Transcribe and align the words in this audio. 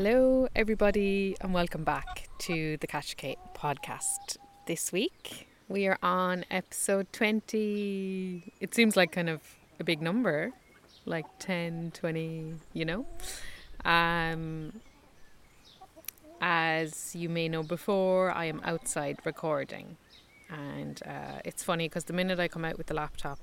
Hello, 0.00 0.46
everybody, 0.54 1.36
and 1.40 1.52
welcome 1.52 1.82
back 1.82 2.28
to 2.38 2.76
the 2.76 2.86
Catch 2.86 3.16
Kate 3.16 3.40
podcast. 3.52 4.36
This 4.64 4.92
week 4.92 5.48
we 5.68 5.88
are 5.88 5.98
on 6.04 6.44
episode 6.52 7.12
20. 7.12 8.52
It 8.60 8.76
seems 8.76 8.96
like 8.96 9.10
kind 9.10 9.28
of 9.28 9.40
a 9.80 9.82
big 9.82 10.00
number, 10.00 10.52
like 11.04 11.24
10, 11.40 11.90
20, 11.94 12.54
you 12.74 12.84
know. 12.84 13.06
Um, 13.84 14.74
as 16.40 17.16
you 17.16 17.28
may 17.28 17.48
know 17.48 17.64
before, 17.64 18.30
I 18.30 18.44
am 18.44 18.60
outside 18.62 19.18
recording, 19.24 19.96
and 20.48 21.02
uh, 21.04 21.40
it's 21.44 21.64
funny 21.64 21.88
because 21.88 22.04
the 22.04 22.12
minute 22.12 22.38
I 22.38 22.46
come 22.46 22.64
out 22.64 22.78
with 22.78 22.86
the 22.86 22.94
laptop, 22.94 23.40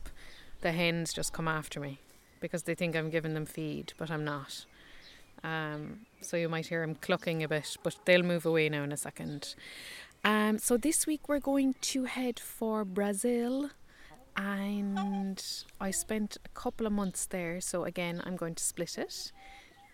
the 0.62 0.72
hens 0.72 1.12
just 1.12 1.34
come 1.34 1.50
after 1.50 1.82
me 1.82 2.00
because 2.40 2.64
they 2.64 2.76
think 2.76 2.96
I'm 2.96 3.10
giving 3.10 3.34
them 3.34 3.46
feed, 3.46 3.92
but 3.98 4.10
I'm 4.10 4.24
not. 4.24 4.66
Um, 5.44 6.06
so 6.22 6.38
you 6.38 6.50
might 6.50 6.68
hear 6.68 6.82
them 6.82 6.96
clucking 6.96 7.44
a 7.44 7.48
bit, 7.48 7.78
but 7.84 7.98
they'll 8.06 8.24
move 8.24 8.46
away 8.46 8.70
now 8.70 8.84
in 8.84 8.92
a 8.92 8.98
second. 8.98 9.56
Um, 10.24 10.58
so 10.58 10.78
this 10.78 11.06
week 11.06 11.30
we're 11.30 11.40
going 11.40 11.76
to 11.82 12.06
head 12.06 12.40
for 12.40 12.84
Brazil, 12.84 13.70
and 14.36 15.44
I 15.80 15.92
spent 15.92 16.38
a 16.44 16.50
couple 16.50 16.88
of 16.88 16.94
months 16.94 17.28
there. 17.28 17.62
So 17.62 17.84
again, 17.84 18.22
I'm 18.26 18.36
going 18.36 18.56
to 18.56 18.64
split 18.64 18.98
it 18.98 19.32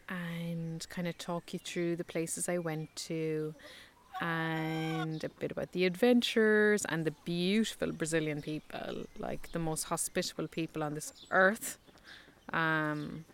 and 0.07 0.87
kind 0.89 1.07
of 1.07 1.17
talk 1.17 1.53
you 1.53 1.59
through 1.59 1.95
the 1.97 2.03
places 2.03 2.47
I 2.49 2.57
went 2.57 2.95
to 3.07 3.53
and 4.21 5.23
a 5.23 5.29
bit 5.29 5.51
about 5.51 5.71
the 5.71 5.85
adventures 5.85 6.85
and 6.85 7.05
the 7.05 7.11
beautiful 7.25 7.91
Brazilian 7.91 8.41
people, 8.41 9.05
like 9.17 9.51
the 9.51 9.59
most 9.59 9.85
hospitable 9.85 10.47
people 10.47 10.83
on 10.83 10.93
this 10.93 11.13
earth. 11.31 11.77
Um, 12.53 13.25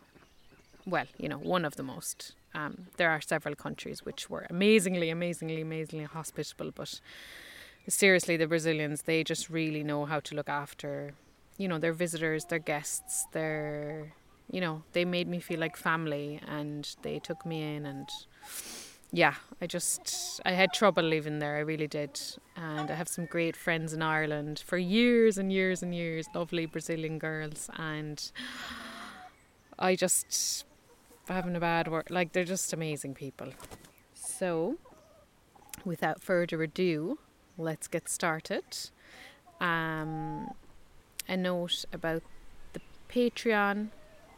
well, 0.87 1.05
you 1.17 1.27
know, 1.27 1.37
one 1.37 1.65
of 1.65 1.75
the 1.75 1.83
most. 1.83 2.33
Um, 2.55 2.87
there 2.97 3.11
are 3.11 3.21
several 3.21 3.55
countries 3.55 4.05
which 4.05 4.29
were 4.29 4.47
amazingly, 4.49 5.09
amazingly, 5.09 5.61
amazingly 5.61 6.05
hospitable, 6.05 6.71
but 6.73 6.99
seriously, 7.87 8.37
the 8.37 8.47
Brazilians, 8.47 9.03
they 9.03 9.23
just 9.23 9.49
really 9.49 9.83
know 9.83 10.05
how 10.05 10.19
to 10.21 10.35
look 10.35 10.49
after, 10.49 11.13
you 11.57 11.67
know, 11.67 11.77
their 11.77 11.93
visitors, 11.93 12.45
their 12.45 12.59
guests, 12.59 13.27
their, 13.33 14.13
you 14.49 14.61
know, 14.61 14.83
they 14.93 15.05
made 15.05 15.27
me 15.27 15.39
feel 15.39 15.59
like 15.59 15.75
family 15.75 16.39
and 16.47 16.95
they 17.01 17.19
took 17.19 17.45
me 17.45 17.75
in 17.75 17.85
and 17.85 18.09
yeah, 19.11 19.35
I 19.61 19.67
just 19.67 20.41
I 20.45 20.51
had 20.51 20.73
trouble 20.73 21.03
leaving 21.03 21.39
there. 21.39 21.55
I 21.55 21.59
really 21.59 21.87
did, 21.87 22.19
and 22.57 22.91
I 22.91 22.95
have 22.95 23.07
some 23.07 23.25
great 23.25 23.55
friends 23.55 23.93
in 23.93 24.01
Ireland 24.01 24.61
for 24.65 24.77
years 24.77 25.37
and 25.37 25.51
years 25.51 25.81
and 25.81 25.95
years. 25.95 26.27
Lovely 26.35 26.65
Brazilian 26.65 27.17
girls, 27.17 27.69
and 27.77 28.31
I 29.79 29.95
just 29.95 30.65
having 31.27 31.55
a 31.55 31.59
bad 31.59 31.87
work. 31.87 32.07
Like 32.09 32.33
they're 32.33 32.43
just 32.43 32.73
amazing 32.73 33.13
people. 33.13 33.49
So, 34.13 34.77
without 35.85 36.21
further 36.21 36.61
ado, 36.63 37.19
let's 37.57 37.87
get 37.87 38.09
started. 38.09 38.63
Um, 39.59 40.51
a 41.27 41.35
note 41.35 41.85
about 41.91 42.23
the 42.73 42.81
Patreon, 43.09 43.89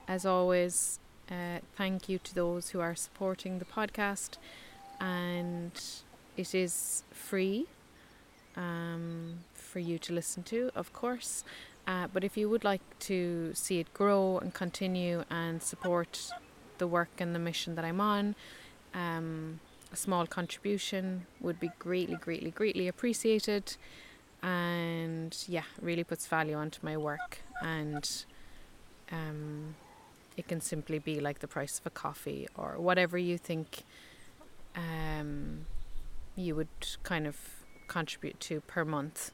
as 0.07 0.25
always. 0.25 0.99
Uh, 1.29 1.59
thank 1.77 2.09
you 2.09 2.17
to 2.17 2.33
those 2.33 2.69
who 2.69 2.79
are 2.79 2.95
supporting 2.95 3.59
the 3.59 3.65
podcast, 3.65 4.37
and 4.99 5.71
it 6.35 6.55
is 6.55 7.03
free 7.11 7.67
um, 8.55 9.39
for 9.53 9.79
you 9.79 9.99
to 9.99 10.13
listen 10.13 10.41
to, 10.43 10.71
of 10.75 10.91
course. 10.91 11.43
Uh, 11.87 12.07
but 12.11 12.23
if 12.23 12.37
you 12.37 12.49
would 12.49 12.63
like 12.63 12.81
to 12.99 13.51
see 13.53 13.79
it 13.79 13.93
grow 13.93 14.39
and 14.39 14.53
continue 14.53 15.23
and 15.29 15.61
support 15.61 16.31
the 16.79 16.87
work 16.87 17.09
and 17.19 17.35
the 17.35 17.39
mission 17.39 17.75
that 17.75 17.85
I'm 17.85 18.01
on, 18.01 18.35
um, 18.93 19.59
a 19.91 19.95
small 19.95 20.25
contribution 20.25 21.25
would 21.39 21.59
be 21.59 21.71
greatly, 21.79 22.15
greatly, 22.15 22.51
greatly 22.51 22.87
appreciated. 22.87 23.75
And 24.41 25.35
yeah, 25.47 25.63
really 25.81 26.03
puts 26.03 26.27
value 26.27 26.55
onto 26.55 26.79
my 26.81 26.97
work. 26.97 27.39
And 27.61 28.09
um, 29.11 29.75
it 30.37 30.47
can 30.47 30.61
simply 30.61 30.99
be 30.99 31.19
like 31.19 31.39
the 31.39 31.47
price 31.47 31.79
of 31.79 31.85
a 31.85 31.89
coffee 31.89 32.47
or 32.55 32.79
whatever 32.79 33.17
you 33.17 33.37
think 33.37 33.83
um, 34.75 35.65
you 36.35 36.55
would 36.55 36.67
kind 37.03 37.27
of 37.27 37.37
contribute 37.87 38.39
to 38.41 38.61
per 38.61 38.85
month. 38.85 39.31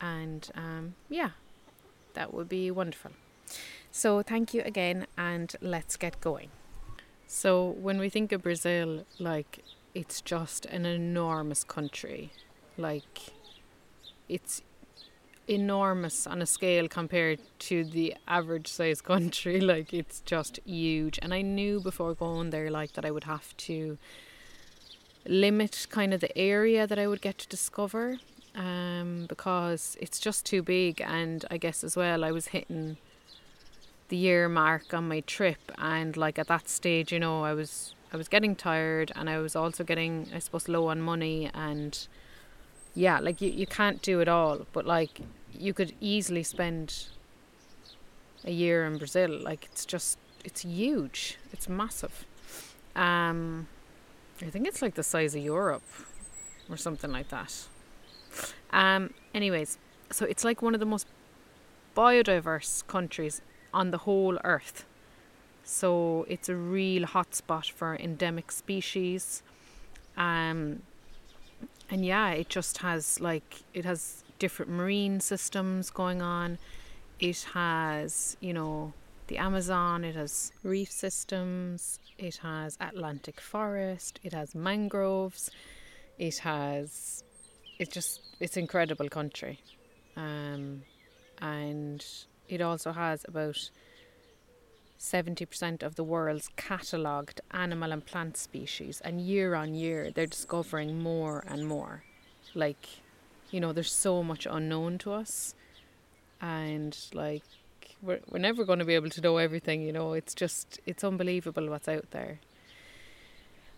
And 0.00 0.48
um, 0.54 0.94
yeah, 1.08 1.30
that 2.14 2.32
would 2.32 2.48
be 2.48 2.70
wonderful. 2.70 3.10
So, 3.90 4.22
thank 4.22 4.52
you 4.52 4.62
again, 4.62 5.06
and 5.16 5.54
let's 5.60 5.96
get 5.96 6.20
going. 6.20 6.50
So 7.30 7.68
when 7.68 7.98
we 7.98 8.08
think 8.08 8.32
of 8.32 8.42
Brazil, 8.42 9.04
like 9.18 9.62
it's 9.94 10.22
just 10.22 10.64
an 10.64 10.86
enormous 10.86 11.62
country. 11.62 12.32
Like 12.78 13.18
it's 14.30 14.62
enormous 15.46 16.26
on 16.26 16.40
a 16.40 16.46
scale 16.46 16.88
compared 16.88 17.40
to 17.58 17.84
the 17.84 18.16
average 18.26 18.66
size 18.66 19.02
country. 19.02 19.60
Like 19.74 19.92
it's 19.92 20.20
just 20.22 20.58
huge. 20.64 21.18
And 21.20 21.34
I 21.34 21.42
knew 21.42 21.80
before 21.80 22.14
going 22.14 22.48
there 22.48 22.70
like 22.70 22.92
that 22.94 23.04
I 23.04 23.10
would 23.10 23.24
have 23.24 23.54
to 23.68 23.98
limit 25.26 25.86
kind 25.90 26.14
of 26.14 26.20
the 26.20 26.36
area 26.36 26.86
that 26.86 26.98
I 26.98 27.06
would 27.06 27.20
get 27.20 27.36
to 27.38 27.48
discover. 27.48 28.16
Um, 28.54 29.26
because 29.28 29.98
it's 30.00 30.18
just 30.18 30.46
too 30.46 30.62
big 30.62 31.02
and 31.02 31.44
I 31.50 31.58
guess 31.58 31.84
as 31.84 31.94
well 31.94 32.24
I 32.24 32.32
was 32.32 32.48
hitting 32.48 32.96
the 34.08 34.16
year 34.16 34.48
mark 34.48 34.94
on 34.94 35.06
my 35.06 35.20
trip 35.20 35.70
and 35.78 36.16
like 36.16 36.38
at 36.38 36.48
that 36.48 36.68
stage 36.68 37.12
you 37.12 37.20
know 37.20 37.44
I 37.44 37.52
was 37.52 37.94
I 38.12 38.16
was 38.16 38.28
getting 38.28 38.56
tired 38.56 39.12
and 39.14 39.28
I 39.28 39.38
was 39.38 39.54
also 39.54 39.84
getting 39.84 40.28
I 40.34 40.38
suppose 40.38 40.68
low 40.68 40.88
on 40.88 41.00
money 41.00 41.50
and 41.52 42.06
yeah 42.94 43.20
like 43.20 43.40
you, 43.40 43.50
you 43.50 43.66
can't 43.66 44.00
do 44.00 44.20
it 44.20 44.28
all 44.28 44.66
but 44.72 44.86
like 44.86 45.20
you 45.52 45.74
could 45.74 45.92
easily 46.00 46.42
spend 46.42 47.08
a 48.44 48.50
year 48.50 48.84
in 48.86 48.96
Brazil 48.96 49.30
like 49.30 49.66
it's 49.66 49.84
just 49.84 50.18
it's 50.44 50.62
huge 50.62 51.36
it's 51.52 51.68
massive. 51.68 52.24
Um 52.96 53.68
I 54.40 54.46
think 54.46 54.66
it's 54.66 54.80
like 54.80 54.94
the 54.94 55.02
size 55.02 55.34
of 55.34 55.42
Europe 55.42 55.82
or 56.70 56.76
something 56.76 57.12
like 57.12 57.28
that. 57.28 57.66
Um 58.72 59.12
anyways 59.34 59.76
so 60.10 60.24
it's 60.24 60.44
like 60.44 60.62
one 60.62 60.72
of 60.72 60.80
the 60.80 60.86
most 60.86 61.06
biodiverse 61.94 62.86
countries 62.86 63.42
on 63.80 63.92
the 63.92 63.98
whole 63.98 64.36
earth. 64.54 64.78
So 65.62 66.26
it's 66.28 66.48
a 66.48 66.56
real 66.56 67.04
hotspot 67.04 67.70
for 67.70 67.94
endemic 67.96 68.50
species. 68.50 69.42
Um, 70.16 70.82
and 71.90 72.04
yeah, 72.04 72.30
it 72.30 72.48
just 72.48 72.78
has 72.78 73.20
like, 73.20 73.50
it 73.72 73.84
has 73.84 74.24
different 74.38 74.70
marine 74.72 75.20
systems 75.20 75.90
going 75.90 76.20
on. 76.22 76.58
It 77.20 77.40
has, 77.54 78.36
you 78.40 78.52
know, 78.52 78.92
the 79.28 79.38
Amazon, 79.38 80.04
it 80.04 80.16
has 80.16 80.52
reef 80.62 80.90
systems, 80.90 82.00
it 82.16 82.36
has 82.38 82.76
Atlantic 82.80 83.40
forest, 83.40 84.20
it 84.24 84.32
has 84.32 84.54
mangroves, 84.54 85.50
it 86.18 86.38
has, 86.38 87.22
it's 87.78 87.92
just, 87.92 88.22
it's 88.40 88.56
incredible 88.56 89.08
country. 89.08 89.60
Um, 90.16 90.82
and 91.40 92.04
it 92.48 92.60
also 92.60 92.92
has 92.92 93.24
about 93.28 93.70
70% 94.98 95.82
of 95.82 95.94
the 95.94 96.02
world's 96.02 96.50
catalogued 96.56 97.40
animal 97.52 97.92
and 97.92 98.04
plant 98.04 98.36
species, 98.36 99.00
and 99.04 99.20
year 99.20 99.54
on 99.54 99.74
year 99.74 100.10
they're 100.10 100.26
discovering 100.26 100.98
more 101.00 101.44
and 101.46 101.66
more. 101.66 102.04
Like, 102.54 102.88
you 103.50 103.60
know, 103.60 103.72
there's 103.72 103.92
so 103.92 104.22
much 104.22 104.46
unknown 104.50 104.98
to 104.98 105.12
us, 105.12 105.54
and 106.40 106.96
like, 107.12 107.42
we're, 108.02 108.20
we're 108.30 108.38
never 108.38 108.64
going 108.64 108.78
to 108.78 108.84
be 108.84 108.94
able 108.94 109.10
to 109.10 109.20
know 109.20 109.36
everything, 109.36 109.82
you 109.82 109.92
know, 109.92 110.12
it's 110.12 110.34
just, 110.34 110.80
it's 110.86 111.04
unbelievable 111.04 111.68
what's 111.68 111.88
out 111.88 112.10
there. 112.10 112.40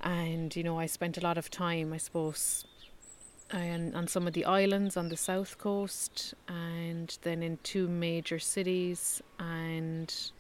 And, 0.00 0.55
you 0.56 0.62
know, 0.62 0.79
I 0.79 0.87
spent 0.87 1.19
a 1.19 1.21
lot 1.21 1.37
of 1.37 1.50
time, 1.50 1.93
I 1.93 1.99
suppose, 1.99 2.65
and 3.52 3.94
on 3.97 4.06
some 4.06 4.26
of 4.26 4.32
the 4.32 4.44
islands 4.44 4.97
on 4.97 5.08
the 5.08 5.17
south 5.17 5.58
coast 5.58 6.35
and 6.49 7.19
then 7.23 7.43
in 7.43 7.58
two 7.62 7.88
major 7.88 8.38
cities 8.38 9.20
and 9.38 10.31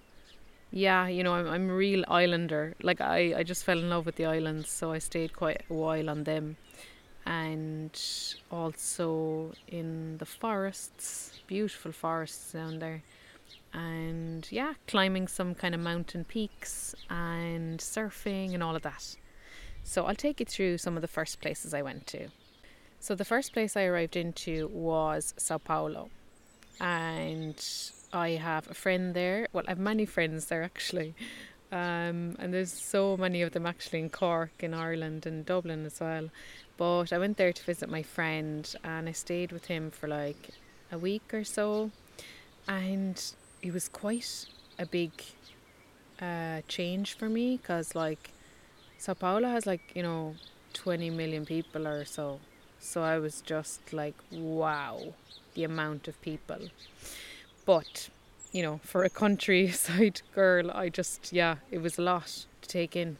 yeah 0.70 1.08
you 1.08 1.24
know 1.24 1.34
I'm, 1.34 1.48
I'm 1.48 1.70
a 1.70 1.74
real 1.74 2.04
islander. 2.08 2.74
Like 2.82 3.00
I, 3.00 3.34
I 3.38 3.42
just 3.42 3.64
fell 3.64 3.78
in 3.78 3.90
love 3.90 4.06
with 4.06 4.16
the 4.16 4.26
islands 4.26 4.70
so 4.70 4.92
I 4.92 4.98
stayed 4.98 5.34
quite 5.34 5.62
a 5.68 5.74
while 5.74 6.08
on 6.08 6.24
them. 6.24 6.56
And 7.26 8.00
also 8.50 9.52
in 9.68 10.18
the 10.18 10.26
forests 10.26 11.40
beautiful 11.46 11.92
forests 11.92 12.52
down 12.52 12.78
there. 12.78 13.02
And 13.74 14.46
yeah 14.50 14.74
climbing 14.86 15.26
some 15.26 15.54
kind 15.54 15.74
of 15.74 15.80
mountain 15.80 16.24
peaks 16.24 16.94
and 17.08 17.80
surfing 17.80 18.54
and 18.54 18.62
all 18.62 18.76
of 18.76 18.82
that. 18.82 19.16
So 19.82 20.04
I'll 20.04 20.14
take 20.14 20.38
you 20.38 20.46
through 20.46 20.78
some 20.78 20.94
of 20.94 21.02
the 21.02 21.08
first 21.08 21.40
places 21.40 21.74
I 21.74 21.82
went 21.82 22.06
to 22.08 22.28
so 23.00 23.14
the 23.14 23.24
first 23.24 23.52
place 23.52 23.76
I 23.76 23.84
arrived 23.84 24.16
into 24.16 24.68
was 24.68 25.34
Sao 25.36 25.58
Paulo, 25.58 26.10
and 26.80 27.56
I 28.12 28.30
have 28.30 28.70
a 28.70 28.74
friend 28.74 29.14
there. 29.14 29.48
Well, 29.52 29.64
I 29.66 29.70
have 29.72 29.78
many 29.78 30.06
friends 30.06 30.46
there 30.46 30.62
actually, 30.62 31.14
Um, 31.72 32.36
and 32.40 32.52
there's 32.52 32.72
so 32.72 33.16
many 33.16 33.42
of 33.42 33.52
them 33.52 33.66
actually 33.66 34.00
in 34.00 34.10
Cork, 34.10 34.52
in 34.62 34.74
Ireland, 34.74 35.26
and 35.26 35.46
Dublin 35.46 35.86
as 35.86 36.00
well. 36.00 36.30
But 36.76 37.12
I 37.12 37.18
went 37.18 37.36
there 37.36 37.52
to 37.52 37.64
visit 37.64 37.88
my 37.90 38.02
friend 38.02 38.74
and 38.84 39.08
I 39.08 39.12
stayed 39.12 39.52
with 39.52 39.66
him 39.66 39.90
for 39.90 40.08
like 40.08 40.50
a 40.92 40.98
week 40.98 41.32
or 41.32 41.44
so. 41.44 41.90
And 42.68 43.22
it 43.62 43.72
was 43.72 43.88
quite 43.88 44.46
a 44.78 44.86
big 44.86 45.12
uh, 46.20 46.62
change 46.68 47.14
for 47.14 47.28
me 47.28 47.56
because, 47.56 47.94
like, 47.94 48.32
Sao 48.98 49.14
Paulo 49.14 49.48
has 49.48 49.66
like, 49.66 49.92
you 49.94 50.02
know, 50.02 50.36
20 50.74 51.10
million 51.10 51.46
people 51.46 51.86
or 51.88 52.04
so. 52.04 52.40
So 52.80 53.02
I 53.02 53.18
was 53.18 53.42
just 53.42 53.92
like, 53.92 54.14
wow, 54.32 55.14
the 55.54 55.64
amount 55.64 56.08
of 56.08 56.20
people. 56.22 56.70
But, 57.66 58.08
you 58.52 58.62
know, 58.62 58.80
for 58.82 59.04
a 59.04 59.10
countryside 59.10 60.22
girl, 60.34 60.70
I 60.70 60.88
just, 60.88 61.32
yeah, 61.32 61.56
it 61.70 61.78
was 61.78 61.98
a 61.98 62.02
lot 62.02 62.46
to 62.62 62.68
take 62.68 62.96
in. 62.96 63.18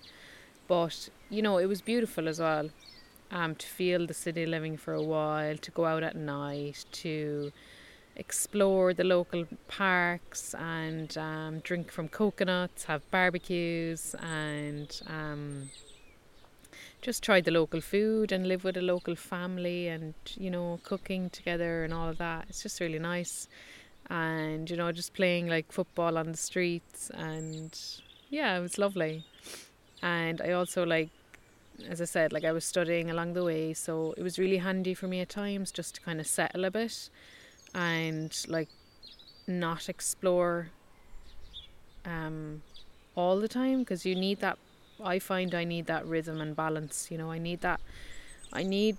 But, 0.66 1.10
you 1.28 1.42
know, 1.42 1.58
it 1.58 1.66
was 1.66 1.80
beautiful 1.82 2.26
as 2.26 2.40
well. 2.40 2.70
Um, 3.30 3.54
to 3.54 3.66
feel 3.66 4.06
the 4.06 4.14
city 4.14 4.44
living 4.44 4.76
for 4.76 4.92
a 4.92 5.02
while, 5.02 5.56
to 5.56 5.70
go 5.70 5.84
out 5.84 6.02
at 6.02 6.16
night, 6.16 6.84
to 6.92 7.52
explore 8.16 8.92
the 8.92 9.04
local 9.04 9.46
parks 9.68 10.54
and 10.54 11.16
um, 11.16 11.60
drink 11.60 11.92
from 11.92 12.08
coconuts, 12.08 12.84
have 12.84 13.08
barbecues, 13.12 14.16
and 14.20 15.00
um, 15.06 15.70
just 17.00 17.23
try 17.23 17.41
the 17.41 17.50
local 17.50 17.81
food 17.81 18.32
and 18.32 18.47
live 18.47 18.64
with 18.64 18.76
a 18.76 18.82
local 18.82 19.14
family 19.17 19.88
and 19.88 20.14
you 20.37 20.50
know 20.50 20.81
cooking 20.85 21.31
together 21.31 21.85
and 21.85 21.94
all 21.94 22.08
of 22.08 22.19
that. 22.19 22.47
It's 22.49 22.62
just 22.62 22.81
really 22.81 22.99
nice. 22.99 23.49
And 24.08 24.69
you 24.69 24.76
know 24.76 24.93
just 24.93 25.14
playing 25.14 25.49
like 25.49 25.73
football 25.73 26.19
on 26.19 26.32
the 26.32 26.38
streets 26.38 27.11
and 27.11 27.79
yeah 28.29 28.56
it 28.58 28.61
was 28.61 28.79
lovely. 28.79 29.25
And 30.02 30.41
i 30.41 30.52
also 30.52 30.85
like 30.85 31.11
as 31.88 32.00
i 32.00 32.05
said 32.05 32.32
like 32.32 32.44
i 32.44 32.52
was 32.52 32.64
studying 32.64 33.11
along 33.11 33.32
the 33.32 33.44
way 33.44 33.73
so 33.73 34.14
it 34.17 34.23
was 34.23 34.38
really 34.38 34.58
handy 34.58 34.94
for 34.94 35.06
me 35.06 35.20
at 35.20 35.29
times 35.29 35.70
just 35.70 35.94
to 35.94 36.00
kind 36.00 36.20
of 36.20 36.26
settle 36.26 36.64
a 36.64 36.70
bit 36.70 37.08
and 37.75 38.44
like 38.49 38.69
not 39.46 39.88
explore 39.88 40.69
um 42.05 42.62
all 43.14 43.38
the 43.41 43.49
time 43.49 43.81
because 43.81 44.05
you 44.06 44.14
need 44.14 44.41
that 44.41 44.58
I 45.05 45.19
find 45.19 45.55
I 45.55 45.64
need 45.64 45.87
that 45.87 46.06
rhythm 46.06 46.41
and 46.41 46.55
balance. 46.55 47.11
You 47.11 47.19
know, 47.19 47.31
I 47.31 47.38
need 47.38 47.61
that. 47.61 47.81
I 48.52 48.62
need 48.62 48.97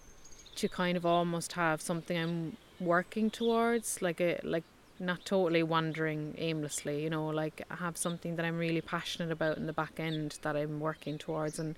to 0.55 0.67
kind 0.67 0.97
of 0.97 1.05
almost 1.05 1.53
have 1.53 1.81
something 1.81 2.17
I'm 2.17 2.57
working 2.79 3.29
towards, 3.29 4.01
like 4.01 4.19
a 4.21 4.39
like 4.43 4.63
not 4.99 5.25
totally 5.25 5.63
wandering 5.63 6.35
aimlessly. 6.37 7.03
You 7.03 7.09
know, 7.09 7.27
like 7.27 7.63
I 7.69 7.75
have 7.75 7.97
something 7.97 8.35
that 8.35 8.45
I'm 8.45 8.57
really 8.57 8.81
passionate 8.81 9.31
about 9.31 9.57
in 9.57 9.65
the 9.67 9.73
back 9.73 9.99
end 9.99 10.39
that 10.41 10.55
I'm 10.55 10.79
working 10.79 11.17
towards, 11.17 11.59
and 11.59 11.75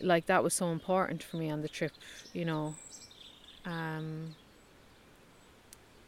like 0.00 0.26
that 0.26 0.42
was 0.42 0.54
so 0.54 0.70
important 0.70 1.22
for 1.22 1.36
me 1.36 1.50
on 1.50 1.62
the 1.62 1.68
trip. 1.68 1.92
You 2.32 2.44
know, 2.44 2.74
um, 3.64 4.34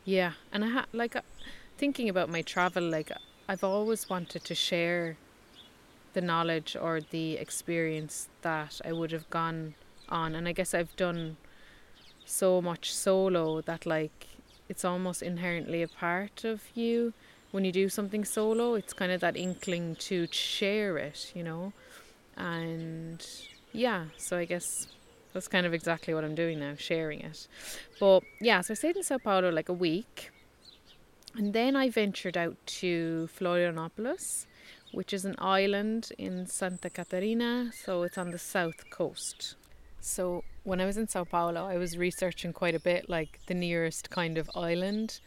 yeah, 0.05 0.32
and 0.52 0.64
I 0.64 0.69
had 0.69 0.87
like 0.93 1.17
uh, 1.17 1.23
thinking 1.78 2.08
about 2.08 2.28
my 2.28 2.43
travel, 2.43 2.82
like 2.82 3.12
I've 3.49 3.64
always 3.64 4.08
wanted 4.08 4.44
to 4.44 4.55
share 4.55 5.17
the 6.12 6.20
knowledge 6.20 6.76
or 6.81 7.00
the 7.00 7.35
experience 7.35 8.29
that 8.43 8.81
I 8.85 8.93
would 8.93 9.12
have 9.12 9.29
gone 9.31 9.75
on. 10.09 10.35
And 10.35 10.49
I 10.49 10.53
guess 10.53 10.75
I've 10.75 10.94
done 10.97 11.37
so 12.25 12.61
much 12.62 12.94
solo 12.94 13.61
that, 13.62 13.87
like, 13.87 14.26
it's 14.69 14.85
almost 14.85 15.23
inherently 15.23 15.82
a 15.82 15.88
part 15.88 16.44
of 16.44 16.62
you 16.75 17.12
when 17.50 17.64
you 17.64 17.73
do 17.73 17.88
something 17.88 18.25
solo. 18.25 18.75
It's 18.75 18.93
kind 18.93 19.12
of 19.12 19.20
that 19.20 19.37
inkling 19.37 19.97
to 19.97 20.26
share 20.31 20.97
it, 20.99 21.32
you 21.35 21.43
know? 21.43 21.73
And 22.37 23.26
yeah, 23.73 24.06
so 24.17 24.38
I 24.38 24.44
guess 24.44 24.87
that's 25.32 25.49
kind 25.49 25.67
of 25.67 25.75
exactly 25.75 26.14
what 26.14 26.25
I'm 26.25 26.35
doing 26.35 26.61
now, 26.61 26.75
sharing 26.76 27.20
it. 27.20 27.47
But 28.00 28.23
yeah, 28.41 28.61
so 28.61 28.73
I 28.73 28.75
stayed 28.75 28.97
in 28.97 29.03
Sao 29.03 29.19
Paulo 29.19 29.50
like 29.50 29.69
a 29.69 29.75
week. 29.75 30.31
And 31.35 31.55
then 31.55 31.76
I 31.76 31.88
ventured 31.88 32.37
out 32.37 32.56
to 32.67 33.29
Florianopolis 33.38 34.47
which 34.92 35.12
is 35.12 35.24
an 35.24 35.34
island 35.38 36.10
in 36.18 36.46
Santa 36.46 36.90
Catarina, 36.90 37.70
so 37.72 38.02
it's 38.02 38.18
on 38.18 38.30
the 38.30 38.38
south 38.38 38.90
coast. 38.90 39.56
So 40.00 40.44
when 40.64 40.80
I 40.80 40.84
was 40.84 40.96
in 40.96 41.08
Sao 41.08 41.24
Paulo, 41.24 41.66
I 41.66 41.76
was 41.78 41.96
researching 41.96 42.52
quite 42.52 42.74
a 42.74 42.80
bit, 42.80 43.08
like 43.08 43.40
the 43.46 43.54
nearest 43.54 44.10
kind 44.10 44.36
of 44.36 44.50
island, 44.54 45.20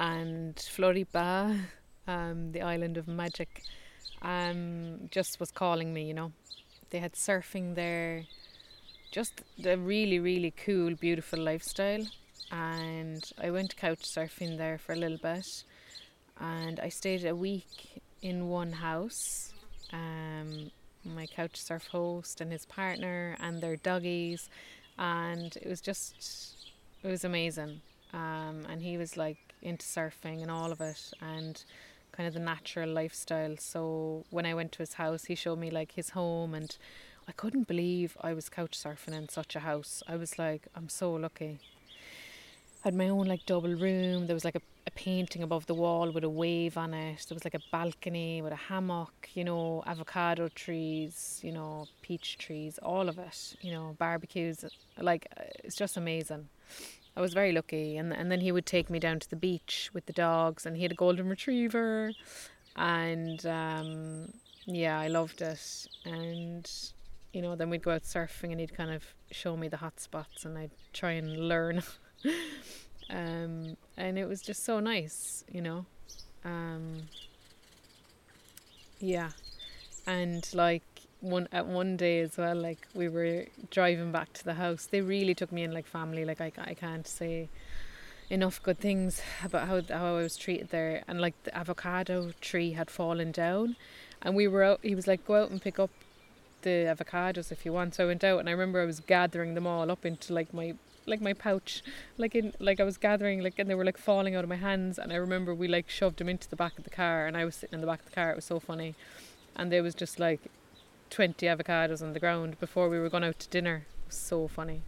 and 0.00 0.56
Floripa, 0.56 1.60
um, 2.08 2.52
the 2.52 2.62
island 2.62 2.96
of 2.96 3.06
magic, 3.06 3.62
um, 4.22 5.08
just 5.10 5.38
was 5.38 5.50
calling 5.50 5.94
me. 5.94 6.04
You 6.04 6.14
know, 6.14 6.32
they 6.90 6.98
had 6.98 7.12
surfing 7.12 7.76
there, 7.76 8.24
just 9.12 9.42
a 9.64 9.76
really 9.76 10.18
really 10.18 10.50
cool, 10.50 10.94
beautiful 10.96 11.38
lifestyle, 11.38 12.04
and 12.50 13.30
I 13.40 13.50
went 13.50 13.76
couch 13.76 14.02
surfing 14.02 14.58
there 14.58 14.78
for 14.78 14.92
a 14.92 14.96
little 14.96 15.18
bit, 15.18 15.62
and 16.40 16.80
I 16.80 16.88
stayed 16.88 17.24
a 17.24 17.36
week 17.36 18.02
in 18.24 18.48
one 18.48 18.72
house. 18.72 19.52
Um, 19.92 20.70
my 21.04 21.26
couch 21.26 21.60
surf 21.60 21.86
host 21.88 22.40
and 22.40 22.50
his 22.50 22.64
partner 22.64 23.36
and 23.38 23.60
their 23.60 23.76
doggies, 23.76 24.48
and 24.98 25.54
it 25.56 25.68
was 25.68 25.80
just 25.80 26.72
it 27.04 27.08
was 27.08 27.22
amazing. 27.22 27.82
Um, 28.12 28.66
and 28.68 28.80
he 28.82 28.96
was 28.96 29.16
like 29.16 29.36
into 29.60 29.84
surfing 29.84 30.40
and 30.40 30.50
all 30.50 30.72
of 30.72 30.80
it, 30.80 31.12
and 31.20 31.62
kind 32.12 32.26
of 32.26 32.34
the 32.34 32.40
natural 32.40 32.88
lifestyle. 32.88 33.56
So 33.58 34.24
when 34.30 34.46
I 34.46 34.54
went 34.54 34.72
to 34.72 34.78
his 34.78 34.94
house, 34.94 35.26
he 35.26 35.34
showed 35.34 35.58
me 35.58 35.70
like 35.70 35.92
his 35.92 36.10
home, 36.10 36.54
and 36.54 36.74
I 37.28 37.32
couldn't 37.32 37.68
believe 37.68 38.16
I 38.22 38.32
was 38.32 38.48
couch 38.48 38.78
surfing 38.82 39.14
in 39.14 39.28
such 39.28 39.54
a 39.54 39.60
house. 39.60 40.02
I 40.08 40.16
was 40.16 40.38
like, 40.38 40.66
I'm 40.74 40.88
so 40.88 41.12
lucky. 41.12 41.58
I 42.82 42.88
had 42.88 42.94
my 42.94 43.10
own 43.10 43.26
like 43.26 43.44
double 43.44 43.74
room. 43.74 44.26
There 44.26 44.34
was 44.34 44.44
like 44.46 44.56
a 44.56 44.62
a 44.86 44.90
painting 44.90 45.42
above 45.42 45.66
the 45.66 45.74
wall 45.74 46.10
with 46.10 46.24
a 46.24 46.28
wave 46.28 46.76
on 46.76 46.92
it. 46.92 47.24
There 47.28 47.34
was 47.34 47.44
like 47.44 47.54
a 47.54 47.62
balcony 47.72 48.42
with 48.42 48.52
a 48.52 48.56
hammock, 48.56 49.30
you 49.34 49.44
know, 49.44 49.82
avocado 49.86 50.48
trees, 50.48 51.40
you 51.42 51.52
know, 51.52 51.86
peach 52.02 52.36
trees, 52.36 52.78
all 52.82 53.08
of 53.08 53.18
it, 53.18 53.56
you 53.62 53.72
know, 53.72 53.96
barbecues. 53.98 54.64
Like, 54.98 55.26
it's 55.62 55.76
just 55.76 55.96
amazing. 55.96 56.48
I 57.16 57.20
was 57.20 57.32
very 57.32 57.52
lucky. 57.52 57.96
And, 57.96 58.12
and 58.12 58.30
then 58.30 58.40
he 58.40 58.52
would 58.52 58.66
take 58.66 58.90
me 58.90 58.98
down 58.98 59.20
to 59.20 59.30
the 59.30 59.36
beach 59.36 59.90
with 59.94 60.06
the 60.06 60.12
dogs, 60.12 60.66
and 60.66 60.76
he 60.76 60.82
had 60.82 60.92
a 60.92 60.96
golden 60.96 61.28
retriever. 61.28 62.12
And 62.76 63.44
um, 63.46 64.32
yeah, 64.66 64.98
I 64.98 65.08
loved 65.08 65.40
it. 65.40 65.86
And, 66.04 66.70
you 67.32 67.40
know, 67.40 67.56
then 67.56 67.70
we'd 67.70 67.82
go 67.82 67.92
out 67.92 68.02
surfing, 68.02 68.50
and 68.50 68.60
he'd 68.60 68.76
kind 68.76 68.90
of 68.90 69.02
show 69.30 69.56
me 69.56 69.68
the 69.68 69.78
hot 69.78 69.98
spots, 69.98 70.44
and 70.44 70.58
I'd 70.58 70.72
try 70.92 71.12
and 71.12 71.48
learn. 71.48 71.82
um, 73.10 73.76
and 73.96 74.18
it 74.18 74.28
was 74.28 74.40
just 74.42 74.64
so 74.64 74.80
nice, 74.80 75.44
you 75.50 75.60
know. 75.60 75.86
Um, 76.44 77.02
yeah, 79.00 79.30
and 80.06 80.46
like 80.54 80.82
one 81.20 81.48
at 81.52 81.66
one 81.66 81.96
day 81.96 82.20
as 82.20 82.36
well, 82.36 82.56
like 82.56 82.86
we 82.94 83.08
were 83.08 83.46
driving 83.70 84.12
back 84.12 84.32
to 84.34 84.44
the 84.44 84.54
house. 84.54 84.86
They 84.86 85.00
really 85.00 85.34
took 85.34 85.52
me 85.52 85.62
in 85.62 85.72
like 85.72 85.86
family. 85.86 86.24
Like 86.24 86.40
I, 86.40 86.52
I 86.58 86.74
can't 86.74 87.06
say 87.06 87.48
enough 88.30 88.62
good 88.62 88.78
things 88.78 89.20
about 89.44 89.68
how 89.68 89.80
how 89.82 90.16
I 90.16 90.22
was 90.22 90.36
treated 90.36 90.70
there. 90.70 91.02
And 91.08 91.20
like 91.20 91.34
the 91.44 91.56
avocado 91.56 92.32
tree 92.40 92.72
had 92.72 92.90
fallen 92.90 93.32
down, 93.32 93.76
and 94.22 94.34
we 94.36 94.48
were 94.48 94.62
out. 94.62 94.80
He 94.82 94.94
was 94.94 95.06
like, 95.06 95.26
"Go 95.26 95.42
out 95.42 95.50
and 95.50 95.60
pick 95.60 95.78
up 95.78 95.90
the 96.62 96.94
avocados 96.94 97.50
if 97.52 97.64
you 97.64 97.72
want." 97.72 97.94
So 97.94 98.04
I 98.04 98.06
went 98.06 98.24
out, 98.24 98.38
and 98.40 98.48
I 98.48 98.52
remember 98.52 98.80
I 98.80 98.86
was 98.86 99.00
gathering 99.00 99.54
them 99.54 99.66
all 99.66 99.90
up 99.90 100.04
into 100.04 100.32
like 100.32 100.52
my 100.52 100.74
like 101.06 101.20
my 101.20 101.32
pouch, 101.32 101.82
like 102.18 102.34
in 102.34 102.52
like 102.58 102.80
I 102.80 102.84
was 102.84 102.96
gathering 102.96 103.42
like 103.42 103.58
and 103.58 103.68
they 103.68 103.74
were 103.74 103.84
like 103.84 103.98
falling 103.98 104.34
out 104.34 104.44
of 104.44 104.50
my 104.50 104.56
hands 104.56 104.98
and 104.98 105.12
I 105.12 105.16
remember 105.16 105.54
we 105.54 105.68
like 105.68 105.88
shoved 105.90 106.18
them 106.18 106.28
into 106.28 106.48
the 106.48 106.56
back 106.56 106.78
of 106.78 106.84
the 106.84 106.90
car 106.90 107.26
and 107.26 107.36
I 107.36 107.44
was 107.44 107.56
sitting 107.56 107.74
in 107.74 107.80
the 107.80 107.86
back 107.86 108.00
of 108.00 108.06
the 108.06 108.14
car. 108.14 108.30
It 108.30 108.36
was 108.36 108.44
so 108.44 108.60
funny, 108.60 108.94
and 109.56 109.70
there 109.70 109.82
was 109.82 109.94
just 109.94 110.18
like 110.18 110.40
twenty 111.10 111.46
avocados 111.46 112.02
on 112.02 112.12
the 112.12 112.20
ground 112.20 112.58
before 112.60 112.88
we 112.88 112.98
were 112.98 113.08
going 113.08 113.24
out 113.24 113.38
to 113.40 113.48
dinner. 113.48 113.86
It 114.04 114.08
was 114.08 114.16
so 114.16 114.48
funny, 114.48 114.82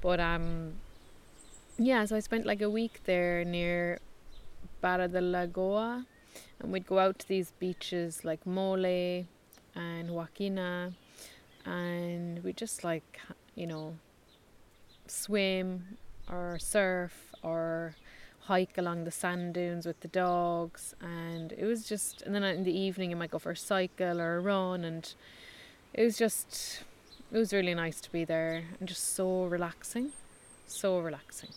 but 0.00 0.20
um, 0.20 0.74
yeah. 1.78 2.04
So 2.04 2.16
I 2.16 2.20
spent 2.20 2.46
like 2.46 2.62
a 2.62 2.70
week 2.70 3.00
there 3.04 3.44
near 3.44 3.98
Barra 4.80 5.08
da 5.08 5.20
Lagoa, 5.20 6.04
and 6.60 6.72
we'd 6.72 6.86
go 6.86 6.98
out 6.98 7.18
to 7.20 7.28
these 7.28 7.52
beaches 7.58 8.24
like 8.24 8.46
Mole 8.46 9.24
and 9.76 10.10
Joaquina, 10.10 10.92
and 11.64 12.42
we 12.44 12.52
just 12.52 12.84
like 12.84 13.20
you 13.54 13.66
know 13.66 13.96
swim 15.06 15.98
or 16.30 16.58
surf 16.58 17.32
or 17.42 17.94
hike 18.40 18.76
along 18.76 19.04
the 19.04 19.10
sand 19.10 19.54
dunes 19.54 19.86
with 19.86 19.98
the 20.00 20.08
dogs 20.08 20.94
and 21.00 21.52
it 21.52 21.64
was 21.64 21.86
just 21.88 22.20
and 22.22 22.34
then 22.34 22.44
in 22.44 22.64
the 22.64 22.76
evening 22.76 23.10
you 23.10 23.16
might 23.16 23.30
go 23.30 23.38
for 23.38 23.52
a 23.52 23.56
cycle 23.56 24.20
or 24.20 24.36
a 24.36 24.40
run 24.40 24.84
and 24.84 25.14
it 25.94 26.02
was 26.02 26.18
just 26.18 26.82
it 27.32 27.38
was 27.38 27.52
really 27.52 27.74
nice 27.74 28.00
to 28.00 28.10
be 28.12 28.24
there 28.24 28.64
and 28.78 28.88
just 28.88 29.14
so 29.14 29.44
relaxing 29.44 30.10
so 30.66 30.98
relaxing 30.98 31.50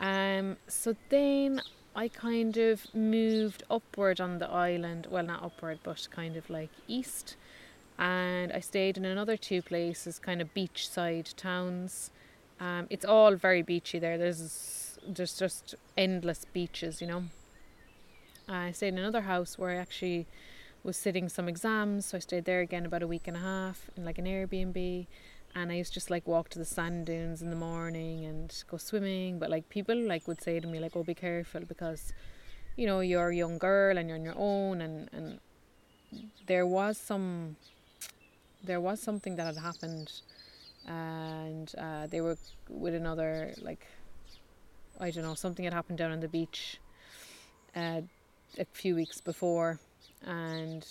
um 0.00 0.56
so 0.66 0.96
then 1.08 1.60
I 1.94 2.08
kind 2.08 2.56
of 2.56 2.86
moved 2.94 3.64
upward 3.68 4.20
on 4.20 4.38
the 4.38 4.48
island. 4.48 5.08
Well, 5.10 5.24
not 5.24 5.42
upward, 5.42 5.80
but 5.82 6.06
kind 6.10 6.36
of 6.36 6.48
like 6.48 6.70
east. 6.86 7.36
And 7.98 8.52
I 8.52 8.60
stayed 8.60 8.96
in 8.96 9.04
another 9.04 9.36
two 9.36 9.60
places, 9.60 10.18
kind 10.18 10.40
of 10.40 10.54
beachside 10.54 11.34
towns. 11.36 12.10
Um, 12.60 12.86
it's 12.90 13.04
all 13.04 13.34
very 13.34 13.62
beachy 13.62 13.98
there. 13.98 14.18
There's 14.18 14.98
there's 15.06 15.38
just 15.38 15.74
endless 15.96 16.44
beaches, 16.44 17.00
you 17.00 17.06
know. 17.06 17.24
I 18.48 18.72
stayed 18.72 18.88
in 18.88 18.98
another 18.98 19.22
house 19.22 19.58
where 19.58 19.70
I 19.70 19.76
actually 19.76 20.26
was 20.82 20.96
sitting 20.96 21.28
some 21.28 21.48
exams, 21.48 22.06
so 22.06 22.16
I 22.16 22.20
stayed 22.20 22.44
there 22.44 22.60
again 22.60 22.84
about 22.84 23.02
a 23.02 23.06
week 23.06 23.26
and 23.26 23.36
a 23.36 23.40
half 23.40 23.90
in 23.96 24.04
like 24.04 24.18
an 24.18 24.26
Airbnb 24.26 25.06
and 25.54 25.72
I 25.72 25.76
used 25.76 25.92
to 25.92 25.94
just 25.94 26.10
like 26.10 26.26
walk 26.26 26.48
to 26.50 26.58
the 26.58 26.64
sand 26.64 27.06
dunes 27.06 27.42
in 27.42 27.50
the 27.50 27.56
morning 27.56 28.24
and 28.24 28.52
go 28.70 28.76
swimming. 28.76 29.38
But 29.38 29.50
like 29.50 29.68
people 29.68 29.96
like 29.96 30.28
would 30.28 30.40
say 30.42 30.60
to 30.60 30.66
me 30.66 30.78
like, 30.78 30.96
"Oh, 30.96 31.02
be 31.02 31.14
careful," 31.14 31.62
because 31.62 32.12
you 32.76 32.86
know 32.86 33.00
you're 33.00 33.30
a 33.30 33.36
young 33.36 33.58
girl 33.58 33.98
and 33.98 34.08
you're 34.08 34.18
on 34.18 34.24
your 34.24 34.38
own, 34.38 34.80
and 34.80 35.08
and 35.12 35.40
there 36.46 36.66
was 36.66 36.96
some 36.98 37.56
there 38.62 38.80
was 38.80 39.00
something 39.00 39.36
that 39.36 39.46
had 39.46 39.56
happened, 39.56 40.12
and 40.90 41.72
uh, 41.78 42.06
they 42.08 42.20
were 42.20 42.36
with 42.68 42.94
another 42.94 43.54
like 43.62 43.86
I 44.98 45.10
don't 45.10 45.24
know 45.24 45.34
something 45.34 45.64
had 45.64 45.74
happened 45.74 45.98
down 45.98 46.12
on 46.12 46.20
the 46.20 46.28
beach 46.28 46.78
uh, 47.76 48.02
a 48.58 48.64
few 48.72 48.94
weeks 48.94 49.20
before, 49.20 49.78
and 50.26 50.86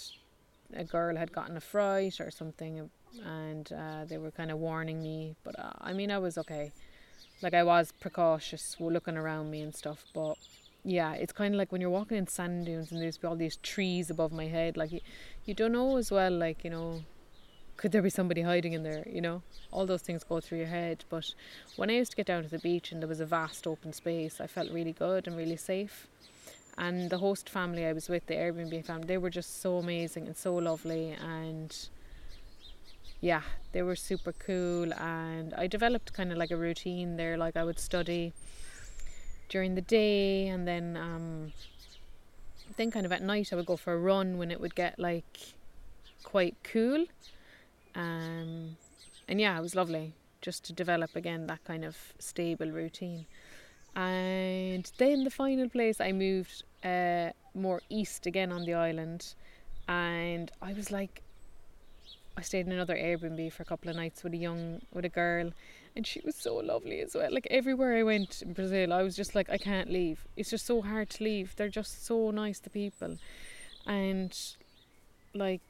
a 0.73 0.83
girl 0.83 1.15
had 1.15 1.31
gotten 1.31 1.57
a 1.57 1.61
fright 1.61 2.19
or 2.21 2.31
something 2.31 2.89
and 3.25 3.71
uh, 3.73 4.05
they 4.05 4.17
were 4.17 4.31
kind 4.31 4.51
of 4.51 4.59
warning 4.59 5.01
me. 5.01 5.35
But 5.43 5.59
uh, 5.59 5.73
I 5.81 5.93
mean, 5.93 6.11
I 6.11 6.17
was 6.17 6.37
okay. 6.37 6.71
Like 7.41 7.53
I 7.53 7.63
was 7.63 7.91
precautious, 7.99 8.75
looking 8.79 9.17
around 9.17 9.49
me 9.49 9.61
and 9.61 9.73
stuff. 9.73 10.05
But 10.13 10.37
yeah, 10.83 11.13
it's 11.13 11.33
kind 11.33 11.53
of 11.53 11.57
like 11.57 11.71
when 11.71 11.81
you're 11.81 11.89
walking 11.89 12.17
in 12.17 12.27
sand 12.27 12.65
dunes 12.65 12.91
and 12.91 13.01
there's 13.01 13.19
all 13.23 13.35
these 13.35 13.57
trees 13.57 14.09
above 14.09 14.31
my 14.31 14.47
head. 14.47 14.77
Like 14.77 14.91
you, 14.91 15.01
you 15.45 15.53
don't 15.53 15.71
know 15.71 15.97
as 15.97 16.11
well. 16.11 16.31
Like 16.31 16.63
you 16.63 16.69
know, 16.69 17.03
could 17.79 17.93
there 17.93 18.01
be 18.01 18.09
somebody 18.09 18.41
hiding 18.41 18.73
in 18.73 18.83
there? 18.83 19.05
You 19.09 19.21
know, 19.21 19.41
all 19.71 19.85
those 19.85 20.01
things 20.01 20.25
go 20.25 20.41
through 20.41 20.57
your 20.57 20.67
head. 20.67 21.05
But 21.09 21.33
when 21.77 21.89
I 21.89 21.93
used 21.93 22.11
to 22.11 22.17
get 22.17 22.25
down 22.25 22.43
to 22.43 22.49
the 22.49 22.59
beach 22.59 22.91
and 22.91 23.01
there 23.01 23.07
was 23.07 23.21
a 23.21 23.25
vast 23.25 23.65
open 23.65 23.93
space, 23.93 24.41
I 24.41 24.47
felt 24.47 24.69
really 24.69 24.91
good 24.91 25.27
and 25.27 25.37
really 25.37 25.55
safe. 25.55 26.05
And 26.77 27.09
the 27.09 27.19
host 27.19 27.49
family 27.49 27.85
I 27.85 27.93
was 27.93 28.09
with, 28.09 28.25
the 28.25 28.33
Airbnb 28.33 28.83
family, 28.83 29.07
they 29.07 29.17
were 29.17 29.29
just 29.29 29.61
so 29.61 29.77
amazing 29.77 30.27
and 30.27 30.35
so 30.35 30.55
lovely 30.55 31.15
and 31.21 31.73
yeah, 33.21 33.43
they 33.71 33.81
were 33.81 33.95
super 33.95 34.33
cool. 34.33 34.93
And 34.93 35.53
I 35.53 35.67
developed 35.67 36.11
kind 36.11 36.33
of 36.33 36.37
like 36.37 36.51
a 36.51 36.57
routine 36.57 37.15
there. 37.15 37.37
Like 37.37 37.55
I 37.55 37.63
would 37.63 37.79
study 37.79 38.33
during 39.47 39.75
the 39.75 39.81
day, 39.81 40.47
and 40.47 40.67
then 40.67 40.95
um, 40.95 41.53
then 42.77 42.91
kind 42.91 43.05
of 43.05 43.11
at 43.11 43.21
night 43.21 43.51
I 43.51 43.55
would 43.55 43.65
go 43.65 43.77
for 43.77 43.93
a 43.93 43.97
run 43.97 44.37
when 44.37 44.51
it 44.51 44.59
would 44.61 44.75
get 44.75 44.99
like 44.99 45.53
quite 46.23 46.55
cool. 46.63 47.05
Um, 47.95 48.77
and 49.27 49.39
yeah, 49.39 49.57
it 49.57 49.61
was 49.61 49.75
lovely 49.75 50.13
just 50.41 50.63
to 50.65 50.73
develop 50.73 51.15
again 51.15 51.47
that 51.47 51.63
kind 51.65 51.83
of 51.83 51.97
stable 52.17 52.71
routine. 52.71 53.25
And 53.95 54.89
then 54.97 55.23
the 55.23 55.31
final 55.31 55.67
place 55.67 55.99
I 55.99 56.11
moved 56.11 56.63
uh, 56.83 57.31
more 57.53 57.81
east 57.89 58.25
again 58.25 58.51
on 58.51 58.65
the 58.65 58.73
island, 58.75 59.33
and 59.87 60.51
I 60.61 60.73
was 60.73 60.91
like, 60.91 61.23
I 62.37 62.41
stayed 62.41 62.67
in 62.67 62.71
another 62.71 62.95
Airbnb 62.95 63.51
for 63.51 63.63
a 63.63 63.65
couple 63.65 63.89
of 63.89 63.97
nights 63.97 64.23
with 64.23 64.33
a 64.33 64.37
young 64.37 64.81
with 64.93 65.03
a 65.03 65.09
girl 65.09 65.51
and 65.95 66.07
she 66.07 66.21
was 66.23 66.35
so 66.35 66.55
lovely 66.55 67.01
as 67.01 67.15
well. 67.15 67.31
Like 67.31 67.47
everywhere 67.51 67.97
I 67.97 68.03
went 68.03 68.41
in 68.41 68.53
Brazil, 68.53 68.93
I 68.93 69.03
was 69.03 69.15
just 69.15 69.35
like 69.35 69.49
I 69.49 69.57
can't 69.57 69.91
leave. 69.91 70.25
It's 70.37 70.49
just 70.49 70.65
so 70.65 70.81
hard 70.81 71.09
to 71.11 71.23
leave. 71.23 71.55
They're 71.55 71.67
just 71.67 72.05
so 72.05 72.31
nice 72.31 72.59
to 72.61 72.69
people. 72.69 73.17
And 73.85 74.37
like 75.33 75.61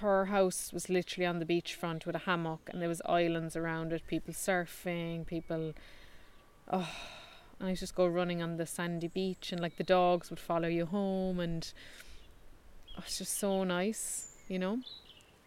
her 0.00 0.26
house 0.26 0.72
was 0.72 0.88
literally 0.88 1.26
on 1.26 1.38
the 1.38 1.46
beachfront 1.46 2.06
with 2.06 2.14
a 2.14 2.20
hammock 2.20 2.68
and 2.72 2.80
there 2.80 2.88
was 2.88 3.02
islands 3.06 3.56
around 3.56 3.92
it, 3.92 4.06
people 4.06 4.34
surfing, 4.34 5.26
people 5.26 5.72
oh 6.70 6.88
and 7.58 7.68
I 7.68 7.74
just 7.74 7.94
go 7.94 8.06
running 8.06 8.42
on 8.42 8.56
the 8.56 8.66
sandy 8.66 9.08
beach 9.08 9.52
and 9.52 9.60
like 9.60 9.76
the 9.76 9.84
dogs 9.84 10.30
would 10.30 10.40
follow 10.40 10.68
you 10.68 10.86
home 10.86 11.40
and 11.40 11.72
oh, 12.96 13.02
it's 13.04 13.18
just 13.18 13.38
so 13.38 13.64
nice, 13.64 14.36
you 14.48 14.58
know 14.58 14.80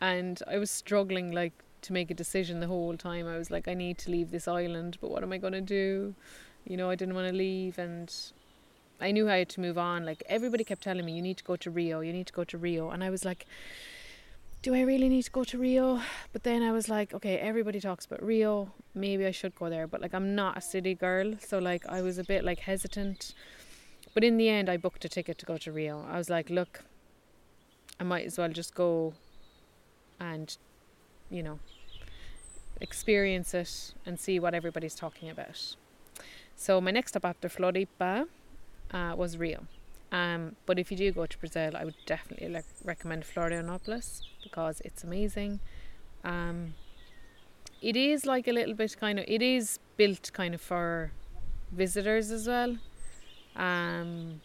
and 0.04 0.44
I 0.50 0.58
was 0.58 0.70
struggling 0.70 1.32
like 1.32 1.54
to 1.84 1.94
make 1.94 2.12
a 2.12 2.14
decision 2.14 2.60
the 2.60 2.68
whole 2.68 2.98
time. 2.98 3.28
I 3.28 3.38
was 3.38 3.50
like, 3.50 3.68
I 3.70 3.74
need 3.74 3.98
to 4.00 4.12
leave 4.12 4.32
this 4.32 4.48
island, 4.48 4.98
but 5.00 5.10
what 5.12 5.24
am 5.24 5.32
I 5.32 5.38
going 5.38 5.54
to 5.54 5.62
do? 5.62 6.14
You 6.66 6.76
know, 6.76 6.90
I 6.90 6.96
didn't 6.96 7.16
want 7.16 7.28
to 7.30 7.34
leave, 7.34 7.78
and 7.78 8.14
I 9.00 9.12
knew 9.12 9.30
I 9.30 9.38
had 9.38 9.50
to 9.50 9.62
move 9.62 9.78
on. 9.78 10.06
Like 10.06 10.24
everybody 10.28 10.64
kept 10.66 10.84
telling 10.84 11.06
me, 11.06 11.14
you 11.14 11.22
need 11.22 11.38
to 11.38 11.44
go 11.44 11.56
to 11.56 11.70
Rio, 11.70 12.02
you 12.02 12.12
need 12.12 12.28
to 12.28 12.34
go 12.34 12.44
to 12.44 12.58
Rio, 12.58 12.90
and 12.90 13.04
I 13.04 13.10
was 13.10 13.24
like, 13.24 13.46
do 14.64 14.74
I 14.74 14.82
really 14.82 15.10
need 15.10 15.24
to 15.24 15.32
go 15.32 15.44
to 15.44 15.58
Rio? 15.58 16.02
But 16.32 16.44
then 16.44 16.64
I 16.64 16.72
was 16.72 16.88
like, 16.88 17.14
okay, 17.14 17.38
everybody 17.38 17.82
talks 17.82 18.06
about 18.06 18.24
Rio, 18.24 18.72
maybe 18.96 19.26
I 19.26 19.32
should 19.32 19.54
go 19.56 19.70
there, 19.70 19.88
but 19.88 20.02
like 20.02 20.14
I'm 20.14 20.36
not 20.36 20.58
a 20.58 20.62
city 20.62 20.96
girl, 20.96 21.36
so 21.40 21.60
like 21.60 21.86
I 21.86 22.02
was 22.02 22.18
a 22.18 22.24
bit 22.24 22.46
like 22.46 22.60
hesitant. 22.60 23.34
But 24.14 24.24
in 24.24 24.38
the 24.38 24.48
end, 24.48 24.70
I 24.70 24.78
booked 24.78 25.04
a 25.04 25.10
ticket 25.10 25.38
to 25.40 25.46
go 25.46 25.58
to 25.58 25.72
Rio. 25.72 26.06
I 26.10 26.18
was 26.18 26.30
like, 26.30 26.50
look, 26.50 26.86
I 28.00 28.06
might 28.06 28.26
as 28.26 28.38
well 28.38 28.50
just 28.50 28.74
go 28.74 29.14
and, 30.18 30.56
you 31.30 31.44
know, 31.44 31.60
experience 32.80 33.54
it 33.54 33.94
and 34.06 34.18
see 34.18 34.40
what 34.40 34.54
everybody's 34.54 34.96
talking 34.96 35.30
about. 35.30 35.76
So 36.56 36.80
my 36.80 36.92
next 36.92 37.12
stop 37.12 37.26
after 37.26 37.50
Floripa 37.50 38.28
uh, 38.92 39.14
was 39.18 39.38
Rio. 39.38 39.68
Um, 40.14 40.56
but 40.68 40.78
if 40.78 40.92
you 40.92 40.98
do 40.98 41.12
go 41.12 41.26
to 41.26 41.38
Brazil, 41.40 41.76
I 41.76 41.84
would 41.84 41.96
definitely 42.06 42.48
le- 42.48 42.62
recommend 42.86 43.24
Florianopolis 43.24 44.22
because 44.44 44.80
it's 44.82 45.04
amazing. 45.04 45.60
Um, 46.24 46.76
it 47.82 47.96
is 47.96 48.24
like 48.28 48.48
a 48.48 48.52
little 48.52 48.76
bit 48.76 48.96
kind 49.00 49.18
of, 49.18 49.26
it 49.28 49.42
is 49.42 49.80
built 49.98 50.32
kind 50.32 50.54
of 50.54 50.62
for 50.62 51.12
visitors 51.72 52.30
as 52.30 52.48
well. 52.48 52.78
Um, 53.56 54.42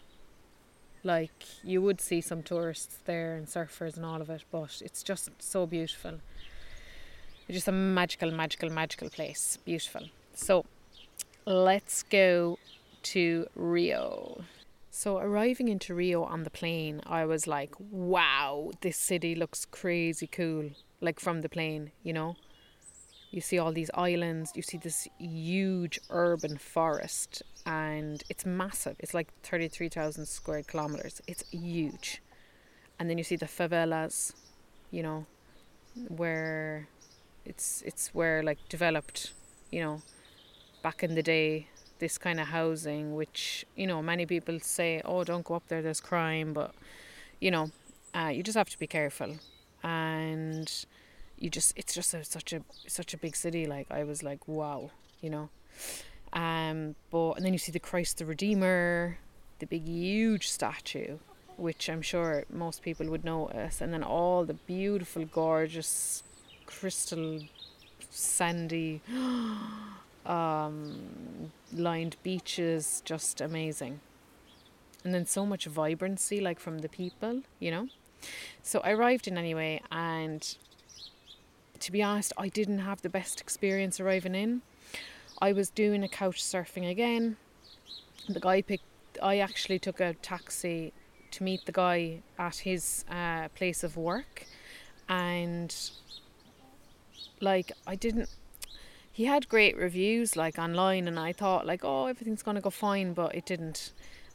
like 1.03 1.45
you 1.63 1.83
would 1.83 2.01
see 2.01 2.19
some 2.19 2.41
tourists 2.41 2.97
there 3.05 3.35
and 3.35 3.45
surfers 3.45 3.95
and 3.95 4.03
all 4.03 4.21
of 4.21 4.29
it, 4.31 4.43
but 4.51 4.81
it's 4.83 5.03
just 5.03 5.29
so 5.37 5.67
beautiful. 5.67 6.15
It's 7.47 7.57
just 7.57 7.67
a 7.67 7.71
magical, 7.71 8.31
magical, 8.31 8.71
magical 8.71 9.09
place. 9.09 9.59
Beautiful. 9.63 10.07
So 10.33 10.65
let's 11.45 12.01
go 12.01 12.57
to 13.03 13.47
Rio. 13.55 14.41
So 14.99 15.17
arriving 15.17 15.69
into 15.69 15.95
Rio 15.95 16.23
on 16.23 16.43
the 16.43 16.49
plane, 16.49 16.99
I 17.05 17.23
was 17.23 17.47
like, 17.47 17.73
wow, 17.79 18.71
this 18.81 18.97
city 18.97 19.33
looks 19.33 19.63
crazy 19.63 20.27
cool. 20.27 20.71
Like 20.99 21.21
from 21.21 21.39
the 21.39 21.47
plane, 21.47 21.91
you 22.03 22.11
know? 22.11 22.35
You 23.31 23.39
see 23.39 23.57
all 23.57 23.71
these 23.71 23.89
islands, 23.93 24.51
you 24.55 24.61
see 24.61 24.77
this 24.77 25.07
huge 25.17 26.01
urban 26.09 26.57
forest, 26.57 27.43
and 27.65 28.21
it's 28.29 28.45
massive. 28.45 28.97
It's 28.99 29.13
like 29.13 29.29
33,000 29.43 30.25
square 30.25 30.63
kilometers. 30.63 31.21
It's 31.27 31.49
huge. 31.49 32.21
And 32.99 33.09
then 33.09 33.17
you 33.17 33.23
see 33.23 33.37
the 33.37 33.45
favelas, 33.45 34.33
you 34.91 35.01
know, 35.01 35.25
where 36.09 36.89
it's 37.45 37.83
it's 37.83 38.13
where 38.13 38.43
like 38.43 38.57
developed, 38.67 39.31
you 39.71 39.79
know, 39.79 40.01
back 40.83 41.03
in 41.03 41.15
the 41.15 41.23
day 41.23 41.69
this 41.99 42.17
kind 42.17 42.39
of 42.39 42.47
housing 42.47 43.15
which, 43.15 43.65
you 43.75 43.87
know, 43.87 44.01
many 44.01 44.25
people 44.25 44.59
say, 44.59 45.01
"Oh, 45.05 45.23
don't 45.23 45.45
go 45.45 45.55
up 45.55 45.67
there, 45.67 45.81
there's 45.81 46.01
crime," 46.01 46.53
but 46.53 46.73
you 47.39 47.51
know, 47.51 47.71
uh, 48.13 48.31
you 48.33 48.43
just 48.43 48.57
have 48.57 48.69
to 48.69 48.79
be 48.79 48.87
careful. 48.87 49.35
And 49.83 50.69
you 51.37 51.49
just 51.49 51.73
it's 51.77 51.93
just 51.93 52.13
a, 52.13 52.23
such 52.23 52.53
a 52.53 52.61
such 52.87 53.13
a 53.13 53.17
big 53.17 53.35
city 53.35 53.65
like 53.65 53.87
I 53.89 54.03
was 54.03 54.23
like, 54.23 54.47
"Wow," 54.47 54.91
you 55.21 55.29
know. 55.29 55.49
Um, 56.33 56.95
but 57.11 57.33
and 57.33 57.45
then 57.45 57.53
you 57.53 57.59
see 57.59 57.71
the 57.71 57.79
Christ 57.79 58.17
the 58.17 58.25
Redeemer, 58.25 59.17
the 59.59 59.65
big 59.65 59.87
huge 59.87 60.49
statue, 60.49 61.17
which 61.57 61.89
I'm 61.89 62.01
sure 62.01 62.45
most 62.49 62.81
people 62.81 63.07
would 63.07 63.23
notice, 63.23 63.81
and 63.81 63.93
then 63.93 64.03
all 64.03 64.45
the 64.45 64.53
beautiful, 64.53 65.25
gorgeous, 65.25 66.23
crystal, 66.65 67.41
sandy, 68.09 69.01
um, 70.25 71.51
lined 71.73 72.17
beaches, 72.23 73.01
just 73.05 73.41
amazing. 73.41 73.99
And 75.03 75.13
then 75.13 75.25
so 75.25 75.45
much 75.45 75.65
vibrancy, 75.65 76.41
like 76.41 76.59
from 76.59 76.79
the 76.79 76.89
people, 76.89 77.43
you 77.59 77.71
know. 77.71 77.87
So 78.61 78.79
I 78.81 78.91
arrived 78.91 79.27
in 79.27 79.37
anyway, 79.37 79.81
and 79.91 80.55
to 81.79 81.91
be 81.91 82.03
honest, 82.03 82.33
I 82.37 82.49
didn't 82.49 82.79
have 82.79 83.01
the 83.01 83.09
best 83.09 83.39
experience 83.39 83.99
arriving 83.99 84.35
in. 84.35 84.61
I 85.41 85.53
was 85.53 85.69
doing 85.69 86.03
a 86.03 86.09
couch 86.09 86.43
surfing 86.43 86.89
again. 86.89 87.37
The 88.27 88.39
guy 88.39 88.61
picked. 88.61 88.83
I 89.21 89.39
actually 89.39 89.79
took 89.79 89.99
a 89.99 90.13
taxi 90.15 90.93
to 91.31 91.43
meet 91.43 91.65
the 91.65 91.71
guy 91.71 92.21
at 92.37 92.57
his 92.57 93.05
uh, 93.09 93.47
place 93.49 93.83
of 93.83 93.95
work, 93.95 94.45
and 95.07 95.73
like 97.39 97.71
I 97.87 97.95
didn't. 97.95 98.29
He 99.19 99.25
had 99.25 99.49
great 99.49 99.75
reviews 99.75 100.37
like 100.37 100.57
online, 100.57 101.05
and 101.05 101.19
I 101.19 101.33
thought 101.33 101.67
like, 101.67 101.83
oh, 101.83 102.05
everything's 102.05 102.41
gonna 102.41 102.61
go 102.61 102.69
fine, 102.69 103.11
but 103.11 103.35
it 103.35 103.45
didn't. 103.45 103.91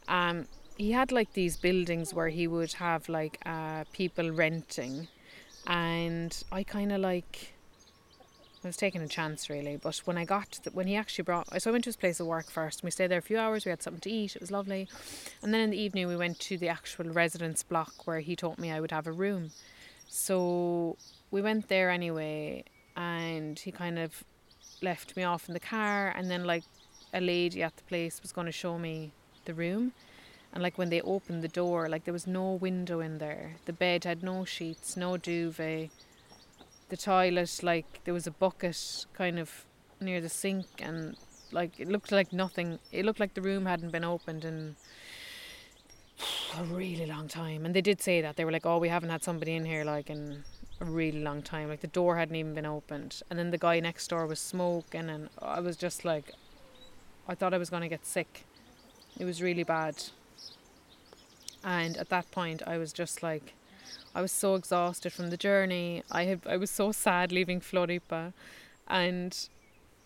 Um, 0.07 0.45
he 0.77 0.91
had 0.91 1.11
like 1.11 1.33
these 1.33 1.57
buildings 1.57 2.13
where 2.13 2.29
he 2.29 2.45
would 2.45 2.73
have 2.73 3.09
like 3.09 3.39
uh, 3.47 3.85
people 3.93 4.29
renting, 4.29 5.07
and 5.65 6.31
I 6.51 6.61
kind 6.61 6.91
of 6.91 7.01
like. 7.01 7.55
I 8.63 8.67
was 8.67 8.77
taking 8.77 9.01
a 9.01 9.07
chance 9.07 9.49
really, 9.49 9.75
but 9.75 9.97
when 10.05 10.19
I 10.19 10.25
got 10.25 10.59
the, 10.63 10.69
when 10.69 10.85
he 10.85 10.95
actually 10.95 11.23
brought, 11.23 11.47
so 11.59 11.71
I 11.71 11.71
went 11.71 11.85
to 11.85 11.87
his 11.87 11.95
place 11.95 12.19
of 12.19 12.27
work 12.27 12.51
first. 12.51 12.81
and 12.81 12.83
We 12.83 12.91
stayed 12.91 13.07
there 13.07 13.17
a 13.17 13.23
few 13.23 13.39
hours. 13.39 13.65
We 13.65 13.71
had 13.71 13.81
something 13.81 14.01
to 14.01 14.11
eat. 14.11 14.35
It 14.35 14.41
was 14.41 14.51
lovely, 14.51 14.87
and 15.41 15.51
then 15.51 15.61
in 15.61 15.71
the 15.71 15.81
evening 15.81 16.07
we 16.07 16.15
went 16.15 16.39
to 16.41 16.59
the 16.59 16.69
actual 16.69 17.05
residence 17.05 17.63
block 17.63 18.05
where 18.05 18.19
he 18.19 18.35
told 18.35 18.59
me 18.59 18.71
I 18.71 18.79
would 18.79 18.91
have 18.91 19.07
a 19.07 19.11
room. 19.11 19.49
So 20.07 20.95
we 21.31 21.41
went 21.41 21.69
there 21.69 21.89
anyway, 21.89 22.65
and 22.95 23.57
he 23.57 23.71
kind 23.71 23.97
of 23.97 24.23
left 24.81 25.15
me 25.15 25.23
off 25.23 25.47
in 25.47 25.53
the 25.53 25.59
car, 25.59 26.09
and 26.15 26.29
then 26.29 26.45
like 26.45 26.63
a 27.13 27.21
lady 27.21 27.63
at 27.63 27.75
the 27.77 27.83
place 27.83 28.21
was 28.21 28.31
going 28.31 28.45
to 28.45 28.51
show 28.51 28.77
me 28.77 29.11
the 29.45 29.53
room. 29.53 29.93
And 30.53 30.63
like 30.63 30.77
when 30.77 30.89
they 30.89 31.01
opened 31.01 31.43
the 31.43 31.49
door, 31.49 31.89
like 31.89 32.05
there 32.05 32.13
was 32.13 32.27
no 32.27 32.53
window 32.53 32.99
in 32.99 33.17
there. 33.17 33.55
The 33.65 33.73
bed 33.73 34.05
had 34.05 34.23
no 34.23 34.45
sheets, 34.45 34.95
no 34.95 35.17
duvet. 35.17 35.89
The 36.89 36.97
toilet, 36.97 37.59
like 37.63 38.01
there 38.05 38.13
was 38.13 38.27
a 38.27 38.31
bucket 38.31 39.05
kind 39.13 39.39
of 39.39 39.65
near 39.99 40.21
the 40.21 40.29
sink, 40.29 40.67
and 40.79 41.17
like 41.51 41.79
it 41.79 41.87
looked 41.87 42.11
like 42.11 42.31
nothing. 42.31 42.79
It 42.91 43.05
looked 43.05 43.19
like 43.19 43.33
the 43.33 43.41
room 43.41 43.65
hadn't 43.65 43.91
been 43.91 44.03
opened 44.03 44.45
in 44.45 44.75
a 46.57 46.63
really 46.63 47.05
long 47.05 47.27
time. 47.27 47.65
And 47.65 47.75
they 47.75 47.81
did 47.81 48.01
say 48.01 48.21
that 48.21 48.35
they 48.35 48.45
were 48.45 48.51
like, 48.51 48.65
"Oh, 48.65 48.77
we 48.77 48.89
haven't 48.89 49.09
had 49.09 49.23
somebody 49.23 49.55
in 49.55 49.65
here 49.65 49.83
like 49.83 50.09
in 50.09 50.43
a 50.81 50.85
really 50.85 51.21
long 51.21 51.41
time. 51.41 51.69
Like 51.69 51.81
the 51.81 51.87
door 51.87 52.17
hadn't 52.17 52.35
even 52.35 52.53
been 52.53 52.65
opened, 52.65 53.21
and 53.29 53.39
then 53.39 53.51
the 53.51 53.57
guy 53.57 53.79
next 53.79 54.07
door 54.07 54.25
was 54.27 54.39
smoking, 54.39 55.09
and 55.09 55.29
I 55.41 55.59
was 55.59 55.77
just 55.77 56.05
like, 56.05 56.31
I 57.27 57.35
thought 57.35 57.53
I 57.53 57.57
was 57.57 57.69
gonna 57.69 57.89
get 57.89 58.05
sick. 58.05 58.45
It 59.17 59.25
was 59.25 59.41
really 59.41 59.63
bad. 59.63 59.95
And 61.63 61.97
at 61.97 62.09
that 62.09 62.29
point, 62.31 62.61
I 62.67 62.77
was 62.77 62.93
just 62.93 63.23
like, 63.23 63.53
I 64.13 64.21
was 64.21 64.31
so 64.31 64.55
exhausted 64.55 65.11
from 65.11 65.29
the 65.29 65.37
journey. 65.37 66.03
I 66.11 66.25
had, 66.25 66.41
I 66.45 66.57
was 66.57 66.69
so 66.69 66.91
sad 66.91 67.31
leaving 67.31 67.59
Floripa, 67.59 68.33
and 68.87 69.49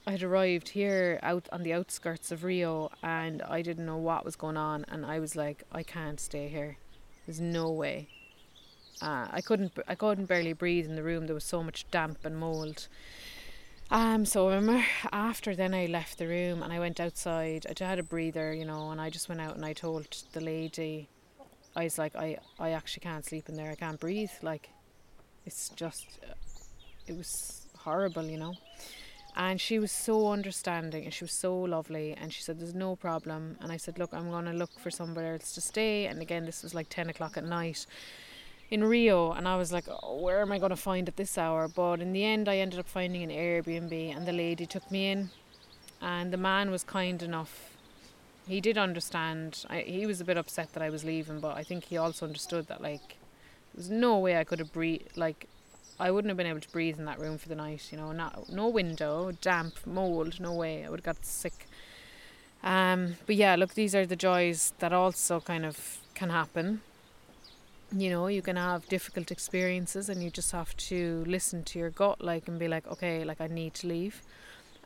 I 0.07 0.11
had 0.11 0.23
arrived 0.23 0.69
here 0.69 1.19
out 1.21 1.49
on 1.51 1.63
the 1.63 1.73
outskirts 1.73 2.31
of 2.31 2.43
Rio, 2.43 2.91
and 3.03 3.41
I 3.41 3.61
didn't 3.61 3.85
know 3.85 3.97
what 3.97 4.25
was 4.25 4.35
going 4.35 4.57
on, 4.57 4.85
and 4.87 5.05
I 5.05 5.19
was 5.19 5.35
like, 5.35 5.63
I 5.71 5.83
can't 5.83 6.19
stay 6.19 6.47
here. 6.47 6.77
There's 7.25 7.41
no 7.41 7.69
way. 7.69 8.07
Uh, 9.01 9.27
I 9.31 9.41
couldn't, 9.41 9.71
I 9.87 9.95
couldn't 9.95 10.25
barely 10.25 10.53
breathe 10.53 10.85
in 10.85 10.95
the 10.95 11.03
room. 11.03 11.25
There 11.25 11.33
was 11.33 11.45
so 11.45 11.63
much 11.63 11.89
damp 11.89 12.25
and 12.25 12.37
mold. 12.37 12.87
Um, 13.91 14.25
so 14.25 14.49
I 14.49 14.55
remember 14.55 14.85
after 15.11 15.55
then 15.55 15.73
I 15.73 15.87
left 15.87 16.19
the 16.19 16.27
room 16.27 16.61
and 16.61 16.71
I 16.71 16.79
went 16.79 16.99
outside. 16.99 17.65
I 17.67 17.83
had 17.83 17.97
a 17.97 18.03
breather, 18.03 18.53
you 18.53 18.65
know, 18.65 18.91
and 18.91 19.01
I 19.01 19.09
just 19.09 19.29
went 19.29 19.41
out 19.41 19.55
and 19.55 19.65
I 19.65 19.73
told 19.73 20.05
the 20.33 20.41
lady, 20.41 21.09
I 21.75 21.85
was 21.85 21.97
like, 21.97 22.15
I, 22.15 22.37
I 22.59 22.71
actually 22.71 23.01
can't 23.01 23.25
sleep 23.25 23.49
in 23.49 23.55
there. 23.55 23.71
I 23.71 23.75
can't 23.75 23.99
breathe. 23.99 24.31
Like, 24.43 24.69
it's 25.45 25.69
just, 25.69 26.19
it 27.07 27.17
was 27.17 27.67
horrible, 27.77 28.25
you 28.25 28.37
know. 28.37 28.53
And 29.35 29.59
she 29.61 29.79
was 29.79 29.91
so 29.91 30.27
understanding 30.31 31.05
and 31.05 31.13
she 31.13 31.23
was 31.23 31.31
so 31.31 31.57
lovely. 31.57 32.13
And 32.13 32.33
she 32.33 32.41
said, 32.41 32.59
There's 32.59 32.75
no 32.75 32.95
problem. 32.95 33.57
And 33.61 33.71
I 33.71 33.77
said, 33.77 33.97
Look, 33.97 34.13
I'm 34.13 34.29
going 34.29 34.45
to 34.45 34.53
look 34.53 34.77
for 34.79 34.91
somewhere 34.91 35.33
else 35.33 35.53
to 35.53 35.61
stay. 35.61 36.07
And 36.07 36.21
again, 36.21 36.45
this 36.45 36.61
was 36.61 36.73
like 36.73 36.89
10 36.89 37.09
o'clock 37.09 37.37
at 37.37 37.45
night 37.45 37.85
in 38.71 38.83
Rio, 38.83 39.31
and 39.31 39.47
I 39.47 39.57
was 39.57 39.71
like, 39.71 39.85
oh, 39.89 40.17
where 40.21 40.41
am 40.41 40.51
I 40.51 40.59
going 40.59 40.69
to 40.69 40.75
find 40.75 41.07
at 41.07 41.17
this 41.17 41.37
hour? 41.37 41.67
But 41.67 42.01
in 42.01 42.13
the 42.13 42.23
end, 42.23 42.47
I 42.47 42.57
ended 42.57 42.79
up 42.79 42.87
finding 42.87 43.23
an 43.23 43.29
Airbnb, 43.29 44.15
and 44.15 44.27
the 44.27 44.33
lady 44.33 44.65
took 44.65 44.89
me 44.91 45.09
in, 45.09 45.31
and 46.01 46.31
the 46.31 46.37
man 46.37 46.69
was 46.69 46.83
kind 46.83 47.21
enough. 47.23 47.75
He 48.47 48.61
did 48.61 48.77
understand. 48.77 49.65
I, 49.69 49.79
he 49.81 50.05
was 50.05 50.21
a 50.21 50.25
bit 50.25 50.37
upset 50.37 50.73
that 50.73 50.83
I 50.83 50.89
was 50.89 51.03
leaving, 51.03 51.39
but 51.39 51.57
I 51.57 51.63
think 51.63 51.85
he 51.85 51.97
also 51.97 52.25
understood 52.25 52.67
that 52.67 52.81
like 52.81 53.17
there 53.73 53.77
was 53.77 53.89
no 53.89 54.17
way 54.17 54.37
I 54.37 54.43
could 54.43 54.59
have 54.59 54.73
breathed. 54.73 55.17
Like 55.17 55.47
I 55.99 56.09
wouldn't 56.09 56.29
have 56.29 56.37
been 56.37 56.47
able 56.47 56.61
to 56.61 56.71
breathe 56.71 56.97
in 56.97 57.05
that 57.05 57.19
room 57.19 57.37
for 57.37 57.47
the 57.49 57.55
night. 57.55 57.89
You 57.91 57.97
know, 57.99 58.11
not 58.11 58.49
no 58.49 58.67
window, 58.67 59.31
damp, 59.41 59.85
mold. 59.85 60.39
No 60.39 60.53
way. 60.53 60.83
I 60.83 60.89
would 60.89 61.01
have 61.01 61.15
got 61.15 61.25
sick. 61.25 61.67
Um, 62.63 63.17
but 63.27 63.35
yeah, 63.35 63.55
look, 63.55 63.75
these 63.75 63.93
are 63.93 64.05
the 64.05 64.15
joys 64.15 64.73
that 64.79 64.93
also 64.93 65.39
kind 65.39 65.63
of 65.63 65.99
can 66.15 66.31
happen 66.31 66.81
you 67.91 68.09
know 68.09 68.27
you 68.27 68.41
can 68.41 68.55
have 68.55 68.87
difficult 68.87 69.31
experiences 69.31 70.09
and 70.09 70.23
you 70.23 70.29
just 70.29 70.51
have 70.51 70.75
to 70.77 71.23
listen 71.27 71.63
to 71.63 71.79
your 71.79 71.89
gut 71.89 72.21
like 72.21 72.47
and 72.47 72.59
be 72.59 72.67
like 72.67 72.87
okay 72.87 73.23
like 73.23 73.41
i 73.41 73.47
need 73.47 73.73
to 73.73 73.87
leave. 73.87 74.21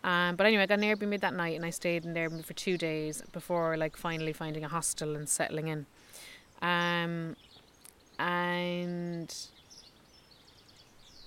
Um, 0.03 0.35
but 0.35 0.45
anyway 0.45 0.63
i 0.63 0.65
got 0.65 0.79
an 0.79 0.85
airbnb 0.85 1.19
that 1.21 1.33
night 1.33 1.55
and 1.55 1.65
i 1.65 1.69
stayed 1.69 2.05
in 2.05 2.13
there 2.13 2.29
for 2.29 2.53
two 2.53 2.77
days 2.77 3.21
before 3.31 3.77
like 3.77 3.95
finally 3.97 4.33
finding 4.33 4.63
a 4.63 4.67
hostel 4.67 5.15
and 5.15 5.27
settling 5.27 5.67
in. 5.67 5.85
Um, 6.61 7.35
and 8.19 9.33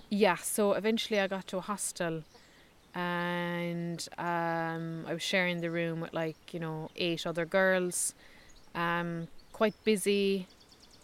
yeah 0.09 0.37
so 0.37 0.73
eventually 0.73 1.19
i 1.19 1.27
got 1.27 1.47
to 1.49 1.57
a 1.57 1.61
hostel 1.61 2.23
and 2.95 4.09
um, 4.19 5.05
i 5.07 5.13
was 5.13 5.23
sharing 5.23 5.61
the 5.61 5.71
room 5.71 6.01
with 6.01 6.15
like 6.15 6.55
you 6.55 6.61
know 6.61 6.91
eight 6.97 7.27
other 7.27 7.45
girls. 7.45 8.15
Um, 8.75 9.29
quite 9.53 9.75
busy 9.85 10.47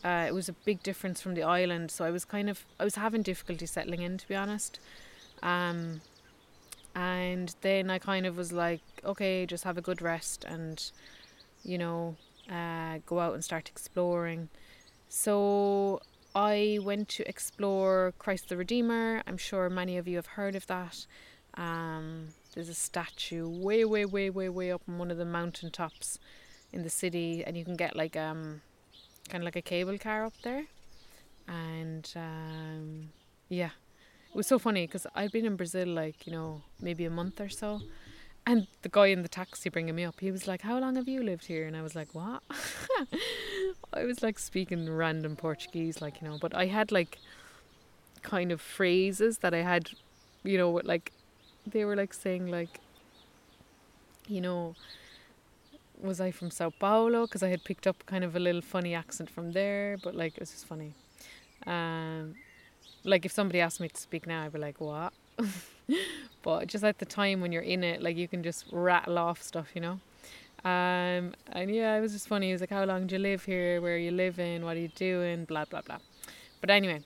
uh, 0.04 0.24
it 0.26 0.34
was 0.34 0.48
a 0.48 0.52
big 0.52 0.82
difference 0.82 1.20
from 1.20 1.34
the 1.34 1.42
island, 1.42 1.90
so 1.90 2.04
I 2.04 2.10
was 2.10 2.24
kind 2.24 2.50
of 2.50 2.64
I 2.80 2.84
was 2.84 2.96
having 2.96 3.22
difficulty 3.22 3.66
settling 3.66 4.02
in, 4.02 4.18
to 4.18 4.28
be 4.28 4.34
honest. 4.34 4.80
Um, 5.42 6.00
and 6.94 7.54
then 7.62 7.90
I 7.90 7.98
kind 7.98 8.26
of 8.26 8.36
was 8.36 8.52
like, 8.52 8.82
okay, 9.04 9.46
just 9.46 9.64
have 9.64 9.78
a 9.78 9.80
good 9.80 10.02
rest 10.02 10.44
and, 10.44 10.82
you 11.64 11.78
know, 11.78 12.16
uh, 12.50 12.98
go 13.06 13.18
out 13.18 13.34
and 13.34 13.42
start 13.42 13.68
exploring. 13.68 14.48
So 15.08 16.00
I 16.34 16.78
went 16.82 17.08
to 17.10 17.28
explore 17.28 18.12
Christ 18.18 18.48
the 18.48 18.56
Redeemer. 18.56 19.22
I'm 19.26 19.38
sure 19.38 19.70
many 19.70 19.96
of 19.96 20.06
you 20.06 20.16
have 20.16 20.26
heard 20.26 20.54
of 20.54 20.66
that. 20.66 21.06
Um, 21.54 22.28
there's 22.54 22.68
a 22.68 22.74
statue 22.74 23.48
way, 23.48 23.84
way, 23.84 24.04
way, 24.04 24.30
way, 24.30 24.48
way 24.48 24.70
up 24.70 24.82
on 24.88 24.98
one 24.98 25.10
of 25.10 25.18
the 25.18 25.24
mountain 25.24 25.70
tops 25.70 26.18
in 26.72 26.82
the 26.82 26.90
city, 26.90 27.44
and 27.44 27.56
you 27.56 27.64
can 27.64 27.76
get 27.76 27.96
like 27.96 28.16
um 28.16 28.62
kind 29.32 29.42
of 29.42 29.46
like 29.46 29.56
a 29.56 29.62
cable 29.62 29.96
car 29.96 30.26
up 30.26 30.34
there. 30.42 30.64
And 31.48 32.08
um, 32.14 33.08
yeah, 33.48 33.70
it 34.30 34.36
was 34.36 34.46
so 34.46 34.58
funny 34.58 34.86
because 34.86 35.06
I'd 35.14 35.32
been 35.32 35.46
in 35.46 35.56
Brazil 35.56 35.88
like, 35.88 36.26
you 36.26 36.32
know, 36.32 36.60
maybe 36.80 37.06
a 37.06 37.10
month 37.10 37.40
or 37.40 37.48
so. 37.48 37.80
And 38.46 38.66
the 38.82 38.90
guy 38.90 39.06
in 39.06 39.22
the 39.22 39.28
taxi 39.28 39.70
bringing 39.70 39.94
me 39.94 40.04
up, 40.04 40.20
he 40.20 40.30
was 40.30 40.46
like, 40.46 40.62
How 40.62 40.78
long 40.78 40.96
have 40.96 41.08
you 41.08 41.22
lived 41.22 41.46
here? 41.46 41.66
And 41.66 41.76
I 41.76 41.82
was 41.82 41.94
like, 41.94 42.14
What? 42.14 42.42
I 43.94 44.04
was 44.04 44.22
like 44.22 44.38
speaking 44.38 44.90
random 44.90 45.36
Portuguese, 45.36 46.02
like, 46.02 46.20
you 46.20 46.28
know, 46.28 46.38
but 46.40 46.54
I 46.54 46.66
had 46.66 46.92
like 46.92 47.18
kind 48.22 48.52
of 48.52 48.60
phrases 48.60 49.38
that 49.38 49.54
I 49.54 49.62
had, 49.62 49.90
you 50.44 50.58
know, 50.58 50.70
like 50.84 51.12
they 51.66 51.84
were 51.84 51.96
like 51.96 52.12
saying, 52.12 52.48
like, 52.48 52.80
you 54.26 54.40
know, 54.40 54.74
was 56.02 56.20
I 56.20 56.30
from 56.30 56.50
Sao 56.50 56.70
Paulo? 56.70 57.26
Because 57.26 57.42
I 57.42 57.48
had 57.48 57.64
picked 57.64 57.86
up 57.86 58.04
kind 58.06 58.24
of 58.24 58.36
a 58.36 58.40
little 58.40 58.62
funny 58.62 58.94
accent 58.94 59.30
from 59.30 59.52
there, 59.52 59.96
but 60.02 60.14
like 60.14 60.34
it 60.34 60.40
was 60.40 60.50
just 60.50 60.66
funny. 60.66 60.94
Um, 61.66 62.34
like 63.04 63.24
if 63.24 63.32
somebody 63.32 63.60
asked 63.60 63.80
me 63.80 63.88
to 63.88 64.00
speak 64.00 64.26
now, 64.26 64.44
I'd 64.44 64.52
be 64.52 64.58
like, 64.58 64.80
what? 64.80 65.12
but 66.42 66.66
just 66.66 66.84
at 66.84 66.98
the 66.98 67.04
time 67.04 67.40
when 67.40 67.52
you're 67.52 67.62
in 67.62 67.84
it, 67.84 68.02
like 68.02 68.16
you 68.16 68.28
can 68.28 68.42
just 68.42 68.66
rattle 68.72 69.18
off 69.18 69.42
stuff, 69.42 69.70
you 69.74 69.80
know. 69.80 70.00
Um, 70.64 71.34
and 71.52 71.74
yeah, 71.74 71.96
it 71.96 72.00
was 72.00 72.12
just 72.12 72.28
funny. 72.28 72.46
He 72.46 72.52
was 72.52 72.60
like, 72.60 72.70
"How 72.70 72.84
long 72.84 73.08
do 73.08 73.16
you 73.16 73.18
live 73.18 73.44
here? 73.44 73.80
Where 73.80 73.94
are 73.94 73.98
you 73.98 74.12
living? 74.12 74.64
What 74.64 74.76
are 74.76 74.80
you 74.80 74.88
doing?" 74.94 75.44
Blah 75.44 75.64
blah 75.64 75.80
blah. 75.80 75.98
But 76.60 76.70
anyway, 76.70 77.02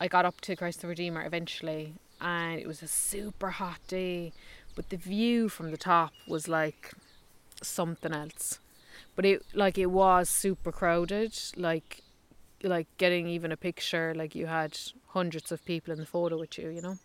I 0.00 0.08
got 0.08 0.24
up 0.24 0.40
to 0.42 0.56
Christ 0.56 0.80
the 0.80 0.88
Redeemer 0.88 1.24
eventually, 1.24 1.94
and 2.20 2.58
it 2.58 2.66
was 2.66 2.82
a 2.82 2.88
super 2.88 3.50
hot 3.50 3.78
day, 3.86 4.32
but 4.74 4.90
the 4.90 4.96
view 4.96 5.48
from 5.48 5.70
the 5.70 5.76
top 5.76 6.12
was 6.26 6.48
like 6.48 6.92
something 7.62 8.12
else. 8.12 8.58
But 9.16 9.24
it 9.24 9.42
like 9.54 9.78
it 9.78 9.90
was 9.90 10.28
super 10.28 10.72
crowded. 10.72 11.36
Like 11.56 12.02
like 12.62 12.86
getting 12.98 13.26
even 13.26 13.52
a 13.52 13.56
picture, 13.56 14.14
like 14.14 14.34
you 14.34 14.46
had 14.46 14.78
hundreds 15.08 15.50
of 15.50 15.64
people 15.64 15.92
in 15.92 15.98
the 15.98 16.06
photo 16.06 16.38
with 16.38 16.58
you, 16.58 16.68
you 16.68 16.82
know. 16.82 16.98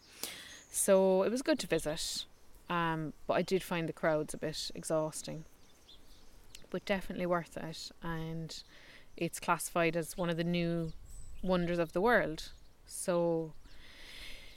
So 0.69 1.23
it 1.23 1.31
was 1.31 1.41
good 1.41 1.59
to 1.59 1.67
visit. 1.67 2.25
Um, 2.69 3.13
but 3.27 3.35
I 3.35 3.41
did 3.41 3.63
find 3.63 3.87
the 3.87 3.93
crowds 3.93 4.33
a 4.33 4.37
bit 4.37 4.71
exhausting. 4.75 5.45
But 6.69 6.85
definitely 6.85 7.25
worth 7.25 7.55
it 7.57 7.91
and 8.03 8.61
it's 9.15 9.39
classified 9.39 9.95
as 9.95 10.17
one 10.17 10.29
of 10.29 10.37
the 10.37 10.43
new 10.43 10.91
wonders 11.41 11.79
of 11.79 11.93
the 11.93 12.01
world. 12.01 12.51
So 12.85 13.53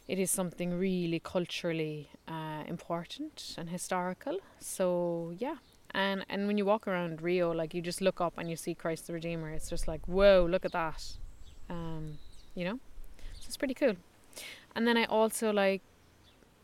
it 0.08 0.18
is 0.18 0.30
something 0.30 0.76
really 0.78 1.20
culturally 1.20 2.10
uh, 2.26 2.64
important 2.66 3.54
and 3.56 3.70
historical. 3.70 4.38
So 4.58 5.32
yeah, 5.38 5.56
and 5.92 6.24
and 6.28 6.46
when 6.46 6.58
you 6.58 6.64
walk 6.64 6.86
around 6.86 7.22
Rio, 7.22 7.52
like 7.52 7.74
you 7.74 7.82
just 7.82 8.00
look 8.00 8.20
up 8.20 8.34
and 8.36 8.48
you 8.50 8.56
see 8.56 8.74
Christ 8.74 9.06
the 9.06 9.12
Redeemer. 9.12 9.50
It's 9.50 9.70
just 9.70 9.88
like 9.88 10.06
whoa, 10.06 10.46
look 10.48 10.64
at 10.64 10.72
that, 10.72 11.04
um, 11.70 12.18
you 12.54 12.64
know. 12.64 12.78
So 13.40 13.46
it's 13.46 13.56
pretty 13.56 13.74
cool. 13.74 13.96
And 14.74 14.86
then 14.86 14.96
I 14.96 15.04
also 15.04 15.52
like 15.52 15.82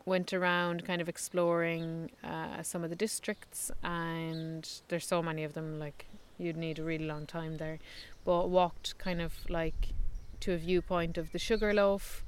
went 0.05 0.33
around 0.33 0.85
kind 0.85 1.01
of 1.01 1.09
exploring 1.09 2.11
uh, 2.23 2.61
some 2.61 2.83
of 2.83 2.89
the 2.89 2.95
districts, 2.95 3.71
and 3.83 4.69
there's 4.87 5.07
so 5.07 5.21
many 5.23 5.43
of 5.43 5.53
them. 5.53 5.79
Like 5.79 6.05
You'd 6.37 6.57
need 6.57 6.79
a 6.79 6.83
really 6.83 7.05
long 7.05 7.25
time 7.25 7.57
there. 7.57 7.79
But 8.23 8.49
walked 8.49 8.97
kind 8.97 9.21
of 9.21 9.33
like 9.49 9.93
to 10.41 10.53
a 10.53 10.57
viewpoint 10.57 11.17
of 11.17 11.31
the 11.31 11.39
Sugarloaf, 11.39 12.23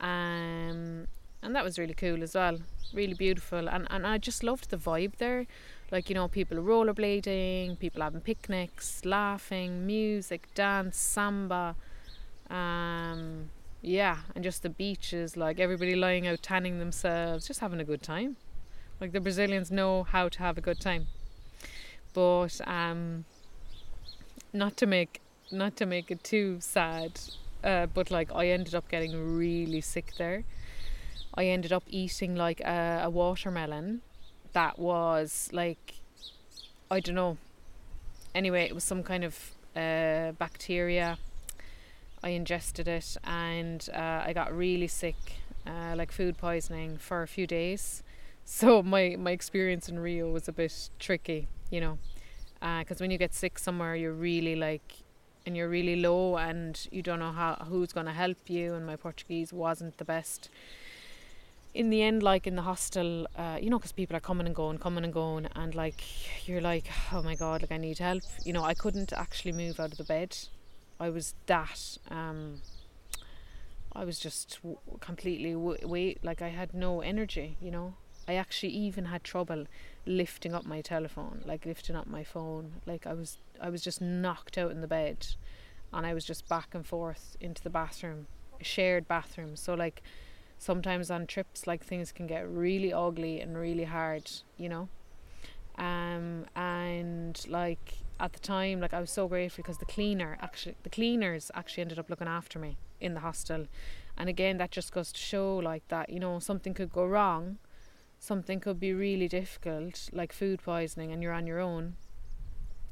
um, 0.00 1.08
and 1.42 1.54
that 1.54 1.64
was 1.64 1.78
really 1.78 1.94
cool 1.94 2.22
as 2.22 2.34
well. 2.34 2.58
Really 2.92 3.14
beautiful, 3.14 3.68
and 3.68 3.86
and 3.90 4.06
I 4.06 4.18
just 4.18 4.42
loved 4.42 4.70
the 4.70 4.76
vibe 4.76 5.16
there. 5.16 5.46
Like 5.90 6.08
you 6.08 6.14
know, 6.14 6.28
people 6.28 6.58
rollerblading, 6.58 7.78
people 7.78 8.02
having 8.02 8.20
picnics, 8.20 9.04
laughing, 9.04 9.86
music, 9.86 10.48
dance, 10.54 10.98
samba. 10.98 11.76
Um, 12.50 13.50
yeah, 13.80 14.18
and 14.34 14.44
just 14.44 14.62
the 14.62 14.68
beaches, 14.68 15.36
like 15.36 15.60
everybody 15.60 15.94
lying 15.94 16.26
out 16.26 16.42
tanning 16.42 16.78
themselves, 16.78 17.46
just 17.46 17.60
having 17.60 17.80
a 17.80 17.84
good 17.84 18.02
time. 18.02 18.36
Like 19.00 19.12
the 19.12 19.20
Brazilians 19.20 19.70
know 19.70 20.02
how 20.02 20.28
to 20.28 20.38
have 20.40 20.58
a 20.58 20.60
good 20.60 20.80
time. 20.80 21.06
But 22.12 22.60
um, 22.66 23.24
not 24.52 24.76
to 24.78 24.86
make 24.86 25.20
not 25.50 25.76
to 25.76 25.86
make 25.86 26.10
it 26.10 26.22
too 26.22 26.58
sad, 26.60 27.18
uh, 27.64 27.86
but 27.86 28.10
like 28.10 28.30
I 28.34 28.48
ended 28.48 28.74
up 28.74 28.88
getting 28.90 29.36
really 29.36 29.80
sick 29.80 30.12
there. 30.18 30.44
I 31.34 31.46
ended 31.46 31.72
up 31.72 31.84
eating 31.86 32.34
like 32.34 32.60
a, 32.60 33.02
a 33.04 33.10
watermelon 33.10 34.02
that 34.52 34.78
was 34.78 35.50
like 35.52 35.94
I 36.90 37.00
don't 37.00 37.14
know. 37.14 37.36
Anyway, 38.34 38.64
it 38.64 38.74
was 38.74 38.84
some 38.84 39.02
kind 39.02 39.24
of 39.24 39.52
uh, 39.76 40.32
bacteria. 40.32 41.18
I 42.22 42.30
ingested 42.30 42.88
it 42.88 43.16
and 43.24 43.88
uh, 43.94 44.22
I 44.26 44.32
got 44.32 44.56
really 44.56 44.88
sick, 44.88 45.16
uh, 45.66 45.94
like 45.96 46.10
food 46.10 46.36
poisoning 46.36 46.98
for 46.98 47.22
a 47.22 47.28
few 47.28 47.46
days. 47.46 48.02
So 48.50 48.82
my 48.82 49.14
my 49.18 49.32
experience 49.32 49.90
in 49.90 49.98
Rio 49.98 50.30
was 50.30 50.48
a 50.48 50.52
bit 50.52 50.88
tricky, 50.98 51.48
you 51.70 51.82
know, 51.82 51.98
because 52.60 52.98
uh, 52.98 53.02
when 53.02 53.10
you 53.10 53.18
get 53.18 53.34
sick 53.34 53.58
somewhere, 53.58 53.94
you're 53.94 54.14
really 54.14 54.56
like, 54.56 55.04
and 55.44 55.54
you're 55.54 55.68
really 55.68 55.96
low, 55.96 56.38
and 56.38 56.88
you 56.90 57.02
don't 57.02 57.18
know 57.18 57.32
how 57.32 57.56
who's 57.68 57.92
gonna 57.92 58.14
help 58.14 58.48
you. 58.48 58.72
And 58.72 58.86
my 58.86 58.96
Portuguese 58.96 59.52
wasn't 59.52 59.98
the 59.98 60.06
best. 60.06 60.48
In 61.78 61.90
the 61.90 62.02
end, 62.02 62.22
like 62.22 62.46
in 62.46 62.56
the 62.56 62.62
hostel, 62.62 63.28
uh, 63.36 63.56
you 63.62 63.70
know, 63.70 63.78
because 63.78 63.92
people 63.92 64.16
are 64.16 64.20
coming 64.20 64.46
and 64.46 64.54
going, 64.54 64.78
coming 64.78 65.04
and 65.04 65.12
going, 65.12 65.46
and 65.54 65.74
like 65.74 66.02
you're 66.46 66.60
like, 66.60 66.86
oh 67.12 67.22
my 67.22 67.36
god, 67.36 67.62
like 67.62 67.72
I 67.72 67.76
need 67.78 67.98
help. 67.98 68.22
You 68.44 68.52
know, 68.52 68.64
I 68.64 68.74
couldn't 68.74 69.12
actually 69.12 69.52
move 69.52 69.78
out 69.78 69.92
of 69.92 69.98
the 69.98 70.04
bed. 70.04 70.36
I 70.98 71.08
was 71.10 71.34
that. 71.46 71.98
Um, 72.10 72.62
I 73.92 74.04
was 74.04 74.18
just 74.18 74.58
w- 74.62 74.78
completely 75.00 75.52
w- 75.52 76.16
like 76.22 76.42
I 76.42 76.48
had 76.48 76.74
no 76.74 77.00
energy. 77.00 77.56
You 77.60 77.70
know, 77.70 77.94
I 78.26 78.34
actually 78.34 78.72
even 78.72 79.06
had 79.06 79.22
trouble 79.24 79.66
lifting 80.04 80.54
up 80.54 80.66
my 80.66 80.80
telephone, 80.80 81.42
like 81.46 81.64
lifting 81.64 81.96
up 81.96 82.06
my 82.06 82.24
phone. 82.24 82.72
Like 82.86 83.06
I 83.06 83.14
was 83.14 83.38
I 83.60 83.70
was 83.70 83.82
just 83.82 84.00
knocked 84.00 84.58
out 84.58 84.70
in 84.72 84.80
the 84.80 84.88
bed 84.88 85.28
and 85.92 86.04
I 86.06 86.12
was 86.14 86.24
just 86.24 86.48
back 86.48 86.74
and 86.74 86.86
forth 86.86 87.36
into 87.40 87.62
the 87.62 87.70
bathroom, 87.70 88.26
shared 88.62 89.08
bathroom. 89.08 89.56
So 89.56 89.74
like 89.74 90.02
sometimes 90.58 91.10
on 91.10 91.26
trips 91.26 91.66
like 91.66 91.84
things 91.84 92.12
can 92.12 92.26
get 92.26 92.48
really 92.48 92.92
ugly 92.92 93.40
and 93.40 93.56
really 93.56 93.84
hard, 93.84 94.30
you 94.56 94.68
know. 94.68 94.88
Um 95.76 96.46
and 96.56 97.40
like 97.48 97.94
at 98.20 98.32
the 98.32 98.40
time 98.40 98.80
like 98.80 98.92
I 98.92 99.00
was 99.00 99.10
so 99.10 99.28
grateful 99.28 99.62
because 99.62 99.78
the 99.78 99.86
cleaner 99.86 100.36
actually 100.40 100.74
the 100.82 100.90
cleaners 100.90 101.50
actually 101.54 101.82
ended 101.82 101.98
up 101.98 102.10
looking 102.10 102.26
after 102.26 102.58
me 102.58 102.76
in 103.00 103.14
the 103.14 103.20
hostel. 103.20 103.66
And 104.16 104.28
again 104.28 104.58
that 104.58 104.70
just 104.70 104.92
goes 104.92 105.12
to 105.12 105.18
show 105.18 105.56
like 105.56 105.86
that, 105.88 106.10
you 106.10 106.18
know, 106.18 106.38
something 106.40 106.74
could 106.74 106.92
go 106.92 107.06
wrong 107.06 107.58
something 108.18 108.60
could 108.60 108.80
be 108.80 108.92
really 108.92 109.28
difficult, 109.28 110.08
like 110.12 110.32
food 110.32 110.62
poisoning, 110.62 111.12
and 111.12 111.22
you're 111.22 111.32
on 111.32 111.46
your 111.46 111.60
own, 111.60 111.96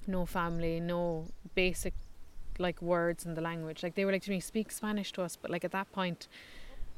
no 0.07 0.25
family, 0.25 0.81
no 0.81 1.27
basic 1.55 1.95
like 2.59 2.81
words 2.81 3.27
in 3.27 3.35
the 3.35 3.41
language. 3.41 3.83
Like 3.83 3.95
they 3.95 4.05
were 4.05 4.13
like 4.13 4.23
to 4.23 4.31
me, 4.31 4.41
speak 4.41 4.71
Spanish 4.71 5.13
to 5.13 5.23
us, 5.23 5.37
but 5.37 5.51
like 5.51 5.65
at 5.65 5.73
that 5.73 5.91
point, 5.93 6.29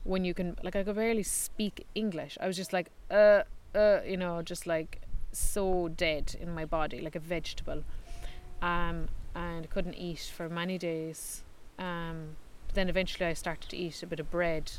when 0.04 0.24
you 0.24 0.34
can, 0.34 0.56
like 0.62 0.76
I 0.76 0.84
could 0.84 0.96
barely 0.96 1.22
speak 1.22 1.86
English. 1.94 2.38
I 2.40 2.46
was 2.46 2.56
just 2.56 2.72
like, 2.72 2.90
uh, 3.10 3.42
uh, 3.74 4.00
you 4.06 4.16
know, 4.16 4.42
just 4.42 4.66
like 4.66 5.02
so 5.32 5.88
dead 5.88 6.34
in 6.40 6.54
my 6.54 6.64
body, 6.64 7.00
like 7.00 7.16
a 7.16 7.20
vegetable. 7.20 7.84
Um, 8.62 9.08
and 9.34 9.70
couldn't 9.70 9.94
eat 9.94 10.32
for 10.34 10.48
many 10.48 10.78
days. 10.78 11.44
Um, 11.78 12.36
but 12.66 12.74
then 12.74 12.88
eventually 12.88 13.26
I 13.26 13.34
started 13.34 13.70
to 13.70 13.76
eat 13.76 14.02
a 14.02 14.06
bit 14.06 14.20
of 14.20 14.30
bread, 14.30 14.72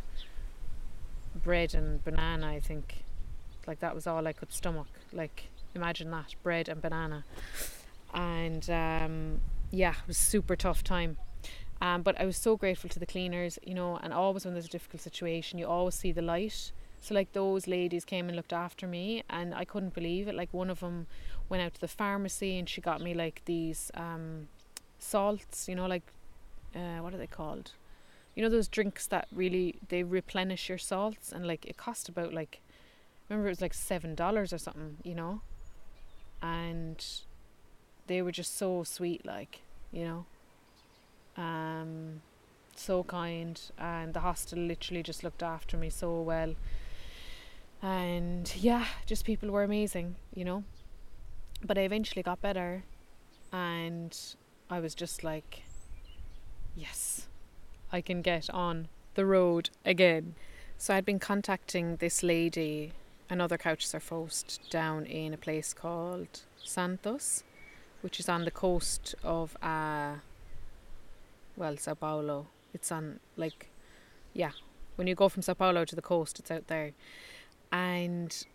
bread 1.33 1.73
and 1.73 2.03
banana, 2.03 2.47
I 2.47 2.59
think 2.59 3.05
like 3.67 3.79
that 3.79 3.95
was 3.95 4.07
all 4.07 4.27
I 4.27 4.33
could 4.33 4.51
stomach. 4.51 4.87
Like 5.13 5.49
imagine 5.75 6.11
that 6.11 6.35
bread 6.43 6.67
and 6.67 6.81
banana, 6.81 7.23
and 8.13 8.69
um, 8.69 9.41
yeah, 9.71 9.91
it 9.91 10.07
was 10.07 10.17
super 10.17 10.55
tough 10.55 10.83
time. 10.83 11.17
Um, 11.81 12.01
but 12.01 12.19
I 12.19 12.25
was 12.25 12.37
so 12.37 12.57
grateful 12.57 12.89
to 12.89 12.99
the 12.99 13.05
cleaners, 13.05 13.57
you 13.65 13.73
know, 13.73 13.97
and 14.03 14.13
always 14.13 14.45
when 14.45 14.53
there's 14.53 14.65
a 14.65 14.69
difficult 14.69 15.01
situation, 15.01 15.59
you 15.59 15.65
always 15.67 15.95
see 15.95 16.11
the 16.11 16.21
light. 16.21 16.71
So 17.01 17.15
like 17.15 17.31
those 17.31 17.67
ladies 17.67 18.03
came 18.03 18.27
and 18.27 18.35
looked 18.35 18.51
after 18.51 18.85
me, 18.85 19.23
and 19.29 19.55
I 19.55 19.63
couldn't 19.63 19.93
believe 19.93 20.27
it. 20.27 20.35
Like 20.35 20.53
one 20.53 20.69
of 20.69 20.81
them 20.81 21.07
went 21.47 21.63
out 21.63 21.73
to 21.75 21.81
the 21.81 21.87
pharmacy 21.87 22.59
and 22.59 22.67
she 22.67 22.81
got 22.81 23.01
me 23.01 23.13
like 23.13 23.41
these 23.45 23.91
um, 23.95 24.49
salts, 24.99 25.69
you 25.69 25.75
know, 25.75 25.85
like 25.85 26.03
uh, 26.75 26.97
what 26.99 27.13
are 27.13 27.17
they 27.17 27.27
called? 27.27 27.71
You 28.35 28.43
know 28.43 28.49
those 28.49 28.67
drinks 28.67 29.07
that 29.07 29.27
really 29.33 29.75
they 29.89 30.03
replenish 30.03 30.69
your 30.69 30.77
salts, 30.77 31.31
and 31.31 31.47
like 31.47 31.65
it 31.65 31.77
cost 31.77 32.07
about 32.07 32.33
like 32.33 32.61
remember 33.27 33.47
it 33.47 33.51
was 33.51 33.61
like 33.61 33.73
seven 33.73 34.15
dollars 34.15 34.53
or 34.53 34.57
something, 34.57 34.97
you 35.03 35.15
know. 35.15 35.41
And 36.41 37.03
they 38.07 38.21
were 38.21 38.31
just 38.31 38.57
so 38.57 38.83
sweet, 38.83 39.25
like 39.25 39.61
you 39.91 40.05
know. 40.05 40.25
Um, 41.39 42.21
so 42.75 43.03
kind, 43.03 43.59
and 43.77 44.13
the 44.13 44.19
hostel 44.19 44.59
literally 44.59 45.03
just 45.03 45.23
looked 45.23 45.41
after 45.41 45.77
me 45.77 45.89
so 45.89 46.21
well. 46.21 46.55
And 47.81 48.53
yeah, 48.57 48.85
just 49.05 49.25
people 49.25 49.49
were 49.49 49.63
amazing, 49.63 50.15
you 50.35 50.45
know. 50.45 50.63
But 51.63 51.77
I 51.77 51.81
eventually 51.81 52.23
got 52.23 52.41
better, 52.41 52.83
and 53.51 54.17
I 54.69 54.79
was 54.79 54.93
just 54.93 55.23
like, 55.23 55.63
yes, 56.75 57.27
I 57.91 58.01
can 58.01 58.21
get 58.21 58.49
on 58.49 58.89
the 59.15 59.25
road 59.25 59.69
again. 59.85 60.35
So 60.77 60.93
I'd 60.93 61.05
been 61.05 61.19
contacting 61.19 61.97
this 61.97 62.21
lady 62.21 62.93
another 63.29 63.57
couch 63.57 63.87
surfing 63.87 64.69
down 64.69 65.05
in 65.05 65.33
a 65.33 65.37
place 65.37 65.73
called 65.73 66.41
Santos, 66.63 67.43
which 68.01 68.19
is 68.19 68.27
on 68.27 68.45
the 68.45 68.51
coast 68.51 69.15
of 69.23 69.55
uh, 69.61 70.15
well 71.59 71.77
Sao 71.77 71.93
Paulo. 71.93 72.47
It's 72.73 72.91
on 72.91 73.19
like 73.37 73.69
yeah, 74.33 74.51
when 74.95 75.07
you 75.07 75.15
go 75.15 75.29
from 75.29 75.41
Sao 75.41 75.53
Paulo 75.53 75.85
to 75.85 75.95
the 75.95 76.01
coast, 76.01 76.39
it's 76.39 76.51
out 76.51 76.67
there. 76.67 76.93
And 77.71 78.45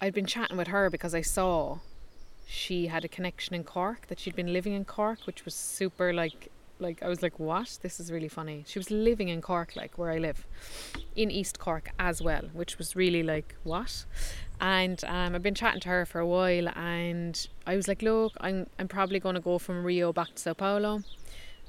I'd 0.00 0.14
been 0.14 0.26
chatting 0.26 0.56
with 0.56 0.68
her 0.68 0.90
because 0.90 1.14
I 1.14 1.22
saw 1.22 1.78
she 2.46 2.86
had 2.86 3.04
a 3.04 3.08
connection 3.08 3.54
in 3.54 3.64
Cork 3.64 4.06
that 4.06 4.18
she'd 4.18 4.36
been 4.36 4.52
living 4.52 4.72
in 4.72 4.84
Cork, 4.84 5.26
which 5.26 5.44
was 5.44 5.54
super 5.54 6.12
like 6.12 6.50
like 6.80 7.02
I 7.02 7.08
was 7.08 7.22
like, 7.22 7.38
what? 7.38 7.78
This 7.82 7.98
is 7.98 8.12
really 8.12 8.28
funny. 8.28 8.64
She 8.66 8.78
was 8.78 8.90
living 8.90 9.28
in 9.28 9.42
Cork, 9.42 9.74
like 9.74 9.98
where 9.98 10.10
I 10.10 10.18
live, 10.18 10.46
in 11.16 11.30
East 11.30 11.58
Cork 11.58 11.90
as 11.98 12.22
well, 12.22 12.44
which 12.52 12.78
was 12.78 12.94
really 12.94 13.22
like 13.22 13.56
what? 13.64 14.04
And 14.60 15.02
um, 15.04 15.34
I've 15.34 15.42
been 15.42 15.54
chatting 15.54 15.80
to 15.82 15.88
her 15.88 16.06
for 16.06 16.20
a 16.20 16.26
while, 16.26 16.68
and 16.68 17.48
I 17.66 17.76
was 17.76 17.88
like, 17.88 18.02
look, 18.02 18.32
I'm 18.40 18.68
I'm 18.78 18.88
probably 18.88 19.20
going 19.20 19.34
to 19.34 19.40
go 19.40 19.58
from 19.58 19.84
Rio 19.84 20.12
back 20.12 20.34
to 20.34 20.42
Sao 20.42 20.54
Paulo, 20.54 21.02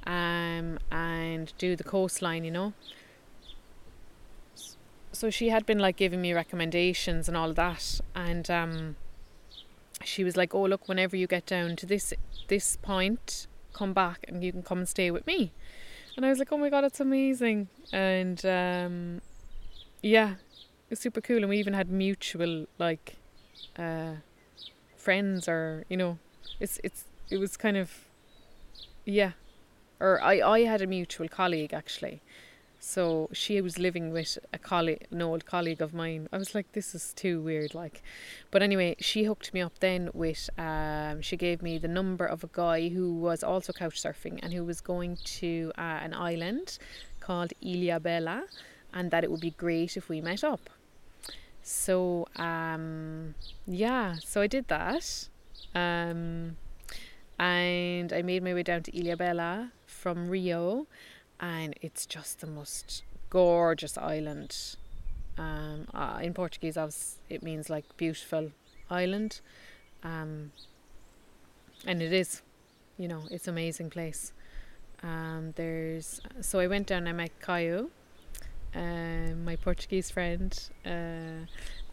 um, 0.05 0.79
and 0.91 1.53
do 1.57 1.75
the 1.75 1.83
coastline, 1.83 2.43
you 2.43 2.51
know. 2.51 2.73
So 5.11 5.29
she 5.29 5.49
had 5.49 5.65
been 5.65 5.79
like 5.79 5.97
giving 5.97 6.21
me 6.21 6.33
recommendations 6.33 7.27
and 7.27 7.35
all 7.35 7.53
that, 7.53 7.99
and 8.15 8.49
um, 8.49 8.95
she 10.03 10.23
was 10.23 10.37
like, 10.37 10.53
oh 10.53 10.63
look, 10.63 10.87
whenever 10.87 11.15
you 11.15 11.27
get 11.27 11.45
down 11.45 11.75
to 11.77 11.85
this 11.85 12.13
this 12.47 12.77
point 12.77 13.47
come 13.73 13.93
back 13.93 14.25
and 14.27 14.43
you 14.43 14.51
can 14.51 14.63
come 14.63 14.79
and 14.79 14.89
stay 14.89 15.11
with 15.11 15.25
me. 15.25 15.51
And 16.15 16.25
I 16.25 16.29
was 16.29 16.39
like, 16.39 16.51
oh 16.51 16.57
my 16.57 16.69
god, 16.69 16.83
it's 16.83 16.99
amazing. 16.99 17.69
And 17.93 18.45
um, 18.45 19.21
yeah, 20.01 20.35
it's 20.89 21.01
super 21.01 21.21
cool. 21.21 21.37
And 21.37 21.49
we 21.49 21.57
even 21.57 21.73
had 21.73 21.89
mutual 21.89 22.67
like 22.77 23.15
uh, 23.77 24.15
friends, 24.97 25.47
or 25.47 25.85
you 25.89 25.97
know, 25.97 26.17
it's 26.59 26.79
it's 26.83 27.05
it 27.29 27.37
was 27.37 27.55
kind 27.57 27.77
of 27.77 28.05
yeah. 29.05 29.31
Or 29.99 30.21
I 30.21 30.39
I 30.41 30.59
had 30.61 30.81
a 30.81 30.87
mutual 30.87 31.27
colleague 31.27 31.73
actually 31.73 32.21
so 32.79 33.29
she 33.33 33.59
was 33.59 33.77
living 33.77 34.11
with 34.11 34.37
a 34.53 34.57
colleague, 34.57 35.05
an 35.11 35.21
old 35.21 35.45
colleague 35.45 35.81
of 35.81 35.93
mine. 35.93 36.29
I 36.31 36.37
was 36.37 36.55
like, 36.55 36.71
this 36.71 36.95
is 36.95 37.13
too 37.13 37.41
weird, 37.41 37.75
like. 37.75 38.01
But 38.51 38.63
anyway, 38.63 38.95
she 38.99 39.25
hooked 39.25 39.53
me 39.53 39.61
up 39.61 39.77
then 39.79 40.09
with. 40.13 40.49
Um, 40.57 41.21
she 41.21 41.35
gave 41.35 41.61
me 41.61 41.77
the 41.77 41.89
number 41.89 42.25
of 42.25 42.43
a 42.43 42.49
guy 42.51 42.87
who 42.89 43.13
was 43.13 43.43
also 43.43 43.73
couch 43.73 44.01
surfing 44.01 44.39
and 44.41 44.53
who 44.53 44.63
was 44.63 44.79
going 44.79 45.17
to 45.39 45.73
uh, 45.77 45.81
an 45.81 46.13
island 46.13 46.79
called 47.19 47.51
Ilhabela, 47.61 48.43
and 48.93 49.11
that 49.11 49.25
it 49.25 49.31
would 49.31 49.41
be 49.41 49.51
great 49.51 49.97
if 49.97 50.07
we 50.07 50.21
met 50.21 50.43
up. 50.43 50.69
So 51.61 52.27
um, 52.37 53.35
yeah, 53.67 54.15
so 54.23 54.39
I 54.39 54.47
did 54.47 54.69
that. 54.69 55.27
Um, 55.75 56.55
and 57.37 58.11
I 58.13 58.21
made 58.21 58.41
my 58.41 58.53
way 58.53 58.63
down 58.63 58.83
to 58.83 58.91
Ilhabela 58.91 59.71
from 59.99 60.29
Rio, 60.29 60.87
and 61.39 61.75
it's 61.81 62.05
just 62.05 62.39
the 62.39 62.47
most 62.47 63.03
gorgeous 63.29 63.97
island. 63.97 64.75
Um, 65.37 65.87
uh, 65.93 66.19
in 66.21 66.33
Portuguese, 66.33 66.77
it 67.29 67.43
means 67.43 67.69
like 67.69 67.85
beautiful 67.97 68.51
island, 68.89 69.41
um, 70.03 70.51
and 71.85 72.01
it 72.01 72.13
is. 72.13 72.41
You 72.97 73.07
know, 73.07 73.23
it's 73.31 73.47
amazing 73.47 73.89
place. 73.89 74.33
Um, 75.03 75.53
there's 75.55 76.19
so 76.41 76.59
I 76.59 76.67
went 76.67 76.87
down. 76.87 77.07
I 77.07 77.13
met 77.13 77.31
Caio, 77.39 77.89
uh, 78.75 79.33
my 79.45 79.55
Portuguese 79.55 80.11
friend, 80.11 80.51
uh, 80.85 81.45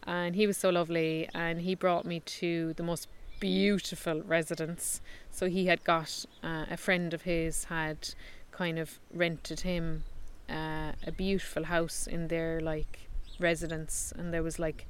and 0.05 0.35
he 0.35 0.45
was 0.45 0.57
so 0.57 0.69
lovely. 0.69 1.29
And 1.33 1.61
he 1.61 1.75
brought 1.75 2.05
me 2.05 2.19
to 2.41 2.73
the 2.73 2.83
most 2.83 3.07
beautiful 3.39 4.21
residence. 4.21 5.01
So 5.31 5.47
he 5.47 5.67
had 5.67 5.83
got 5.83 6.25
uh, 6.43 6.65
a 6.69 6.77
friend 6.77 7.13
of 7.13 7.23
his 7.23 7.65
had 7.65 8.09
kind 8.51 8.79
of 8.79 8.99
rented 9.13 9.61
him 9.61 10.03
uh, 10.49 10.93
a 11.05 11.11
beautiful 11.11 11.65
house 11.65 12.07
in 12.07 12.27
their 12.27 12.59
like 12.61 13.09
residence, 13.39 14.13
and 14.17 14.33
there 14.33 14.43
was 14.43 14.59
like 14.59 14.87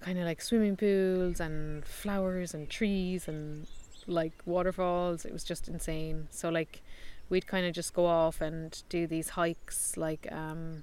kind 0.00 0.18
of 0.18 0.24
like 0.24 0.42
swimming 0.42 0.76
pools 0.76 1.40
and 1.40 1.84
flowers 1.84 2.54
and 2.54 2.68
trees 2.68 3.28
and 3.28 3.66
like 4.06 4.32
waterfalls. 4.44 5.24
It 5.24 5.32
was 5.32 5.44
just 5.44 5.68
insane. 5.68 6.28
So 6.30 6.48
like 6.48 6.82
we'd 7.28 7.46
kind 7.46 7.66
of 7.66 7.72
just 7.72 7.94
go 7.94 8.06
off 8.06 8.40
and 8.40 8.82
do 8.88 9.06
these 9.06 9.30
hikes 9.30 9.96
like 9.96 10.26
um 10.32 10.82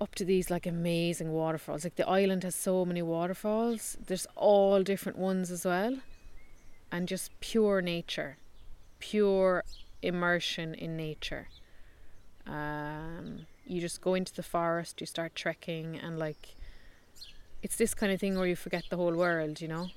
up 0.00 0.14
to 0.16 0.24
these 0.24 0.50
like 0.50 0.66
amazing 0.66 1.32
waterfalls. 1.32 1.84
Like 1.84 1.96
the 1.96 2.08
island 2.08 2.44
has 2.44 2.54
so 2.54 2.84
many 2.84 3.02
waterfalls. 3.02 3.96
There's 4.04 4.26
all 4.36 4.82
different 4.82 5.18
ones 5.18 5.50
as 5.50 5.64
well. 5.64 5.98
And 6.92 7.08
just 7.08 7.38
pure 7.40 7.82
nature. 7.82 8.36
Pure 8.98 9.64
immersion 10.02 10.74
in 10.74 10.96
nature. 10.96 11.48
Um, 12.46 13.46
you 13.66 13.80
just 13.80 14.00
go 14.00 14.14
into 14.14 14.32
the 14.32 14.42
forest, 14.42 15.00
you 15.00 15.06
start 15.06 15.34
trekking 15.34 15.98
and 15.98 16.18
like 16.18 16.54
it's 17.62 17.76
this 17.76 17.94
kind 17.94 18.12
of 18.12 18.20
thing 18.20 18.36
where 18.36 18.46
you 18.46 18.54
forget 18.54 18.84
the 18.90 18.96
whole 18.96 19.14
world, 19.14 19.60
you 19.60 19.68
know? 19.68 19.88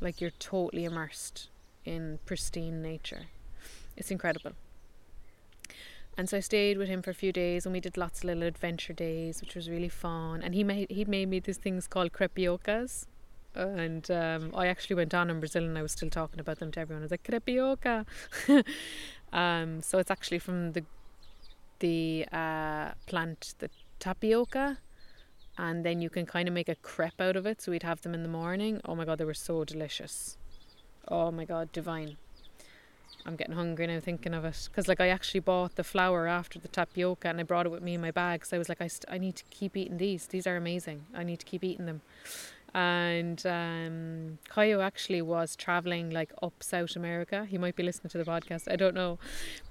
Like 0.00 0.20
you're 0.20 0.30
totally 0.38 0.84
immersed 0.84 1.48
in 1.84 2.18
pristine 2.26 2.82
nature. 2.82 3.26
It's 3.96 4.10
incredible. 4.10 4.52
And 6.18 6.28
so 6.28 6.38
I 6.38 6.40
stayed 6.40 6.78
with 6.78 6.88
him 6.88 7.02
for 7.02 7.10
a 7.10 7.14
few 7.14 7.32
days 7.32 7.66
and 7.66 7.72
we 7.72 7.80
did 7.80 7.96
lots 7.96 8.20
of 8.20 8.24
little 8.24 8.44
adventure 8.44 8.94
days, 8.94 9.40
which 9.40 9.54
was 9.54 9.68
really 9.68 9.90
fun. 9.90 10.42
And 10.42 10.54
he 10.54 10.64
made 10.64 10.90
he 10.90 11.04
made 11.04 11.28
me 11.28 11.40
these 11.40 11.58
things 11.58 11.86
called 11.86 12.12
crepiocas. 12.12 13.06
And 13.54 14.10
um, 14.10 14.52
I 14.54 14.66
actually 14.66 14.96
went 14.96 15.14
on 15.14 15.30
in 15.30 15.40
Brazil 15.40 15.64
and 15.64 15.76
I 15.78 15.82
was 15.82 15.92
still 15.92 16.10
talking 16.10 16.40
about 16.40 16.58
them 16.58 16.70
to 16.72 16.80
everyone. 16.80 17.02
I 17.02 17.04
was 17.04 17.10
like, 17.10 17.22
crepioca. 17.22 18.06
um, 19.32 19.82
so 19.82 19.98
it's 19.98 20.10
actually 20.10 20.38
from 20.38 20.72
the 20.72 20.84
the 21.80 22.26
uh, 22.32 22.92
plant, 23.06 23.54
the 23.58 23.68
tapioca. 23.98 24.78
And 25.58 25.84
then 25.84 26.02
you 26.02 26.10
can 26.10 26.26
kind 26.26 26.48
of 26.48 26.54
make 26.54 26.68
a 26.68 26.74
crepe 26.76 27.20
out 27.20 27.36
of 27.36 27.46
it. 27.46 27.62
So 27.62 27.72
we'd 27.72 27.82
have 27.82 28.02
them 28.02 28.14
in 28.14 28.22
the 28.22 28.28
morning. 28.28 28.80
Oh 28.84 28.94
my 28.94 29.04
God, 29.04 29.18
they 29.18 29.24
were 29.24 29.34
so 29.34 29.64
delicious. 29.64 30.36
Oh 31.08 31.30
my 31.30 31.44
God, 31.44 31.72
divine. 31.72 32.16
I'm 33.24 33.36
getting 33.36 33.54
hungry 33.54 33.86
now 33.86 34.00
thinking 34.00 34.34
of 34.34 34.44
it. 34.44 34.68
Because 34.70 34.88
like 34.88 35.00
I 35.00 35.08
actually 35.08 35.40
bought 35.40 35.76
the 35.76 35.84
flour 35.84 36.26
after 36.26 36.58
the 36.58 36.68
tapioca 36.68 37.28
and 37.28 37.40
I 37.40 37.42
brought 37.42 37.66
it 37.66 37.70
with 37.70 37.82
me 37.82 37.94
in 37.94 38.00
my 38.00 38.10
bag 38.10 38.44
so 38.44 38.56
I 38.56 38.58
was 38.58 38.68
like 38.68 38.80
I, 38.80 38.86
st- 38.86 39.06
I 39.08 39.18
need 39.18 39.36
to 39.36 39.44
keep 39.50 39.76
eating 39.76 39.98
these. 39.98 40.26
These 40.26 40.46
are 40.46 40.56
amazing. 40.56 41.06
I 41.14 41.24
need 41.24 41.40
to 41.40 41.46
keep 41.46 41.64
eating 41.64 41.86
them. 41.86 42.02
And 42.74 43.44
um, 43.46 44.38
Caio 44.48 44.80
actually 44.80 45.22
was 45.22 45.56
traveling 45.56 46.10
like 46.10 46.32
up 46.42 46.62
South 46.62 46.94
America. 46.94 47.46
He 47.46 47.56
might 47.56 47.74
be 47.74 47.82
listening 47.82 48.10
to 48.10 48.18
the 48.18 48.24
podcast. 48.24 48.70
I 48.70 48.76
don't 48.76 48.94
know. 48.94 49.18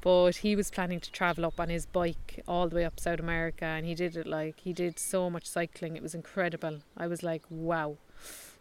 But 0.01 0.37
he 0.37 0.55
was 0.55 0.71
planning 0.71 0.99
to 0.99 1.11
travel 1.11 1.45
up 1.45 1.59
on 1.59 1.69
his 1.69 1.85
bike 1.85 2.43
all 2.47 2.67
the 2.67 2.75
way 2.75 2.85
up 2.85 2.99
South 2.99 3.19
America 3.19 3.65
and 3.65 3.85
he 3.85 3.93
did 3.93 4.17
it 4.17 4.25
like 4.25 4.59
he 4.61 4.73
did 4.73 4.97
so 4.97 5.29
much 5.29 5.45
cycling. 5.45 5.95
It 5.95 6.03
was 6.03 6.15
incredible. 6.15 6.79
I 6.97 7.07
was 7.07 7.23
like 7.23 7.43
wow. 7.49 7.97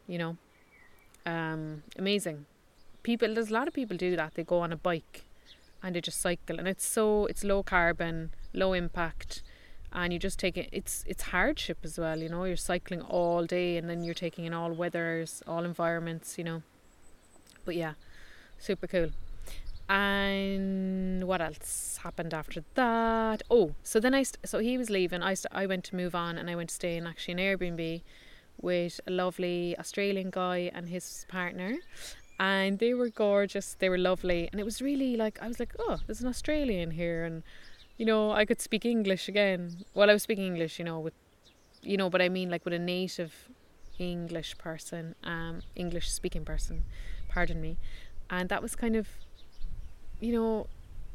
You 0.06 0.18
know? 0.18 0.36
Um, 1.26 1.84
amazing 1.98 2.44
people 3.04 3.32
there's 3.34 3.50
a 3.50 3.54
lot 3.54 3.68
of 3.68 3.74
people 3.74 3.96
do 3.96 4.16
that. 4.16 4.34
They 4.34 4.42
go 4.42 4.58
on 4.60 4.72
a 4.72 4.76
bike 4.76 5.24
and 5.82 5.94
they 5.94 6.00
just 6.00 6.20
cycle 6.20 6.58
and 6.58 6.66
it's 6.66 6.84
so 6.84 7.26
it's 7.26 7.44
low 7.44 7.62
carbon 7.62 8.30
low 8.54 8.72
impact 8.72 9.42
and 9.92 10.12
you 10.12 10.18
just 10.18 10.38
take 10.38 10.56
it 10.56 10.68
it's 10.72 11.04
it's 11.06 11.24
hardship 11.24 11.78
as 11.84 11.98
well 11.98 12.18
you 12.18 12.28
know? 12.28 12.44
You're 12.44 12.56
cycling 12.56 13.02
all 13.02 13.44
day 13.44 13.76
and 13.76 13.88
then 13.88 14.02
you're 14.02 14.14
taking 14.14 14.44
in 14.46 14.54
all 14.54 14.72
weathers 14.72 15.42
all 15.46 15.64
environments 15.64 16.38
you 16.38 16.44
know? 16.44 16.62
But 17.64 17.76
yeah 17.76 17.92
super 18.58 18.86
cool. 18.86 19.10
And 19.88 21.24
what 21.24 21.42
else 21.42 21.98
happened 22.02 22.32
after 22.32 22.64
that? 22.74 23.42
Oh 23.50 23.74
so 23.82 24.00
then 24.00 24.14
i 24.14 24.22
st- 24.22 24.48
so 24.48 24.58
he 24.58 24.78
was 24.78 24.88
leaving. 24.88 25.22
I 25.22 25.34
st- 25.34 25.52
i 25.54 25.66
went 25.66 25.84
to 25.84 25.96
move 25.96 26.14
on 26.14 26.38
and 26.38 26.48
i 26.50 26.56
went 26.56 26.70
to 26.70 26.74
stay 26.74 26.96
in 26.96 27.06
actually 27.06 27.34
an 27.34 27.40
airbnb 27.46 28.00
with 28.60 29.00
a 29.06 29.10
lovely 29.10 29.76
australian 29.78 30.30
guy 30.30 30.70
and 30.74 30.88
his 30.88 31.26
partner 31.28 31.74
and 32.38 32.78
they 32.78 32.94
were 32.94 33.08
gorgeous 33.08 33.76
they 33.78 33.88
were 33.88 33.98
lovely 33.98 34.48
and 34.50 34.60
it 34.60 34.64
was 34.64 34.82
really 34.82 35.16
like 35.16 35.38
i 35.40 35.46
was 35.46 35.60
like 35.60 35.74
oh 35.78 35.98
there's 36.06 36.20
an 36.20 36.26
australian 36.26 36.90
here 36.90 37.24
and 37.24 37.42
you 37.96 38.04
know 38.04 38.32
i 38.32 38.44
could 38.44 38.60
speak 38.60 38.84
english 38.84 39.28
again. 39.28 39.84
Well 39.94 40.10
i 40.10 40.12
was 40.12 40.22
speaking 40.22 40.46
english 40.46 40.78
you 40.78 40.84
know 40.84 40.98
with 40.98 41.14
you 41.82 41.96
know 41.96 42.10
but 42.10 42.20
i 42.20 42.28
mean 42.28 42.50
like 42.50 42.64
with 42.64 42.74
a 42.74 42.78
native 42.78 43.48
english 43.98 44.58
person 44.58 45.14
um 45.22 45.60
english 45.76 46.10
speaking 46.10 46.44
person 46.44 46.84
pardon 47.28 47.60
me 47.60 47.78
and 48.30 48.48
that 48.48 48.62
was 48.62 48.74
kind 48.74 48.96
of 48.96 49.08
you 50.20 50.32
know 50.32 50.66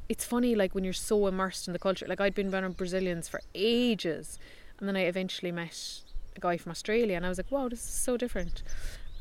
it's 0.07 0.23
funny 0.23 0.55
like 0.55 0.73
when 0.73 0.83
you're 0.83 0.93
so 0.93 1.27
immersed 1.27 1.67
in 1.67 1.73
the 1.73 1.79
culture 1.79 2.05
like 2.07 2.21
i'd 2.21 2.35
been 2.35 2.53
around 2.53 2.77
brazilians 2.77 3.27
for 3.27 3.41
ages 3.53 4.39
and 4.79 4.87
then 4.87 4.95
i 4.95 5.01
eventually 5.01 5.51
met 5.51 6.01
a 6.35 6.39
guy 6.39 6.55
from 6.55 6.71
australia 6.71 7.15
and 7.15 7.25
i 7.25 7.29
was 7.29 7.37
like 7.37 7.51
wow 7.51 7.67
this 7.67 7.79
is 7.79 7.89
so 7.89 8.15
different 8.15 8.63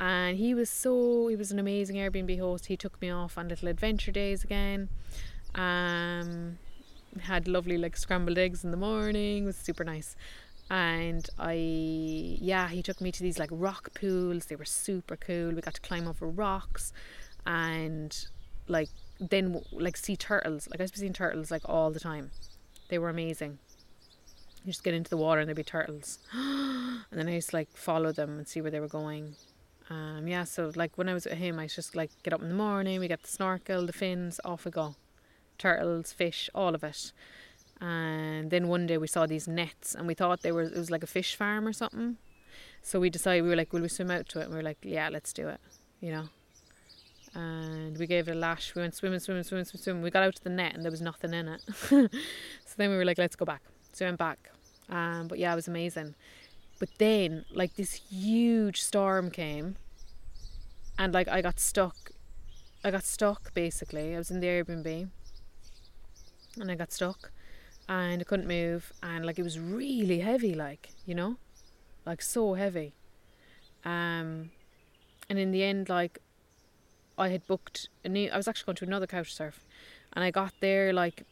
and 0.00 0.36
he 0.36 0.54
was 0.54 0.70
so 0.70 1.26
he 1.28 1.36
was 1.36 1.50
an 1.50 1.58
amazing 1.58 1.96
Airbnb 1.96 2.38
host. 2.38 2.66
He 2.66 2.76
took 2.76 3.00
me 3.00 3.10
off 3.10 3.36
on 3.36 3.48
little 3.48 3.68
adventure 3.68 4.12
days 4.12 4.44
again. 4.44 4.88
Um, 5.54 6.58
had 7.20 7.48
lovely 7.48 7.78
like 7.78 7.96
scrambled 7.96 8.38
eggs 8.38 8.64
in 8.64 8.70
the 8.70 8.76
morning. 8.76 9.44
It 9.44 9.46
was 9.46 9.56
super 9.56 9.84
nice. 9.84 10.14
And 10.70 11.28
I, 11.38 11.54
yeah, 11.54 12.68
he 12.68 12.82
took 12.82 13.00
me 13.00 13.10
to 13.10 13.22
these 13.22 13.38
like 13.38 13.48
rock 13.50 13.88
pools. 13.94 14.46
They 14.46 14.56
were 14.56 14.66
super 14.66 15.16
cool. 15.16 15.52
We 15.52 15.62
got 15.62 15.74
to 15.74 15.80
climb 15.80 16.06
over 16.06 16.28
rocks, 16.28 16.92
and 17.46 18.14
like 18.68 18.90
then 19.18 19.62
like 19.72 19.96
see 19.96 20.16
turtles. 20.16 20.68
Like 20.70 20.80
I 20.80 20.84
was 20.84 20.92
seeing 20.94 21.14
turtles 21.14 21.50
like 21.50 21.62
all 21.64 21.90
the 21.90 22.00
time. 22.00 22.30
They 22.88 22.98
were 22.98 23.08
amazing. 23.08 23.58
You 24.64 24.72
just 24.72 24.84
get 24.84 24.92
into 24.92 25.08
the 25.08 25.16
water 25.16 25.40
and 25.40 25.48
there'd 25.48 25.56
be 25.56 25.64
turtles, 25.64 26.18
and 26.32 27.04
then 27.10 27.28
I 27.28 27.34
used 27.34 27.50
to 27.50 27.56
like 27.56 27.74
follow 27.74 28.12
them 28.12 28.38
and 28.38 28.46
see 28.46 28.60
where 28.60 28.70
they 28.70 28.80
were 28.80 28.88
going 28.88 29.36
um, 29.90 30.28
yeah, 30.28 30.44
so 30.44 30.70
like 30.74 30.98
when 30.98 31.08
I 31.08 31.14
was 31.14 31.24
with 31.24 31.34
him, 31.34 31.58
I 31.58 31.66
just 31.66 31.96
like 31.96 32.10
get 32.22 32.34
up 32.34 32.42
in 32.42 32.48
the 32.48 32.54
morning, 32.54 33.00
we 33.00 33.08
get 33.08 33.22
the 33.22 33.28
snorkel, 33.28 33.86
the 33.86 33.92
fins, 33.92 34.40
off 34.44 34.64
we 34.64 34.70
go. 34.70 34.96
Turtles, 35.56 36.12
fish, 36.12 36.50
all 36.54 36.74
of 36.74 36.84
it. 36.84 37.12
And 37.80 38.50
then 38.50 38.68
one 38.68 38.86
day 38.86 38.98
we 38.98 39.06
saw 39.06 39.26
these 39.26 39.48
nets 39.48 39.94
and 39.94 40.06
we 40.06 40.14
thought 40.14 40.42
they 40.42 40.52
were 40.52 40.62
it 40.62 40.76
was 40.76 40.90
like 40.90 41.02
a 41.02 41.06
fish 41.06 41.36
farm 41.36 41.66
or 41.66 41.72
something. 41.72 42.16
So 42.82 43.00
we 43.00 43.10
decided 43.10 43.42
we 43.42 43.48
were 43.48 43.56
like, 43.56 43.72
will 43.72 43.82
we 43.82 43.88
swim 43.88 44.10
out 44.10 44.28
to 44.30 44.40
it? 44.40 44.44
And 44.44 44.50
we 44.50 44.56
were 44.56 44.62
like, 44.62 44.78
yeah, 44.82 45.08
let's 45.08 45.32
do 45.32 45.48
it, 45.48 45.60
you 46.00 46.12
know. 46.12 46.28
And 47.34 47.96
we 47.98 48.06
gave 48.06 48.28
it 48.28 48.32
a 48.32 48.34
lash. 48.34 48.74
We 48.74 48.82
went 48.82 48.94
swimming, 48.94 49.20
swimming, 49.20 49.42
swimming, 49.42 49.64
swimming, 49.64 49.82
swimming. 49.82 50.02
We 50.02 50.10
got 50.10 50.22
out 50.22 50.36
to 50.36 50.44
the 50.44 50.50
net 50.50 50.74
and 50.74 50.84
there 50.84 50.90
was 50.90 51.02
nothing 51.02 51.32
in 51.32 51.48
it. 51.48 51.62
so 51.68 52.08
then 52.76 52.90
we 52.90 52.96
were 52.96 53.04
like, 53.04 53.18
let's 53.18 53.36
go 53.36 53.44
back. 53.44 53.62
So 53.92 54.04
we 54.04 54.08
went 54.08 54.18
back. 54.18 54.50
Um, 54.88 55.28
but 55.28 55.38
yeah, 55.38 55.52
it 55.52 55.56
was 55.56 55.68
amazing. 55.68 56.14
But 56.78 56.90
then, 56.98 57.44
like, 57.52 57.74
this 57.74 57.94
huge 57.94 58.80
storm 58.80 59.30
came, 59.30 59.76
and 60.98 61.12
like, 61.12 61.28
I 61.28 61.42
got 61.42 61.58
stuck. 61.58 62.12
I 62.84 62.90
got 62.90 63.04
stuck 63.04 63.52
basically. 63.52 64.14
I 64.14 64.18
was 64.18 64.30
in 64.30 64.40
the 64.40 64.46
Airbnb, 64.46 65.08
and 66.60 66.70
I 66.70 66.74
got 66.76 66.92
stuck, 66.92 67.32
and 67.88 68.20
I 68.20 68.24
couldn't 68.24 68.46
move, 68.46 68.92
and 69.02 69.26
like, 69.26 69.38
it 69.38 69.42
was 69.42 69.58
really 69.58 70.20
heavy, 70.20 70.54
like, 70.54 70.90
you 71.04 71.14
know, 71.14 71.36
like, 72.06 72.22
so 72.22 72.54
heavy. 72.54 72.94
Um, 73.84 74.50
and 75.28 75.38
in 75.38 75.50
the 75.50 75.64
end, 75.64 75.88
like, 75.88 76.20
I 77.16 77.30
had 77.30 77.46
booked 77.46 77.88
a 78.04 78.08
new, 78.08 78.30
I 78.30 78.36
was 78.36 78.46
actually 78.46 78.66
going 78.66 78.76
to 78.76 78.84
another 78.84 79.06
couch 79.08 79.34
surf, 79.34 79.66
and 80.12 80.24
I 80.24 80.30
got 80.30 80.52
there, 80.60 80.92
like, 80.92 81.24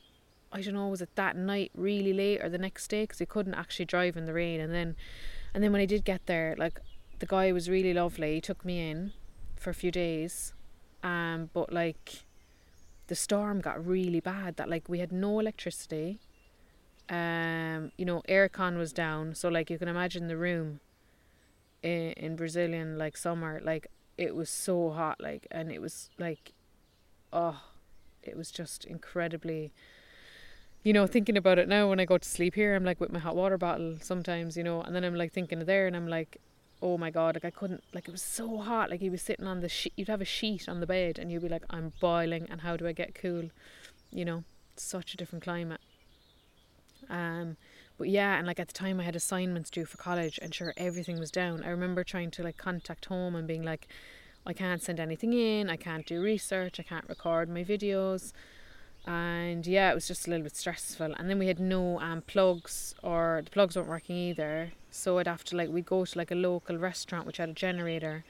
I 0.53 0.63
don't 0.63 0.75
know, 0.75 0.89
was 0.89 1.03
it 1.03 1.15
that 1.17 1.37
night 1.37 1.71
really 1.75 2.13
late 2.13 2.43
or 2.43 2.49
the 2.49 2.57
next 2.57 2.89
day? 2.89 3.03
Because 3.03 3.21
I 3.21 3.25
couldn't 3.25 3.55
actually 3.55 3.85
drive 3.85 4.17
in 4.17 4.25
the 4.25 4.33
rain. 4.33 4.61
And 4.61 4.73
then 4.73 4.97
and 5.55 5.63
then 5.63 5.73
when 5.73 5.81
I 5.81 5.87
did 5.87 6.05
get 6.05 6.27
there, 6.27 6.55
like 6.59 6.81
the 7.19 7.27
guy 7.27 7.53
was 7.53 7.69
really 7.69 7.95
lovely. 7.95 8.35
He 8.35 8.41
took 8.41 8.65
me 8.65 8.91
in 8.91 9.13
for 9.57 9.71
a 9.71 9.75
few 9.75 9.91
days. 9.91 10.53
Um, 11.03 11.51
but 11.53 11.73
like 11.73 12.25
the 13.07 13.15
storm 13.15 13.61
got 13.61 13.85
really 13.85 14.21
bad 14.21 14.57
that 14.57 14.69
like 14.69 14.89
we 14.89 14.99
had 14.99 15.13
no 15.13 15.39
electricity. 15.39 16.19
Um, 17.09 17.93
you 17.97 18.05
know, 18.05 18.23
aircon 18.29 18.77
was 18.77 18.93
down, 18.93 19.35
so 19.35 19.49
like 19.49 19.71
you 19.71 19.79
can 19.79 19.87
imagine 19.87 20.27
the 20.27 20.37
room 20.37 20.81
in, 21.83 22.13
in 22.13 22.37
Brazilian 22.37 22.99
like 22.99 23.17
summer, 23.17 23.61
like 23.63 23.87
it 24.19 24.35
was 24.35 24.51
so 24.51 24.91
hot, 24.91 25.21
like, 25.21 25.47
and 25.51 25.71
it 25.71 25.81
was 25.81 26.11
like, 26.19 26.53
oh, 27.33 27.63
it 28.23 28.37
was 28.37 28.51
just 28.51 28.85
incredibly. 28.85 29.73
You 30.87 30.93
know, 30.93 31.09
thinking 31.09 31.37
about 31.37 31.59
it 31.59 31.67
now 31.67 31.89
when 31.89 31.99
I 31.99 32.05
go 32.05 32.17
to 32.17 32.29
sleep 32.29 32.55
here, 32.55 32.77
I'm 32.77 32.85
like 32.85 33.01
with 33.01 33.11
my 33.11 33.19
hot 33.19 33.35
water 33.35 33.59
bottle 33.59 33.97
sometimes, 34.01 34.57
you 34.57 34.63
know, 34.63 34.83
and 34.83 34.95
then 34.95 35.03
I'm 35.03 35.17
like 35.17 35.33
thinking 35.33 35.61
of 35.61 35.67
there, 35.67 35.89
and 35.89 35.97
I'm 35.97 36.07
like, 36.07 36.41
oh 36.81 36.97
my 36.97 37.11
god, 37.11 37.35
like 37.35 37.45
I 37.45 37.51
couldn't, 37.51 37.83
like 37.93 38.07
it 38.07 38.13
was 38.13 38.23
so 38.23 38.59
hot. 38.59 38.89
Like 38.89 39.03
you 39.03 39.11
was 39.11 39.21
sitting 39.21 39.49
on 39.49 39.63
the 39.63 39.69
sheet, 39.69 39.95
you'd 39.97 40.07
have 40.07 40.21
a 40.21 40.25
sheet 40.25 40.69
on 40.69 40.79
the 40.79 40.87
bed, 40.87 41.19
and 41.19 41.33
you'd 41.33 41.43
be 41.43 41.49
like, 41.49 41.65
I'm 41.71 41.93
boiling, 42.01 42.47
and 42.49 42.61
how 42.61 42.77
do 42.77 42.87
I 42.87 42.93
get 42.93 43.17
cool? 43.17 43.51
You 44.13 44.25
know, 44.25 44.45
such 44.77 45.13
a 45.13 45.17
different 45.17 45.43
climate. 45.43 45.81
Um, 47.11 47.57
but 47.99 48.09
yeah, 48.09 48.39
and 48.39 48.47
like 48.47 48.61
at 48.61 48.69
the 48.69 48.73
time 48.73 49.01
I 49.01 49.03
had 49.03 49.17
assignments 49.17 49.71
due 49.71 49.87
for 49.87 49.97
college, 49.97 50.39
and 50.41 50.55
sure 50.55 50.73
everything 50.77 51.19
was 51.19 51.33
down. 51.33 51.65
I 51.65 51.71
remember 51.71 52.05
trying 52.05 52.31
to 52.31 52.45
like 52.45 52.59
contact 52.59 53.07
home 53.07 53.35
and 53.35 53.49
being 53.49 53.65
like, 53.65 53.89
I 54.47 54.53
can't 54.53 54.81
send 54.81 55.01
anything 55.01 55.33
in, 55.33 55.69
I 55.69 55.79
can't 55.79 56.07
do 56.07 56.23
research, 56.23 56.79
I 56.79 56.85
can't 56.85 57.09
record 57.09 57.49
my 57.49 57.65
videos. 57.65 58.33
And 59.07 59.65
yeah, 59.67 59.93
it 59.93 59.95
was 59.95 60.09
just 60.09 60.27
a 60.27 60.31
little 60.31 60.43
bit 60.43 60.57
stressful. 60.57 61.15
And 61.17 61.31
then 61.31 61.39
we 61.39 61.47
had 61.47 61.61
no 61.61 62.01
um, 62.01 62.23
plugs, 62.23 62.95
or 63.03 63.43
the 63.45 63.51
plugs 63.51 63.77
weren't 63.77 63.89
working 63.89 64.17
either. 64.17 64.73
So 64.91 65.19
I'd 65.19 65.29
have 65.29 65.45
to 65.45 65.57
like 65.57 65.69
we'd 65.69 65.87
go 65.87 66.05
to 66.05 66.19
like 66.19 66.31
a 66.31 66.35
local 66.35 66.77
restaurant 66.77 67.27
which 67.27 67.37
had 67.37 67.49
a 67.49 67.53
generator, 67.53 68.25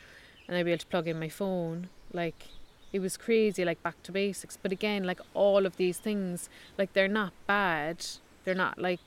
and 0.47 0.57
I'd 0.57 0.65
be 0.65 0.73
able 0.73 0.81
to 0.81 0.87
plug 0.87 1.09
in 1.09 1.19
my 1.19 1.31
phone. 1.31 1.89
Like 2.13 2.49
it 2.93 3.01
was 3.01 3.17
crazy, 3.17 3.65
like 3.65 3.83
back 3.83 4.03
to 4.03 4.13
basics. 4.13 4.59
But 4.61 4.73
again, 4.73 5.05
like 5.05 5.21
all 5.33 5.65
of 5.65 5.77
these 5.77 5.99
things, 5.99 6.51
like 6.77 6.93
they're 6.93 7.09
not 7.09 7.33
bad. 7.47 8.05
They're 8.45 8.55
not 8.55 8.79
like 8.79 9.01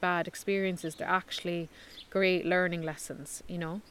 bad 0.00 0.26
experiences. 0.26 0.94
They're 0.94 1.08
actually 1.08 1.68
great 2.10 2.46
learning 2.46 2.82
lessons, 2.82 3.42
you 3.48 3.58
know. 3.58 3.82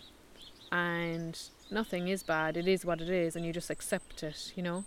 And 0.71 1.39
nothing 1.69 2.07
is 2.07 2.23
bad. 2.23 2.57
It 2.57 2.67
is 2.67 2.84
what 2.84 3.01
it 3.01 3.10
is, 3.10 3.36
and 3.36 3.45
you 3.45 3.53
just 3.53 3.69
accept 3.69 4.23
it, 4.23 4.53
you 4.55 4.63
know. 4.63 4.86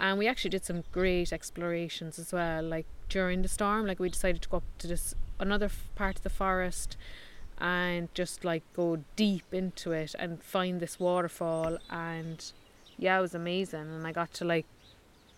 And 0.00 0.18
we 0.18 0.26
actually 0.26 0.50
did 0.50 0.64
some 0.64 0.82
great 0.92 1.30
explorations 1.30 2.18
as 2.18 2.32
well. 2.32 2.62
Like 2.62 2.86
during 3.10 3.42
the 3.42 3.48
storm, 3.48 3.86
like 3.86 4.00
we 4.00 4.08
decided 4.08 4.40
to 4.42 4.48
go 4.48 4.56
up 4.58 4.78
to 4.78 4.88
this 4.88 5.14
another 5.38 5.66
f- 5.66 5.88
part 5.94 6.16
of 6.16 6.22
the 6.22 6.30
forest 6.30 6.96
and 7.58 8.12
just 8.14 8.42
like 8.42 8.62
go 8.74 9.04
deep 9.16 9.44
into 9.52 9.92
it 9.92 10.14
and 10.18 10.42
find 10.42 10.80
this 10.80 10.98
waterfall. 10.98 11.76
And 11.90 12.50
yeah 12.96 13.18
it 13.18 13.20
was 13.20 13.34
amazing. 13.34 13.80
And 13.80 14.06
I 14.06 14.12
got 14.12 14.32
to 14.34 14.44
like 14.46 14.66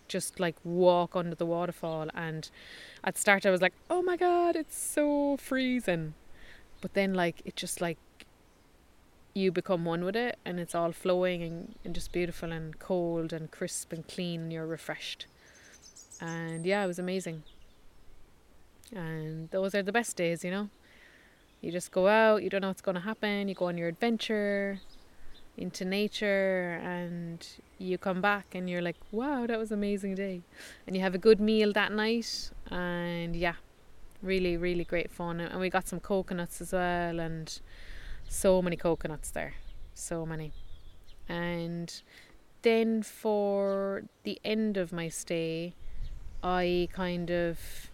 just 0.07 0.39
like 0.39 0.55
walk 0.63 1.13
under 1.13 1.35
the 1.35 1.45
waterfall. 1.45 2.07
And 2.15 2.49
at 3.03 3.17
start 3.17 3.45
I 3.45 3.51
was 3.51 3.61
like 3.61 3.73
oh 3.89 4.01
my 4.01 4.15
god 4.15 4.55
it's 4.55 4.77
so 4.77 5.35
freezing. 5.35 6.13
But 6.79 6.93
then 6.93 7.13
like 7.13 7.41
it 7.43 7.57
just 7.57 7.81
like 7.81 7.97
you 9.33 9.51
become 9.51 9.85
one 9.85 10.03
with 10.03 10.15
it 10.15 10.37
and 10.45 10.59
it's 10.59 10.75
all 10.75 10.91
flowing 10.91 11.41
and, 11.41 11.75
and 11.83 11.95
just 11.95 12.11
beautiful 12.11 12.51
and 12.51 12.79
cold 12.79 13.33
and 13.33 13.51
crisp 13.51 13.91
and 13.91 14.07
clean 14.07 14.41
and 14.41 14.53
you're 14.53 14.67
refreshed 14.67 15.25
and 16.21 16.65
yeah 16.65 16.83
it 16.83 16.87
was 16.87 16.99
amazing 16.99 17.43
and 18.91 19.49
those 19.49 19.73
are 19.73 19.81
the 19.81 19.91
best 19.91 20.15
days 20.15 20.43
you 20.43 20.51
know 20.51 20.69
you 21.63 21.71
just 21.71 21.91
go 21.91 22.09
out, 22.09 22.43
you 22.43 22.49
don't 22.49 22.59
know 22.59 22.67
what's 22.67 22.81
going 22.81 22.95
to 22.95 23.01
happen, 23.01 23.47
you 23.47 23.55
go 23.55 23.67
on 23.67 23.77
your 23.77 23.87
adventure 23.87 24.81
into 25.55 25.85
nature 25.85 26.81
and 26.83 27.47
you 27.77 27.97
come 27.97 28.19
back 28.19 28.53
and 28.53 28.69
you're 28.69 28.81
like, 28.81 28.97
wow, 29.13 29.47
that 29.47 29.57
was 29.57 29.71
an 29.71 29.79
amazing 29.79 30.13
day. 30.13 30.41
And 30.85 30.93
you 30.93 31.01
have 31.01 31.15
a 31.15 31.17
good 31.17 31.39
meal 31.39 31.71
that 31.71 31.93
night 31.93 32.51
and 32.69 33.33
yeah, 33.33 33.53
really, 34.21 34.57
really 34.57 34.83
great 34.83 35.09
fun. 35.09 35.39
And 35.39 35.57
we 35.61 35.69
got 35.69 35.87
some 35.87 36.01
coconuts 36.01 36.59
as 36.59 36.73
well 36.73 37.21
and 37.21 37.57
so 38.29 38.61
many 38.61 38.75
coconuts 38.75 39.31
there. 39.31 39.55
So 39.93 40.25
many. 40.25 40.51
And 41.27 41.93
then 42.61 43.03
for 43.03 44.03
the 44.23 44.39
end 44.43 44.77
of 44.77 44.91
my 44.91 45.09
stay, 45.09 45.73
I 46.43 46.89
kind 46.93 47.29
of 47.29 47.89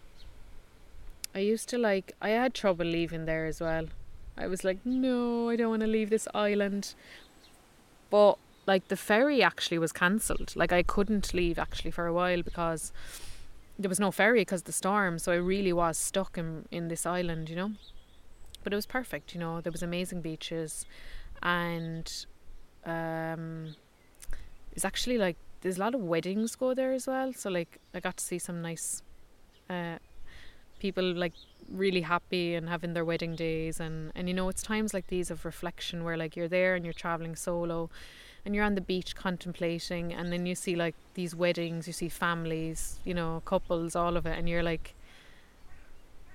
I 1.34 1.40
used 1.40 1.68
to 1.68 1.78
like, 1.78 2.12
I 2.20 2.30
had 2.30 2.54
trouble 2.54 2.86
leaving 2.86 3.24
there 3.24 3.46
as 3.46 3.60
well. 3.60 3.86
I 4.36 4.46
was 4.46 4.64
like, 4.64 4.78
no, 4.84 5.48
I 5.48 5.56
don't 5.56 5.70
want 5.70 5.82
to 5.82 5.86
leave 5.86 6.10
this 6.10 6.26
island. 6.34 6.94
But 8.10 8.38
like 8.66 8.88
the 8.88 8.96
ferry 8.96 9.42
actually 9.42 9.78
was 9.78 9.92
cancelled. 9.92 10.54
Like 10.56 10.72
I 10.72 10.82
couldn't 10.82 11.32
leave 11.32 11.58
actually 11.58 11.92
for 11.92 12.06
a 12.06 12.12
while 12.12 12.42
because 12.42 12.92
there 13.78 13.88
was 13.88 14.00
no 14.00 14.10
ferry 14.10 14.40
because 14.40 14.64
the 14.64 14.72
storm. 14.72 15.18
So 15.18 15.30
I 15.32 15.36
really 15.36 15.72
was 15.72 15.96
stuck 15.98 16.36
in 16.36 16.66
in 16.70 16.88
this 16.88 17.06
island, 17.06 17.48
you 17.48 17.56
know. 17.56 17.72
But 18.62 18.72
it 18.72 18.76
was 18.76 18.86
perfect, 18.86 19.34
you 19.34 19.40
know. 19.40 19.60
There 19.60 19.72
was 19.72 19.82
amazing 19.82 20.20
beaches, 20.20 20.86
and 21.42 22.26
um, 22.84 23.74
it's 24.72 24.84
actually 24.84 25.18
like 25.18 25.36
there's 25.62 25.76
a 25.76 25.80
lot 25.80 25.94
of 25.94 26.00
weddings 26.00 26.56
go 26.56 26.74
there 26.74 26.92
as 26.92 27.06
well. 27.06 27.32
So 27.32 27.50
like 27.50 27.78
I 27.94 28.00
got 28.00 28.16
to 28.18 28.24
see 28.24 28.38
some 28.38 28.62
nice 28.62 29.02
uh, 29.68 29.96
people 30.78 31.04
like 31.04 31.34
really 31.70 32.00
happy 32.00 32.54
and 32.54 32.68
having 32.68 32.94
their 32.94 33.04
wedding 33.04 33.36
days 33.36 33.78
and 33.78 34.10
and 34.16 34.26
you 34.28 34.34
know 34.34 34.48
it's 34.48 34.62
times 34.62 34.92
like 34.92 35.06
these 35.06 35.30
of 35.30 35.44
reflection 35.44 36.02
where 36.02 36.16
like 36.16 36.34
you're 36.34 36.48
there 36.48 36.74
and 36.74 36.84
you're 36.84 36.92
traveling 36.92 37.36
solo 37.36 37.88
and 38.44 38.54
you're 38.54 38.64
on 38.64 38.74
the 38.74 38.80
beach 38.80 39.14
contemplating 39.14 40.12
and 40.12 40.32
then 40.32 40.46
you 40.46 40.54
see 40.54 40.74
like 40.74 40.96
these 41.14 41.32
weddings 41.32 41.86
you 41.86 41.92
see 41.92 42.08
families 42.08 42.98
you 43.04 43.14
know 43.14 43.40
couples 43.44 43.94
all 43.94 44.16
of 44.16 44.26
it 44.26 44.36
and 44.36 44.48
you're 44.48 44.62
like 44.64 44.94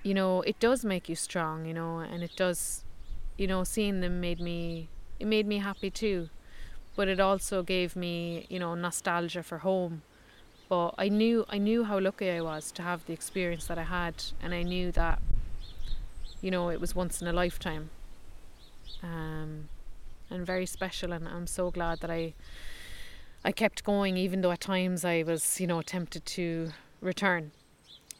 you 0.06 0.14
know 0.14 0.40
it 0.42 0.58
does 0.60 0.84
make 0.84 1.08
you 1.08 1.16
strong 1.16 1.66
you 1.66 1.74
know 1.74 1.98
and 1.98 2.22
it 2.22 2.34
does 2.36 2.84
you 3.36 3.46
know 3.46 3.64
seeing 3.64 4.00
them 4.00 4.20
made 4.20 4.40
me 4.40 4.88
it 5.18 5.26
made 5.26 5.46
me 5.46 5.58
happy 5.58 5.90
too. 5.90 6.28
But 6.94 7.08
it 7.08 7.20
also 7.20 7.62
gave 7.62 7.96
me 7.96 8.46
you 8.48 8.58
know 8.58 8.74
nostalgia 8.74 9.42
for 9.42 9.58
home. 9.58 10.02
But 10.68 10.94
I 10.98 11.08
knew 11.08 11.44
I 11.48 11.58
knew 11.58 11.84
how 11.84 11.98
lucky 11.98 12.30
I 12.30 12.40
was 12.40 12.72
to 12.72 12.82
have 12.82 13.06
the 13.06 13.12
experience 13.12 13.66
that 13.66 13.78
I 13.78 13.84
had 13.84 14.14
and 14.42 14.54
I 14.54 14.62
knew 14.62 14.92
that 14.92 15.20
you 16.40 16.50
know 16.50 16.70
it 16.70 16.80
was 16.80 16.94
once 16.94 17.20
in 17.20 17.28
a 17.28 17.32
lifetime. 17.32 17.90
Um, 19.02 19.68
and 20.30 20.44
very 20.44 20.66
special 20.66 21.12
and 21.12 21.28
I'm 21.28 21.46
so 21.46 21.70
glad 21.70 22.00
that 22.00 22.10
I 22.10 22.34
I 23.44 23.52
kept 23.52 23.84
going 23.84 24.16
even 24.16 24.40
though 24.40 24.50
at 24.50 24.60
times 24.60 25.04
I 25.04 25.22
was 25.22 25.60
you 25.60 25.66
know 25.66 25.82
tempted 25.82 26.24
to 26.26 26.70
return 27.00 27.52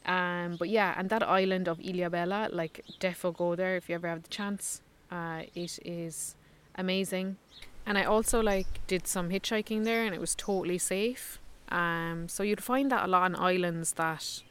um, 0.06 0.56
but 0.56 0.68
yeah 0.68 0.94
and 0.96 1.10
that 1.10 1.22
island 1.22 1.68
of 1.68 1.78
Ilhabela 1.78 2.52
like 2.52 2.84
defo 3.00 3.36
go 3.36 3.54
there 3.54 3.76
if 3.76 3.88
you 3.88 3.94
ever 3.94 4.08
have 4.08 4.22
the 4.22 4.28
chance 4.28 4.80
uh, 5.10 5.42
it 5.54 5.78
is 5.84 6.34
amazing 6.76 7.36
and 7.84 7.98
I 7.98 8.04
also 8.04 8.42
like 8.42 8.86
did 8.86 9.06
some 9.06 9.30
hitchhiking 9.30 9.84
there 9.84 10.04
and 10.04 10.14
it 10.14 10.20
was 10.20 10.34
totally 10.34 10.78
safe 10.78 11.38
um, 11.68 12.28
so 12.28 12.42
you'd 12.42 12.62
find 12.62 12.90
that 12.92 13.04
a 13.04 13.08
lot 13.08 13.22
on 13.22 13.34
islands 13.34 13.92
that, 13.94 14.42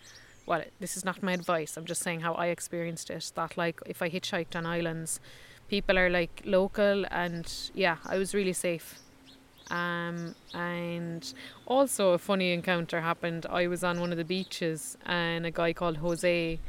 well, 0.45 0.63
this 0.79 0.97
is 0.97 1.05
not 1.05 1.23
my 1.23 1.33
advice. 1.33 1.77
I'm 1.77 1.85
just 1.85 2.01
saying 2.01 2.21
how 2.21 2.33
I 2.33 2.47
experienced 2.47 3.09
it. 3.09 3.31
That 3.35 3.57
like 3.57 3.79
if 3.85 4.01
I 4.01 4.09
hitchhiked 4.09 4.55
on 4.55 4.65
islands, 4.65 5.19
people 5.69 5.97
are 5.97 6.09
like 6.09 6.41
local, 6.45 7.05
and 7.09 7.51
yeah, 7.73 7.97
I 8.05 8.17
was 8.17 8.33
really 8.33 8.53
safe. 8.53 8.99
Um, 9.71 10.35
and 10.53 11.33
also 11.65 12.11
a 12.11 12.17
funny 12.17 12.51
encounter 12.51 13.01
happened. 13.01 13.45
I 13.49 13.67
was 13.67 13.83
on 13.83 13.99
one 13.99 14.11
of 14.11 14.17
the 14.17 14.25
beaches, 14.25 14.97
and 15.05 15.45
a 15.45 15.51
guy 15.51 15.73
called 15.73 15.97
Jose, 15.97 16.59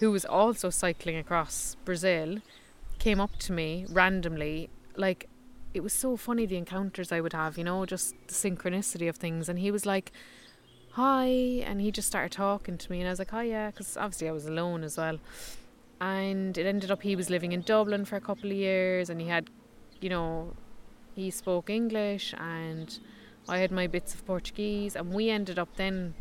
who 0.00 0.10
was 0.10 0.24
also 0.24 0.70
cycling 0.70 1.16
across 1.16 1.76
Brazil, 1.84 2.38
came 2.98 3.20
up 3.20 3.36
to 3.38 3.52
me 3.52 3.86
randomly, 3.90 4.70
like 4.96 5.28
it 5.74 5.80
was 5.80 5.92
so 5.92 6.16
funny 6.16 6.46
the 6.46 6.56
encounters 6.56 7.12
I 7.12 7.20
would 7.20 7.32
have, 7.32 7.58
you 7.58 7.64
know, 7.64 7.84
just 7.86 8.14
the 8.26 8.34
synchronicity 8.34 9.08
of 9.08 9.16
things. 9.16 9.48
And 9.48 9.58
he 9.58 9.70
was 9.70 9.84
like, 9.84 10.12
"Hi," 10.92 11.26
and 11.26 11.80
he 11.80 11.90
just 11.92 12.08
started 12.08 12.32
talking 12.32 12.78
to 12.78 12.90
me, 12.90 13.00
and 13.00 13.08
I 13.08 13.10
was 13.10 13.18
like, 13.18 13.30
"Hi, 13.30 13.44
yeah," 13.44 13.70
because 13.70 13.96
obviously 13.96 14.28
I 14.28 14.32
was 14.32 14.46
alone 14.46 14.82
as 14.82 14.96
well. 14.96 15.18
And 16.00 16.56
it 16.56 16.66
ended 16.66 16.90
up 16.90 17.02
he 17.02 17.16
was 17.16 17.28
living 17.28 17.52
in 17.52 17.62
Dublin 17.62 18.04
for 18.04 18.16
a 18.16 18.20
couple 18.20 18.50
of 18.50 18.56
years, 18.56 19.10
and 19.10 19.20
he 19.20 19.28
had, 19.28 19.50
you 20.00 20.08
know, 20.08 20.54
he 21.18 21.30
spoke 21.30 21.68
English, 21.68 22.32
and 22.38 22.98
I 23.48 23.58
had 23.58 23.72
my 23.72 23.86
bits 23.86 24.14
of 24.14 24.24
Portuguese, 24.24 24.94
and 24.94 25.12
we 25.12 25.30
ended 25.30 25.58
up 25.58 25.76
then 25.76 26.14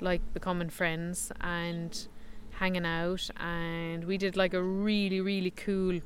like 0.00 0.22
becoming 0.32 0.70
friends 0.70 1.30
and 1.40 2.08
hanging 2.52 2.86
out, 2.86 3.28
and 3.36 4.04
we 4.04 4.16
did 4.16 4.36
like 4.36 4.54
a 4.54 4.62
really 4.62 5.20
really 5.20 5.50
cool 5.50 6.00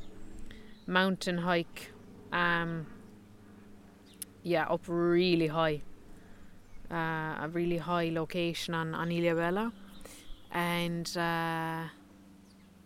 mountain 0.87 1.39
hike 1.39 1.93
um, 2.33 2.87
yeah, 4.43 4.65
up 4.65 4.83
really 4.89 5.47
high. 5.47 5.83
Uh, 6.91 7.37
a 7.41 7.49
really 7.53 7.79
high 7.79 8.11
location 8.11 8.75
on, 8.75 8.95
on 8.95 9.09
Ilhabela. 9.09 9.73
And 10.51 11.09
uh, 11.17 11.85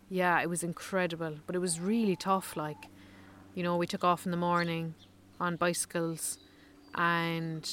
yeah, 0.09 0.40
it 0.42 0.48
was 0.48 0.62
incredible, 0.62 1.38
but 1.46 1.57
it 1.57 1.61
was 1.61 1.80
really 1.80 2.14
tough. 2.14 2.57
Like, 2.57 2.86
you 3.54 3.62
know, 3.62 3.76
we 3.76 3.86
took 3.86 4.04
off 4.04 4.24
in 4.26 4.30
the 4.30 4.36
morning 4.36 4.94
on 5.41 5.57
bicycles, 5.57 6.39
and 6.95 7.68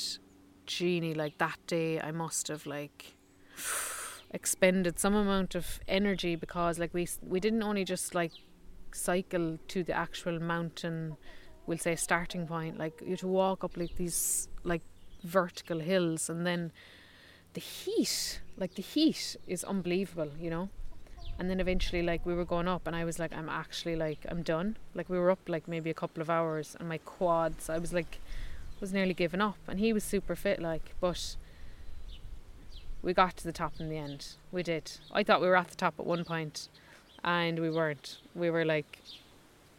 Jeannie, 0.66 1.14
like 1.14 1.38
that 1.38 1.60
day, 1.68 2.00
I 2.00 2.12
must 2.12 2.48
have 2.48 2.66
like 2.66 3.16
expended 4.32 5.00
some 5.00 5.16
amount 5.16 5.56
of 5.56 5.80
energy 5.88 6.36
because 6.36 6.80
like 6.80 6.94
we 6.94 7.08
we 7.22 7.40
didn't 7.40 7.64
only 7.64 7.86
just 7.86 8.16
like 8.16 8.32
cycle 8.92 9.58
to 9.68 9.84
the 9.84 9.94
actual 9.94 10.40
mountain 10.40 11.18
we'll 11.66 11.78
say 11.78 11.96
starting 11.96 12.46
point 12.48 12.78
like 12.78 13.02
you 13.02 13.12
have 13.12 13.20
to 13.20 13.28
walk 13.28 13.64
up 13.64 13.78
like 13.78 13.96
these 13.96 14.48
like 14.64 14.82
vertical 15.24 15.80
hills 15.80 16.30
and 16.30 16.46
then 16.46 16.72
the 17.54 17.62
heat 17.62 18.42
like 18.58 18.76
the 18.76 18.82
heat 18.82 19.36
is 19.48 19.64
unbelievable 19.64 20.30
you 20.40 20.50
know 20.50 20.70
and 21.40 21.50
then 21.50 21.60
eventually 21.60 22.02
like 22.02 22.26
we 22.26 22.34
were 22.34 22.46
going 22.46 22.68
up 22.68 22.86
and 22.86 22.96
i 22.96 23.04
was 23.04 23.20
like 23.20 23.34
i'm 23.34 23.50
actually 23.50 23.96
like 23.96 24.20
i'm 24.30 24.42
done 24.42 24.78
like 24.94 25.10
we 25.10 25.18
were 25.18 25.32
up 25.32 25.40
like 25.48 25.68
maybe 25.68 25.90
a 25.90 25.94
couple 25.94 26.22
of 26.22 26.30
hours 26.30 26.76
and 26.80 26.88
my 26.88 26.98
quads 27.00 27.70
i 27.70 27.78
was 27.78 27.94
like 27.94 28.20
was 28.80 28.94
nearly 28.94 29.14
giving 29.14 29.42
up 29.42 29.58
and 29.68 29.80
he 29.80 29.94
was 29.94 30.04
super 30.04 30.36
fit 30.36 30.62
like 30.62 30.94
but 31.00 31.36
we 33.02 33.14
got 33.14 33.36
to 33.38 33.44
the 33.44 33.52
top 33.52 33.74
in 33.80 33.90
the 33.90 33.98
end 33.98 34.36
we 34.52 34.62
did 34.64 34.92
i 35.12 35.24
thought 35.24 35.42
we 35.42 35.48
were 35.48 35.56
at 35.56 35.70
the 35.70 35.76
top 35.76 35.94
at 36.00 36.06
one 36.06 36.24
point 36.24 36.70
and 37.24 37.60
we 37.60 37.70
weren't 37.70 38.18
we 38.36 38.50
were 38.50 38.66
like 38.66 39.00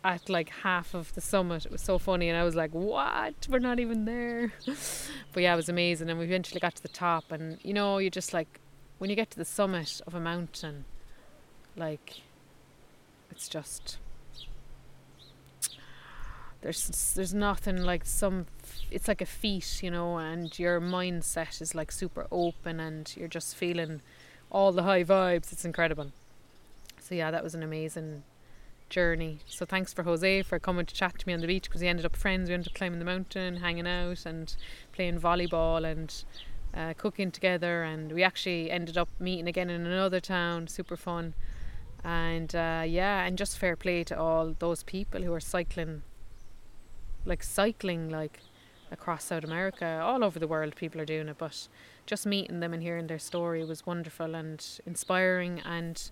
at 0.04 0.28
like 0.28 0.50
half 0.50 0.94
of 0.94 1.14
the 1.14 1.20
summit. 1.20 1.64
It 1.64 1.72
was 1.72 1.80
so 1.80 1.98
funny, 1.98 2.28
and 2.28 2.38
I 2.38 2.44
was 2.44 2.54
like, 2.54 2.72
"What? 2.72 3.34
We're 3.48 3.58
not 3.58 3.80
even 3.80 4.04
there." 4.04 4.52
but 5.32 5.42
yeah, 5.42 5.54
it 5.54 5.56
was 5.56 5.70
amazing, 5.70 6.10
and 6.10 6.18
we 6.18 6.26
eventually 6.26 6.60
got 6.60 6.74
to 6.76 6.82
the 6.82 6.88
top. 6.88 7.32
And 7.32 7.58
you 7.62 7.72
know, 7.72 7.98
you 7.98 8.10
just 8.10 8.34
like 8.34 8.60
when 8.98 9.10
you 9.10 9.16
get 9.16 9.30
to 9.30 9.38
the 9.38 9.44
summit 9.44 10.00
of 10.06 10.14
a 10.14 10.20
mountain, 10.20 10.84
like 11.76 12.20
it's 13.30 13.48
just 13.48 13.98
there's 16.64 17.12
there's 17.14 17.34
nothing 17.34 17.82
like 17.82 18.06
some. 18.06 18.46
It's 18.90 19.06
like 19.06 19.20
a 19.20 19.26
feat, 19.26 19.82
you 19.82 19.90
know, 19.90 20.16
and 20.16 20.58
your 20.58 20.80
mindset 20.80 21.60
is 21.60 21.74
like 21.74 21.92
super 21.92 22.26
open, 22.32 22.80
and 22.80 23.14
you're 23.16 23.28
just 23.28 23.54
feeling 23.54 24.00
all 24.50 24.72
the 24.72 24.84
high 24.84 25.04
vibes. 25.04 25.52
It's 25.52 25.66
incredible. 25.66 26.10
So 26.98 27.14
yeah, 27.14 27.30
that 27.30 27.44
was 27.44 27.54
an 27.54 27.62
amazing 27.62 28.22
journey. 28.88 29.40
So 29.46 29.66
thanks 29.66 29.92
for 29.92 30.04
Jose 30.04 30.40
for 30.42 30.58
coming 30.58 30.86
to 30.86 30.94
chat 30.94 31.18
to 31.18 31.26
me 31.26 31.34
on 31.34 31.40
the 31.40 31.46
beach 31.46 31.64
because 31.64 31.82
he 31.82 31.88
ended 31.88 32.06
up 32.06 32.16
friends. 32.16 32.48
We 32.48 32.54
ended 32.54 32.68
up 32.68 32.74
climbing 32.74 32.98
the 32.98 33.04
mountain, 33.04 33.56
hanging 33.56 33.86
out, 33.86 34.24
and 34.24 34.56
playing 34.92 35.20
volleyball 35.20 35.84
and 35.84 36.24
uh, 36.72 36.94
cooking 36.96 37.30
together. 37.30 37.82
And 37.82 38.10
we 38.10 38.22
actually 38.22 38.70
ended 38.70 38.96
up 38.96 39.10
meeting 39.18 39.48
again 39.48 39.68
in 39.68 39.84
another 39.84 40.20
town. 40.20 40.68
Super 40.68 40.96
fun. 40.96 41.34
And 42.04 42.54
uh, 42.54 42.84
yeah, 42.86 43.24
and 43.24 43.38
just 43.38 43.56
fair 43.56 43.76
play 43.76 44.04
to 44.04 44.18
all 44.18 44.54
those 44.58 44.82
people 44.82 45.22
who 45.22 45.32
are 45.32 45.40
cycling, 45.40 46.02
like 47.24 47.42
cycling, 47.42 48.10
like 48.10 48.40
across 48.90 49.24
South 49.24 49.44
America, 49.44 50.00
all 50.02 50.22
over 50.22 50.38
the 50.38 50.46
world. 50.46 50.76
People 50.76 51.00
are 51.00 51.06
doing 51.06 51.28
it, 51.28 51.38
but 51.38 51.68
just 52.06 52.26
meeting 52.26 52.60
them 52.60 52.74
and 52.74 52.82
hearing 52.82 53.06
their 53.06 53.18
story 53.18 53.64
was 53.64 53.86
wonderful 53.86 54.34
and 54.34 54.80
inspiring 54.84 55.60
and 55.64 56.10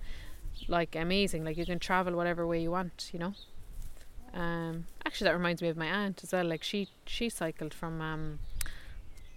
like 0.66 0.96
amazing. 0.96 1.44
Like 1.44 1.58
you 1.58 1.66
can 1.66 1.78
travel 1.78 2.14
whatever 2.14 2.46
way 2.46 2.62
you 2.62 2.70
want, 2.70 3.10
you 3.12 3.18
know. 3.18 3.34
Um, 4.32 4.86
actually, 5.04 5.26
that 5.26 5.36
reminds 5.36 5.60
me 5.60 5.68
of 5.68 5.76
my 5.76 5.86
aunt 5.86 6.24
as 6.24 6.32
well. 6.32 6.46
Like 6.46 6.62
she 6.62 6.88
she 7.04 7.28
cycled 7.28 7.74
from 7.74 8.00
um, 8.00 8.38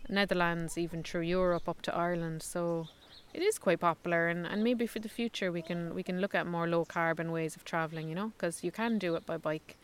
Netherlands 0.08 0.78
even 0.78 1.04
through 1.04 1.22
Europe 1.22 1.68
up 1.68 1.82
to 1.84 1.96
Ireland. 1.96 2.44
So 2.44 2.88
it 3.36 3.42
is 3.42 3.60
quite 3.60 3.82
popular, 3.82 4.28
and, 4.28 4.48
and 4.48 4.64
maybe 4.64 4.88
for 4.88 5.00
the 5.00 5.10
future 5.10 5.52
we 5.52 5.62
can 5.62 5.94
we 5.94 6.04
can 6.04 6.22
look 6.22 6.34
at 6.34 6.48
more 6.48 6.68
low 6.68 6.86
carbon 6.86 7.32
ways 7.32 7.56
of 7.56 7.64
traveling. 7.64 8.08
You 8.10 8.16
know, 8.16 8.32
because 8.38 8.64
you 8.64 8.72
can 8.72 8.98
do 8.98 9.16
it 9.16 9.26
by 9.26 9.38
bike. 9.38 9.78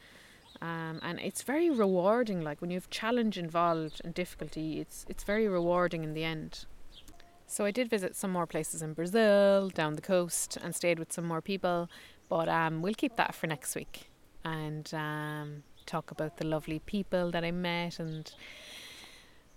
Um, 0.62 1.00
and 1.02 1.20
it's 1.20 1.42
very 1.42 1.70
rewarding. 1.70 2.42
Like 2.42 2.62
when 2.62 2.70
you 2.72 2.78
have 2.78 2.90
challenge 2.90 3.38
involved 3.38 4.02
and 4.04 4.14
difficulty, 4.14 4.80
it's 4.80 5.06
it's 5.10 5.24
very 5.24 5.48
rewarding 5.48 6.04
in 6.04 6.14
the 6.14 6.24
end. 6.24 6.66
So 7.48 7.66
I 7.66 7.72
did 7.72 7.90
visit 7.90 8.16
some 8.16 8.32
more 8.32 8.48
places 8.48 8.82
in 8.82 8.94
Brazil, 8.94 9.70
down 9.70 9.96
the 9.96 10.02
coast, 10.02 10.58
and 10.64 10.74
stayed 10.74 11.00
with 11.00 11.12
some 11.12 11.26
more 11.26 11.42
people. 11.42 11.90
But 12.30 12.48
um, 12.48 12.82
we'll 12.82 12.94
keep 13.04 13.18
that 13.18 13.36
for 13.36 13.48
next 13.48 13.76
week 13.76 14.10
and 14.46 14.92
um, 14.94 15.64
talk 15.86 16.12
about 16.12 16.38
the 16.38 16.46
lovely 16.46 16.80
people 16.80 17.32
that 17.32 17.44
I 17.44 17.52
met 17.52 18.00
and 18.00 18.34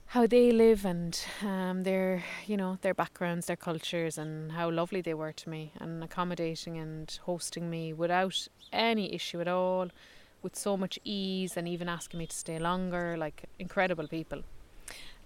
how 0.07 0.27
they 0.27 0.53
live 0.53 0.85
and 0.85 1.19
um, 1.43 1.83
their 1.83 2.23
you 2.47 2.57
know 2.57 2.79
their 2.83 2.95
backgrounds, 2.95 3.47
their 3.47 3.57
cultures, 3.57 4.19
and 4.19 4.53
how 4.53 4.71
lovely 4.71 5.01
they 5.01 5.15
were 5.15 5.33
to 5.33 5.49
me 5.49 5.73
and 5.81 6.03
accommodating 6.05 6.79
and 6.79 7.19
hosting 7.25 7.69
me 7.71 7.93
without 7.93 8.49
any 8.73 9.13
issue 9.13 9.41
at 9.41 9.49
all, 9.49 9.89
with 10.43 10.57
so 10.57 10.77
much 10.77 10.99
ease 11.05 11.57
and 11.57 11.67
even 11.69 11.89
asking 11.89 12.19
me 12.19 12.27
to 12.27 12.37
stay 12.37 12.59
longer. 12.59 13.17
Like 13.17 13.45
incredible 13.59 14.09
people. 14.09 14.43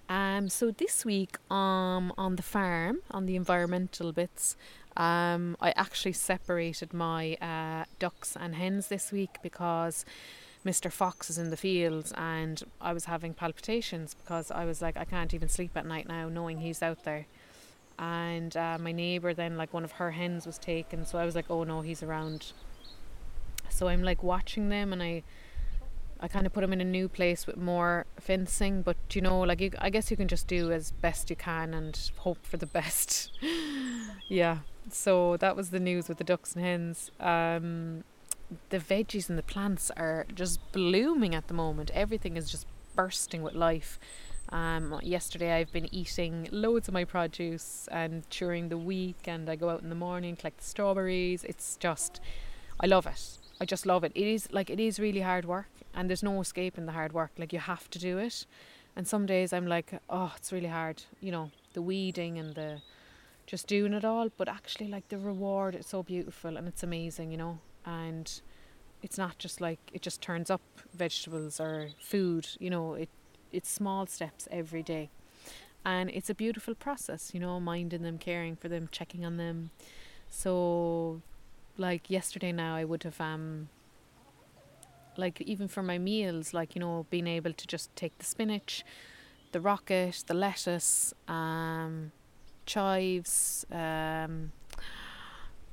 Um, 0.09 0.49
so 0.49 0.71
this 0.71 1.05
week 1.05 1.37
um, 1.51 2.15
on 2.17 2.37
the 2.37 2.43
farm, 2.43 3.01
on 3.11 3.27
the 3.27 3.37
environmental 3.37 4.13
bits, 4.13 4.57
um, 4.97 5.57
I 5.61 5.73
actually 5.77 6.15
separated 6.15 6.95
my 6.95 7.35
uh, 7.35 7.85
ducks 7.99 8.35
and 8.35 8.55
hens 8.55 8.89
this 8.89 9.13
week 9.13 9.37
because 9.43 10.07
Mr. 10.65 10.91
Fox 10.91 11.31
is 11.31 11.39
in 11.39 11.51
the 11.51 11.57
fields 11.57 12.13
and 12.17 12.63
I 12.81 12.93
was 12.93 13.05
having 13.05 13.35
palpitations 13.35 14.15
because 14.15 14.51
I 14.51 14.65
was 14.65 14.83
like, 14.83 14.97
I 14.97 15.05
can't 15.05 15.33
even 15.33 15.49
sleep 15.49 15.73
at 15.77 15.87
night 15.87 16.09
now 16.09 16.29
knowing 16.29 16.59
he's 16.59 16.83
out 16.83 17.05
there. 17.05 17.27
And 17.99 18.57
uh, 18.57 18.79
my 18.81 18.93
neighbour 18.93 19.35
then, 19.35 19.57
like 19.57 19.73
one 19.73 19.85
of 19.85 19.93
her 19.93 20.13
hens 20.13 20.47
was 20.47 20.59
taken, 20.59 21.05
so 21.05 21.19
I 21.19 21.25
was 21.25 21.35
like, 21.35 21.47
oh 21.51 21.65
no, 21.65 21.81
he's 21.81 22.03
around. 22.03 22.53
So 23.71 23.89
I'm 23.89 24.03
like 24.03 24.23
watching 24.23 24.69
them 24.69 24.93
and 24.93 25.03
I 25.03 25.23
I 26.21 26.27
kind 26.27 26.47
of 26.47 26.53
put 26.53 26.63
them 26.63 26.73
in 26.73 26.81
a 26.81 26.85
new 26.85 27.09
place 27.09 27.47
with 27.47 27.57
more 27.57 28.07
fencing, 28.19 28.83
but 28.83 28.97
you 29.13 29.21
know, 29.21 29.41
like 29.41 29.61
you, 29.61 29.71
I 29.79 29.89
guess 29.91 30.11
you 30.11 30.17
can 30.17 30.27
just 30.27 30.49
do 30.49 30.73
as 30.73 30.91
best 30.91 31.31
you 31.31 31.37
can 31.37 31.73
and 31.75 32.11
hope 32.17 32.45
for 32.45 32.57
the 32.57 32.67
best. 32.79 33.31
yeah. 34.29 34.59
So 34.91 35.37
that 35.37 35.55
was 35.55 35.71
the 35.71 35.79
news 35.79 36.09
with 36.09 36.19
the 36.19 36.25
ducks 36.25 36.55
and 36.57 36.65
hens. 36.65 37.11
Um, 37.21 38.05
the 38.71 38.79
veggies 38.79 39.29
and 39.29 39.39
the 39.39 39.43
plants 39.43 39.91
are 39.97 40.27
just 40.35 40.61
blooming 40.73 41.35
at 41.35 41.49
the 41.49 41.55
moment. 41.55 41.91
Everything 41.95 42.37
is 42.37 42.51
just 42.51 42.67
bursting 42.95 43.43
with 43.43 43.55
life. 43.55 43.99
Um, 44.51 44.99
yesterday 45.03 45.53
I've 45.53 45.73
been 45.73 45.93
eating 45.95 46.49
loads 46.51 46.89
of 46.89 46.95
my 46.95 47.05
produce, 47.05 47.89
and 47.93 48.29
during 48.31 48.71
the 48.71 48.79
week, 48.79 49.27
and 49.27 49.49
I 49.51 49.57
go 49.57 49.69
out 49.69 49.83
in 49.83 49.91
the 49.91 49.95
morning 49.95 50.37
collect 50.37 50.59
the 50.59 50.65
strawberries. 50.65 51.45
It's 51.45 51.77
just, 51.77 52.21
I 52.81 52.87
love 52.87 53.07
it. 53.07 53.39
I 53.61 53.65
just 53.65 53.85
love 53.85 54.05
it. 54.05 54.13
It 54.15 54.27
is 54.27 54.49
like 54.51 54.71
it 54.71 54.81
is 54.81 54.99
really 54.99 55.21
hard 55.21 55.45
work, 55.45 55.69
and 55.95 56.09
there's 56.09 56.23
no 56.23 56.41
escaping 56.41 56.87
the 56.87 56.93
hard 56.93 57.13
work. 57.13 57.33
Like 57.37 57.53
you 57.53 57.59
have 57.59 57.91
to 57.91 57.99
do 57.99 58.19
it. 58.19 58.47
And 58.97 59.07
some 59.07 59.27
days 59.27 59.53
I'm 59.53 59.67
like, 59.67 60.01
oh, 60.09 60.33
it's 60.37 60.53
really 60.53 60.69
hard. 60.69 61.03
You 61.21 61.31
know, 61.31 61.51
the 61.73 61.83
weeding 61.83 62.39
and 62.39 62.55
the 62.55 62.81
just 63.47 63.67
doing 63.67 63.93
it 63.93 64.05
all. 64.05 64.29
But 64.37 64.49
actually, 64.49 64.89
like 64.89 65.09
the 65.09 65.19
reward, 65.19 65.75
it's 65.75 65.91
so 65.91 66.03
beautiful 66.03 66.57
and 66.57 66.67
it's 66.67 66.83
amazing. 66.83 67.31
You 67.31 67.37
know, 67.37 67.59
and 67.89 68.41
it's 69.03 69.17
not 69.17 69.39
just 69.39 69.61
like 69.61 69.79
it 69.93 70.03
just 70.03 70.21
turns 70.21 70.51
up 70.51 70.61
vegetables 70.93 71.59
or 71.59 71.91
food. 71.99 72.49
You 72.59 72.71
know, 72.71 72.95
it 72.95 73.09
it's 73.51 73.71
small 73.71 74.07
steps 74.07 74.47
every 74.51 74.83
day, 74.83 75.11
and 75.85 76.11
it's 76.11 76.29
a 76.29 76.35
beautiful 76.35 76.75
process. 76.75 77.33
You 77.33 77.41
know, 77.41 77.59
minding 77.59 78.03
them, 78.03 78.19
caring 78.19 78.57
for 78.57 78.69
them, 78.69 78.89
checking 78.93 79.25
on 79.25 79.39
them. 79.39 79.71
So 80.29 81.23
like 81.79 82.11
yesterday 82.11 82.53
now 82.53 82.75
I 82.75 82.85
would 82.85 83.05
have 83.05 83.21
um 83.21 83.69
like 85.17 85.41
even 85.41 85.69
for 85.69 85.83
my 85.83 85.99
meals 85.99 86.53
like 86.53 86.75
you 86.75 86.81
know 86.81 87.07
being 87.11 87.27
able 87.27 87.53
to 87.53 87.67
just 87.67 87.95
take 87.97 88.17
the 88.19 88.25
spinach 88.25 88.85
the 89.53 89.61
rocket 89.61 90.23
the 90.27 90.35
lettuce 90.35 91.15
um 91.29 92.13
chives 92.67 93.65
um 93.73 94.53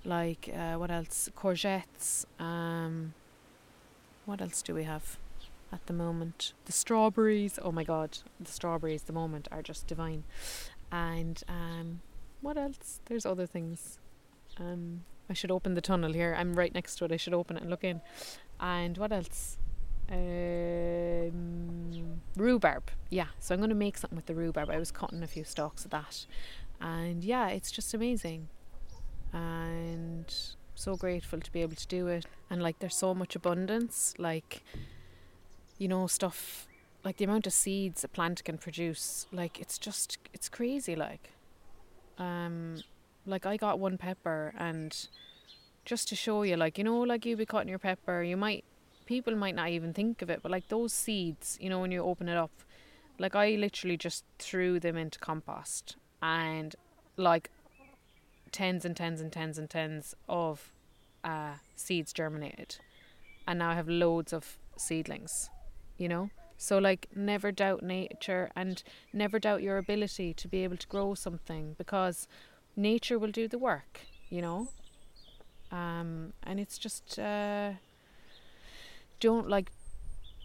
like 0.05 0.49
uh, 0.55 0.75
what 0.75 0.91
else 0.91 1.29
courgettes 1.37 2.25
um 2.39 3.13
what 4.25 4.41
else 4.41 4.61
do 4.61 4.73
we 4.73 4.83
have 4.83 5.17
at 5.71 5.85
the 5.87 5.93
moment 5.93 6.53
the 6.65 6.71
strawberries 6.71 7.59
oh 7.61 7.71
my 7.71 7.83
god 7.83 8.17
the 8.39 8.51
strawberries 8.51 9.01
at 9.01 9.07
the 9.07 9.13
moment 9.13 9.47
are 9.51 9.61
just 9.61 9.87
divine 9.87 10.23
and 10.91 11.43
um 11.49 12.01
what 12.41 12.57
else 12.57 13.01
there's 13.05 13.25
other 13.25 13.45
things 13.45 13.99
um 14.59 15.01
I 15.29 15.33
should 15.33 15.51
open 15.51 15.73
the 15.73 15.81
tunnel 15.81 16.13
here. 16.13 16.33
I'm 16.37 16.53
right 16.53 16.73
next 16.73 16.95
to 16.97 17.05
it. 17.05 17.11
I 17.11 17.17
should 17.17 17.33
open 17.33 17.57
it 17.57 17.61
and 17.61 17.69
look 17.69 17.83
in. 17.83 18.01
And 18.59 18.97
what 18.97 19.11
else? 19.11 19.57
Um, 20.11 21.31
rhubarb. 22.35 22.91
Yeah, 23.09 23.27
so 23.39 23.53
I'm 23.53 23.59
going 23.59 23.69
to 23.69 23.75
make 23.75 23.97
something 23.97 24.15
with 24.15 24.27
the 24.27 24.35
rhubarb. 24.35 24.69
I 24.69 24.77
was 24.77 24.91
cutting 24.91 25.23
a 25.23 25.27
few 25.27 25.43
stalks 25.43 25.83
of 25.85 25.91
that. 25.91 26.25
And 26.79 27.23
yeah, 27.23 27.47
it's 27.49 27.71
just 27.71 27.93
amazing. 27.93 28.49
And 29.35 30.33
so 30.75 30.95
grateful 30.95 31.39
to 31.39 31.51
be 31.51 31.61
able 31.61 31.75
to 31.75 31.87
do 31.87 32.07
it. 32.07 32.25
And 32.49 32.63
like, 32.63 32.79
there's 32.79 32.95
so 32.95 33.13
much 33.13 33.35
abundance. 33.35 34.13
Like, 34.17 34.63
you 35.77 35.87
know, 35.87 36.07
stuff 36.07 36.67
like 37.03 37.17
the 37.17 37.25
amount 37.25 37.45
of 37.45 37.53
seeds 37.53 38.03
a 38.03 38.07
plant 38.07 38.43
can 38.43 38.57
produce. 38.57 39.27
Like, 39.31 39.59
it's 39.59 39.77
just, 39.77 40.17
it's 40.33 40.49
crazy. 40.49 40.95
Like, 40.95 41.31
um, 42.17 42.81
like 43.25 43.45
I 43.45 43.57
got 43.57 43.77
one 43.77 43.97
pepper 43.97 44.53
and 44.57 45.07
just 45.83 46.07
to 46.09 46.15
show 46.15 46.43
you, 46.43 46.55
like, 46.55 46.77
you 46.77 46.83
know, 46.83 47.01
like 47.01 47.25
you 47.25 47.35
be 47.35 47.45
cutting 47.45 47.69
your 47.69 47.79
pepper, 47.79 48.23
you 48.23 48.37
might 48.37 48.63
people 49.05 49.35
might 49.35 49.55
not 49.55 49.69
even 49.69 49.93
think 49.93 50.21
of 50.21 50.29
it, 50.29 50.41
but 50.41 50.51
like 50.51 50.67
those 50.69 50.91
seeds, 50.91 51.57
you 51.61 51.69
know, 51.69 51.79
when 51.79 51.91
you 51.91 52.03
open 52.03 52.27
it 52.27 52.37
up, 52.37 52.51
like 53.19 53.35
I 53.35 53.51
literally 53.51 53.97
just 53.97 54.25
threw 54.39 54.79
them 54.79 54.97
into 54.97 55.19
compost 55.19 55.95
and 56.21 56.75
like 57.17 57.49
tens 58.55 58.85
and 58.85 58.95
tens 58.95 59.21
and 59.21 59.31
tens 59.31 59.57
and 59.59 59.69
tens 59.69 60.15
of 60.27 60.71
uh, 61.23 61.55
seeds 61.75 62.13
germinated. 62.13 62.77
And 63.47 63.59
now 63.59 63.69
I 63.71 63.75
have 63.75 63.89
loads 63.89 64.33
of 64.33 64.57
seedlings. 64.77 65.49
you 65.97 66.07
know? 66.07 66.29
So, 66.57 66.77
like, 66.77 67.07
never 67.15 67.51
doubt 67.51 67.83
nature 67.83 68.49
and 68.55 68.81
never 69.11 69.39
doubt 69.39 69.61
your 69.61 69.77
ability 69.77 70.33
to 70.33 70.47
be 70.47 70.63
able 70.63 70.77
to 70.77 70.87
grow 70.87 71.13
something 71.13 71.75
because 71.77 72.27
nature 72.75 73.19
will 73.19 73.31
do 73.31 73.47
the 73.47 73.57
work, 73.57 74.01
you 74.29 74.41
know? 74.41 74.69
Um, 75.71 76.33
and 76.43 76.59
it's 76.59 76.77
just, 76.77 77.19
uh, 77.19 77.71
don't 79.19 79.49
like, 79.49 79.71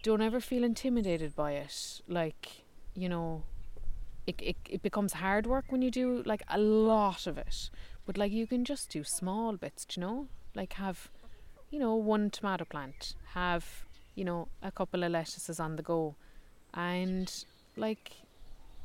don't 0.03 0.21
ever 0.21 0.41
feel 0.41 0.63
intimidated 0.63 1.35
by 1.35 1.53
it. 1.53 2.01
Like, 2.07 2.63
you 2.93 3.07
know, 3.07 3.43
it, 4.27 4.35
it, 4.41 4.57
it 4.69 4.81
becomes 4.81 5.13
hard 5.13 5.47
work 5.47 5.65
when 5.69 5.81
you 5.81 5.91
do 5.91 6.23
like 6.25 6.43
a 6.49 6.57
lot 6.57 7.25
of 7.25 7.37
it. 7.37 7.69
But 8.05 8.17
like, 8.17 8.31
you 8.31 8.47
can 8.47 8.65
just 8.65 8.89
do 8.89 9.03
small 9.03 9.57
bits, 9.57 9.85
you 9.95 10.01
know? 10.01 10.27
Like, 10.55 10.73
have, 10.73 11.09
you 11.69 11.79
know, 11.79 11.95
one 11.95 12.29
tomato 12.29 12.65
plant, 12.65 13.15
have 13.33 13.85
you 14.15 14.25
know, 14.25 14.47
a 14.61 14.71
couple 14.71 15.03
of 15.03 15.11
lettuces 15.11 15.59
on 15.59 15.75
the 15.75 15.83
go. 15.83 16.15
And 16.73 17.31
like 17.75 18.11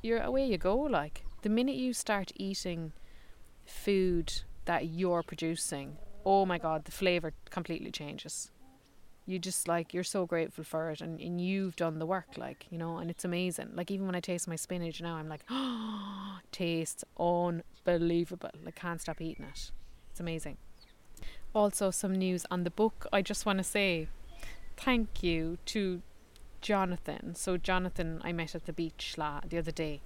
you're 0.02 0.20
away 0.20 0.46
you 0.46 0.58
go 0.58 0.76
like 0.76 1.24
the 1.42 1.48
minute 1.48 1.74
you 1.74 1.92
start 1.92 2.30
eating 2.36 2.92
food 3.64 4.42
that 4.64 4.86
you're 4.86 5.22
producing, 5.22 5.96
oh 6.24 6.46
my 6.46 6.58
god, 6.58 6.84
the 6.84 6.92
flavour 6.92 7.32
completely 7.50 7.90
changes. 7.90 8.50
You 9.26 9.38
just 9.38 9.66
like 9.66 9.92
you're 9.92 10.04
so 10.04 10.24
grateful 10.24 10.62
for 10.64 10.90
it 10.90 11.00
and, 11.00 11.20
and 11.20 11.40
you've 11.40 11.76
done 11.76 11.98
the 11.98 12.06
work, 12.06 12.36
like, 12.36 12.66
you 12.70 12.78
know, 12.78 12.98
and 12.98 13.10
it's 13.10 13.24
amazing. 13.24 13.70
Like 13.74 13.90
even 13.90 14.06
when 14.06 14.14
I 14.14 14.20
taste 14.20 14.46
my 14.46 14.56
spinach 14.56 15.00
now 15.00 15.16
I'm 15.16 15.28
like, 15.28 15.42
oh 15.50 16.38
tastes 16.52 17.04
unbelievable. 17.18 18.50
i 18.66 18.70
can't 18.70 19.00
stop 19.00 19.20
eating 19.20 19.44
it. 19.44 19.70
It's 20.10 20.20
amazing. 20.20 20.56
Also 21.54 21.90
some 21.90 22.14
news 22.14 22.46
on 22.50 22.64
the 22.64 22.70
book. 22.70 23.06
I 23.12 23.20
just 23.20 23.44
wanna 23.44 23.64
say 23.64 24.08
thank 24.76 25.22
you 25.22 25.58
to 25.66 26.02
Jonathan. 26.60 27.34
So 27.34 27.56
Jonathan, 27.56 28.20
I 28.24 28.32
met 28.32 28.54
at 28.54 28.66
the 28.66 28.72
beach 28.72 29.14
la- 29.16 29.40
the 29.48 29.58
other 29.58 29.70
day, 29.70 30.00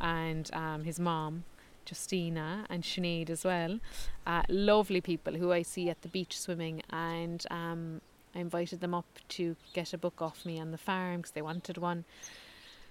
and 0.00 0.50
um, 0.54 0.84
his 0.84 0.98
mom, 0.98 1.44
Justina, 1.86 2.66
and 2.70 2.82
Sinead 2.82 3.30
as 3.30 3.44
well. 3.44 3.80
Uh, 4.26 4.42
lovely 4.48 5.00
people 5.00 5.34
who 5.34 5.52
I 5.52 5.62
see 5.62 5.90
at 5.90 6.02
the 6.02 6.08
beach 6.08 6.38
swimming, 6.38 6.82
and 6.90 7.44
um, 7.50 8.00
I 8.34 8.38
invited 8.38 8.80
them 8.80 8.94
up 8.94 9.18
to 9.30 9.56
get 9.72 9.92
a 9.92 9.98
book 9.98 10.22
off 10.22 10.44
me 10.44 10.60
on 10.60 10.70
the 10.70 10.78
farm 10.78 11.18
because 11.18 11.32
they 11.32 11.42
wanted 11.42 11.78
one. 11.78 12.04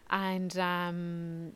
And 0.10 0.58
um, 0.58 1.54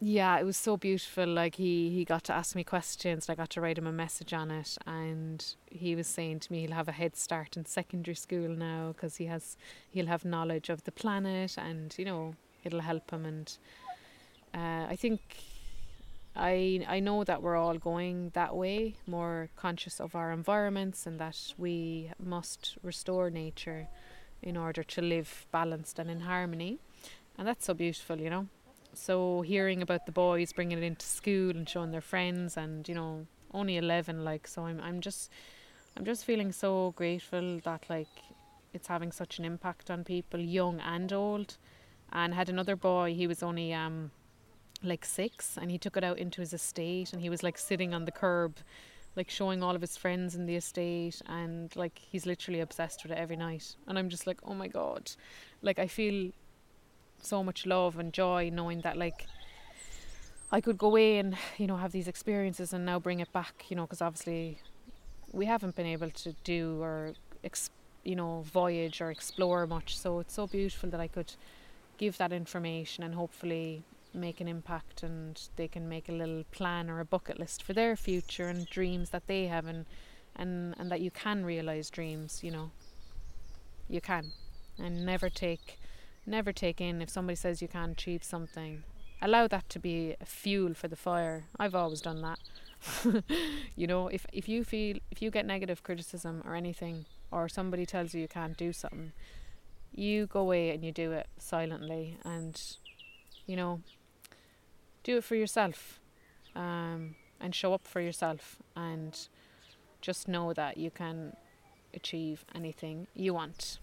yeah, 0.00 0.38
it 0.38 0.44
was 0.44 0.56
so 0.56 0.76
beautiful. 0.76 1.26
Like 1.26 1.56
he 1.56 1.90
he 1.90 2.04
got 2.04 2.24
to 2.24 2.32
ask 2.32 2.56
me 2.56 2.64
questions. 2.64 3.28
I 3.28 3.34
got 3.34 3.50
to 3.50 3.60
write 3.60 3.78
him 3.78 3.86
a 3.86 3.92
message 3.92 4.32
on 4.32 4.50
it, 4.50 4.76
and 4.84 5.44
he 5.70 5.94
was 5.94 6.08
saying 6.08 6.40
to 6.40 6.52
me 6.52 6.62
he'll 6.62 6.72
have 6.72 6.88
a 6.88 6.92
head 6.92 7.16
start 7.16 7.56
in 7.56 7.66
secondary 7.66 8.16
school 8.16 8.48
now 8.48 8.88
because 8.88 9.16
he 9.16 9.26
has 9.26 9.56
he'll 9.90 10.06
have 10.06 10.24
knowledge 10.24 10.70
of 10.70 10.82
the 10.84 10.92
planet, 10.92 11.56
and 11.56 11.94
you 11.96 12.04
know 12.04 12.34
it'll 12.64 12.80
help 12.80 13.12
him. 13.12 13.24
And 13.24 13.56
uh, 14.52 14.86
I 14.88 14.96
think 14.96 15.20
I 16.34 16.84
I 16.88 17.00
know 17.00 17.24
that 17.24 17.42
we're 17.42 17.56
all 17.56 17.78
going 17.78 18.30
that 18.34 18.56
way, 18.56 18.96
more 19.06 19.48
conscious 19.56 20.00
of 20.00 20.14
our 20.14 20.32
environments, 20.32 21.06
and 21.06 21.18
that 21.20 21.54
we 21.58 22.10
must 22.18 22.76
restore 22.82 23.30
nature 23.30 23.88
in 24.42 24.56
order 24.56 24.82
to 24.82 25.02
live 25.02 25.46
balanced 25.52 25.98
and 25.98 26.10
in 26.10 26.20
harmony. 26.20 26.78
And 27.38 27.46
that's 27.46 27.64
so 27.64 27.74
beautiful, 27.74 28.18
you 28.18 28.30
know 28.30 28.48
so 28.94 29.40
hearing 29.42 29.82
about 29.82 30.06
the 30.06 30.12
boys 30.12 30.52
bringing 30.52 30.78
it 30.78 30.84
into 30.84 31.06
school 31.06 31.50
and 31.50 31.68
showing 31.68 31.90
their 31.90 32.00
friends 32.00 32.56
and 32.56 32.88
you 32.88 32.94
know 32.94 33.26
only 33.54 33.76
11 33.76 34.24
like 34.24 34.46
so 34.46 34.66
I'm 34.66 34.80
I'm 34.80 35.00
just 35.00 35.30
I'm 35.96 36.04
just 36.04 36.24
feeling 36.24 36.52
so 36.52 36.92
grateful 36.96 37.60
that 37.64 37.84
like 37.88 38.08
it's 38.72 38.88
having 38.88 39.12
such 39.12 39.38
an 39.38 39.44
impact 39.44 39.90
on 39.90 40.04
people 40.04 40.40
young 40.40 40.80
and 40.80 41.12
old 41.12 41.56
and 42.12 42.34
had 42.34 42.48
another 42.48 42.76
boy 42.76 43.14
he 43.14 43.26
was 43.26 43.42
only 43.42 43.72
um 43.72 44.10
like 44.84 45.04
6 45.04 45.56
and 45.56 45.70
he 45.70 45.78
took 45.78 45.96
it 45.96 46.04
out 46.04 46.18
into 46.18 46.40
his 46.40 46.52
estate 46.52 47.12
and 47.12 47.22
he 47.22 47.30
was 47.30 47.42
like 47.42 47.58
sitting 47.58 47.94
on 47.94 48.04
the 48.04 48.12
curb 48.12 48.56
like 49.16 49.28
showing 49.28 49.62
all 49.62 49.74
of 49.74 49.80
his 49.80 49.96
friends 49.96 50.34
in 50.34 50.46
the 50.46 50.56
estate 50.56 51.20
and 51.26 51.74
like 51.76 51.98
he's 51.98 52.24
literally 52.24 52.60
obsessed 52.60 53.02
with 53.02 53.12
it 53.12 53.18
every 53.18 53.36
night. 53.36 53.76
And 53.86 53.98
I'm 53.98 54.08
just 54.08 54.26
like 54.26 54.38
oh 54.44 54.54
my 54.54 54.68
god. 54.68 55.12
Like 55.60 55.78
I 55.78 55.86
feel 55.86 56.32
so 57.20 57.44
much 57.44 57.66
love 57.66 57.98
and 57.98 58.12
joy 58.12 58.50
knowing 58.52 58.80
that 58.80 58.96
like 58.96 59.26
I 60.50 60.60
could 60.60 60.78
go 60.78 60.88
away 60.88 61.18
and 61.18 61.36
you 61.58 61.66
know 61.66 61.76
have 61.76 61.92
these 61.92 62.08
experiences 62.08 62.72
and 62.72 62.84
now 62.84 62.98
bring 62.98 63.20
it 63.20 63.32
back 63.32 63.66
you 63.68 63.76
know 63.76 63.82
because 63.82 64.02
obviously 64.02 64.58
we 65.32 65.46
haven't 65.46 65.76
been 65.76 65.86
able 65.86 66.10
to 66.10 66.34
do 66.44 66.82
or 66.82 67.12
ex- 67.44 67.70
you 68.04 68.16
know 68.16 68.44
voyage 68.46 69.00
or 69.00 69.10
explore 69.10 69.66
much. 69.66 69.96
So 69.98 70.20
it's 70.20 70.34
so 70.34 70.46
beautiful 70.46 70.88
that 70.90 71.00
I 71.00 71.08
could 71.08 71.32
give 71.98 72.16
that 72.18 72.32
information 72.32 73.04
and 73.04 73.14
hopefully 73.14 73.84
make 74.14 74.40
an 74.40 74.48
impact 74.48 75.02
and 75.02 75.48
they 75.56 75.68
can 75.68 75.88
make 75.88 76.08
a 76.08 76.12
little 76.12 76.44
plan 76.50 76.90
or 76.90 77.00
a 77.00 77.04
bucket 77.04 77.38
list 77.38 77.62
for 77.62 77.72
their 77.72 77.96
future 77.96 78.48
and 78.48 78.66
dreams 78.66 79.10
that 79.10 79.26
they 79.26 79.46
have 79.46 79.66
and 79.66 79.86
and, 80.34 80.74
and 80.78 80.90
that 80.90 81.00
you 81.00 81.10
can 81.10 81.44
realize 81.44 81.90
dreams 81.90 82.40
you 82.42 82.50
know 82.50 82.70
you 83.88 84.00
can 84.00 84.32
and 84.78 85.04
never 85.04 85.28
take 85.28 85.78
never 86.26 86.52
take 86.52 86.80
in 86.80 87.02
if 87.02 87.10
somebody 87.10 87.36
says 87.36 87.62
you 87.62 87.68
can't 87.68 87.92
achieve 87.92 88.22
something. 88.22 88.84
Allow 89.20 89.46
that 89.48 89.68
to 89.70 89.78
be 89.78 90.16
a 90.20 90.26
fuel 90.26 90.74
for 90.74 90.88
the 90.88 90.96
fire. 90.96 91.44
I've 91.58 91.74
always 91.74 92.00
done 92.00 92.22
that. 92.22 92.38
you 93.76 93.86
know, 93.86 94.08
if 94.08 94.26
if 94.32 94.48
you 94.48 94.64
feel 94.64 94.98
if 95.10 95.22
you 95.22 95.30
get 95.30 95.46
negative 95.46 95.82
criticism 95.82 96.42
or 96.44 96.54
anything, 96.56 97.06
or 97.30 97.48
somebody 97.48 97.86
tells 97.86 98.14
you 98.14 98.20
you 98.20 98.28
can't 98.28 98.56
do 98.56 98.72
something, 98.72 99.12
you 99.94 100.26
go 100.26 100.40
away 100.40 100.70
and 100.70 100.84
you 100.84 100.90
do 100.90 101.12
it 101.12 101.28
silently, 101.38 102.18
and 102.24 102.60
you 103.46 103.56
know, 103.56 103.80
do 105.02 105.18
it 105.18 105.24
for 105.24 105.34
yourself, 105.34 106.00
um, 106.54 107.14
and 107.40 107.54
show 107.54 107.74
up 107.74 107.86
for 107.86 108.00
yourself, 108.00 108.58
and 108.76 109.28
just 110.00 110.28
know 110.28 110.52
that 110.52 110.76
you 110.76 110.90
can 110.90 111.36
achieve 111.94 112.44
anything 112.54 113.06
you 113.14 113.34
want 113.34 113.78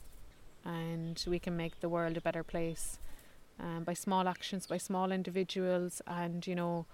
and 0.65 1.23
we 1.27 1.39
can 1.39 1.55
make 1.55 1.79
the 1.79 1.89
world 1.89 2.17
a 2.17 2.21
better 2.21 2.43
place 2.43 2.99
um, 3.59 3.83
by 3.83 3.93
small 3.93 4.27
actions, 4.27 4.67
by 4.67 4.77
small 4.77 5.11
individuals. 5.11 6.01
And 6.07 6.45
you 6.45 6.55
know, 6.55 6.85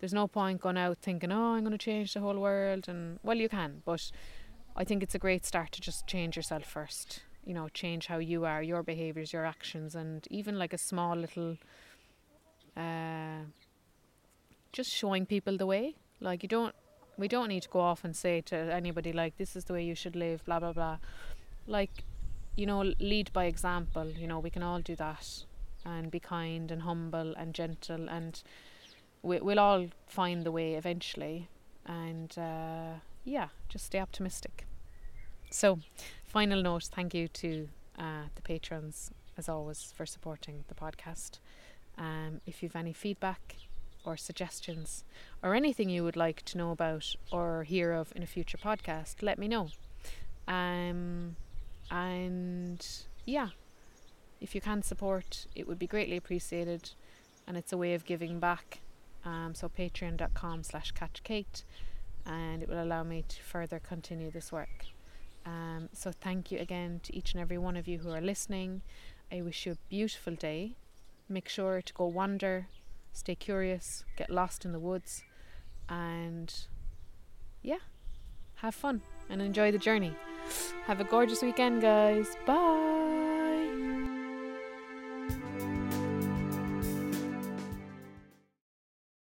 there's 0.00 0.12
no 0.12 0.26
point 0.26 0.60
going 0.60 0.78
out 0.78 0.98
thinking, 1.00 1.32
oh, 1.32 1.54
I'm 1.54 1.64
going 1.64 1.72
to 1.72 1.78
change 1.78 2.14
the 2.14 2.20
whole 2.20 2.38
world. 2.38 2.88
And 2.88 3.18
well, 3.22 3.36
you 3.36 3.48
can, 3.48 3.82
but 3.84 4.10
I 4.76 4.84
think 4.84 5.02
it's 5.02 5.14
a 5.14 5.18
great 5.18 5.44
start 5.44 5.72
to 5.72 5.80
just 5.80 6.06
change 6.06 6.36
yourself 6.36 6.64
first. 6.64 7.22
You 7.44 7.54
know, 7.54 7.68
change 7.68 8.06
how 8.06 8.18
you 8.18 8.44
are, 8.44 8.62
your 8.62 8.82
behaviors, 8.82 9.32
your 9.32 9.44
actions, 9.44 9.94
and 9.94 10.26
even 10.30 10.58
like 10.58 10.72
a 10.72 10.78
small 10.78 11.16
little. 11.16 11.58
Uh, 12.76 13.44
just 14.72 14.90
showing 14.90 15.26
people 15.26 15.56
the 15.56 15.66
way. 15.66 15.94
Like 16.20 16.42
you 16.42 16.48
don't, 16.48 16.74
we 17.18 17.28
don't 17.28 17.48
need 17.48 17.62
to 17.62 17.68
go 17.68 17.80
off 17.80 18.04
and 18.04 18.16
say 18.16 18.40
to 18.42 18.56
anybody 18.56 19.12
like 19.12 19.36
this 19.36 19.54
is 19.56 19.64
the 19.64 19.72
way 19.72 19.84
you 19.84 19.94
should 19.94 20.16
live. 20.16 20.44
Blah 20.44 20.60
blah 20.60 20.72
blah. 20.72 20.98
Like 21.66 22.04
you 22.56 22.66
know, 22.66 22.92
lead 22.98 23.32
by 23.32 23.44
example. 23.44 24.06
You 24.06 24.26
know, 24.26 24.38
we 24.38 24.50
can 24.50 24.62
all 24.62 24.80
do 24.80 24.96
that 24.96 25.44
and 25.84 26.10
be 26.10 26.20
kind 26.20 26.70
and 26.70 26.82
humble 26.82 27.34
and 27.34 27.54
gentle, 27.54 28.08
and 28.08 28.42
we, 29.22 29.40
we'll 29.40 29.60
all 29.60 29.86
find 30.06 30.44
the 30.44 30.52
way 30.52 30.74
eventually. 30.74 31.48
And 31.86 32.36
uh, 32.38 32.98
yeah, 33.24 33.48
just 33.68 33.86
stay 33.86 33.98
optimistic. 33.98 34.66
So, 35.50 35.80
final 36.24 36.62
note 36.62 36.84
thank 36.84 37.14
you 37.14 37.28
to 37.28 37.68
uh, 37.98 38.24
the 38.34 38.42
patrons, 38.42 39.10
as 39.36 39.48
always, 39.48 39.92
for 39.94 40.06
supporting 40.06 40.64
the 40.68 40.74
podcast. 40.74 41.40
Um, 41.98 42.40
if 42.46 42.62
you've 42.62 42.76
any 42.76 42.92
feedback 42.92 43.56
or 44.04 44.16
suggestions 44.16 45.04
or 45.42 45.54
anything 45.54 45.88
you 45.88 46.04
would 46.04 46.16
like 46.16 46.42
to 46.42 46.58
know 46.58 46.70
about 46.70 47.14
or 47.30 47.64
hear 47.64 47.92
of 47.92 48.12
in 48.16 48.22
a 48.22 48.26
future 48.26 48.58
podcast, 48.58 49.22
let 49.22 49.38
me 49.38 49.48
know. 49.48 49.68
Um, 50.48 51.36
and 51.90 52.86
yeah, 53.24 53.48
if 54.40 54.54
you 54.54 54.60
can 54.60 54.82
support, 54.82 55.46
it 55.54 55.68
would 55.68 55.78
be 55.78 55.86
greatly 55.86 56.16
appreciated, 56.16 56.90
and 57.46 57.56
it's 57.56 57.72
a 57.72 57.76
way 57.76 57.94
of 57.94 58.04
giving 58.04 58.40
back. 58.40 58.80
Um, 59.24 59.54
so 59.54 59.68
patreon.com 59.68 60.64
slash 60.64 60.92
catchkate, 60.92 61.62
and 62.26 62.62
it 62.62 62.68
will 62.68 62.82
allow 62.82 63.04
me 63.04 63.24
to 63.28 63.42
further 63.42 63.78
continue 63.78 64.30
this 64.30 64.50
work. 64.50 64.86
Um, 65.46 65.88
so 65.92 66.12
thank 66.12 66.50
you 66.50 66.58
again 66.58 67.00
to 67.04 67.16
each 67.16 67.32
and 67.32 67.40
every 67.40 67.58
one 67.58 67.76
of 67.76 67.86
you 67.86 67.98
who 67.98 68.10
are 68.10 68.20
listening. 68.20 68.82
I 69.30 69.42
wish 69.42 69.66
you 69.66 69.72
a 69.72 69.78
beautiful 69.88 70.34
day. 70.34 70.72
Make 71.28 71.48
sure 71.48 71.80
to 71.80 71.92
go 71.94 72.06
wander, 72.06 72.66
stay 73.12 73.34
curious, 73.34 74.04
get 74.16 74.30
lost 74.30 74.64
in 74.64 74.72
the 74.72 74.80
woods, 74.80 75.22
and 75.88 76.52
yeah, 77.62 77.78
have 78.56 78.74
fun 78.74 79.02
and 79.28 79.40
enjoy 79.40 79.70
the 79.70 79.78
journey. 79.78 80.14
Have 80.86 81.00
a 81.00 81.04
gorgeous 81.04 81.42
weekend, 81.42 81.82
guys. 81.82 82.36
Bye. 82.46 82.91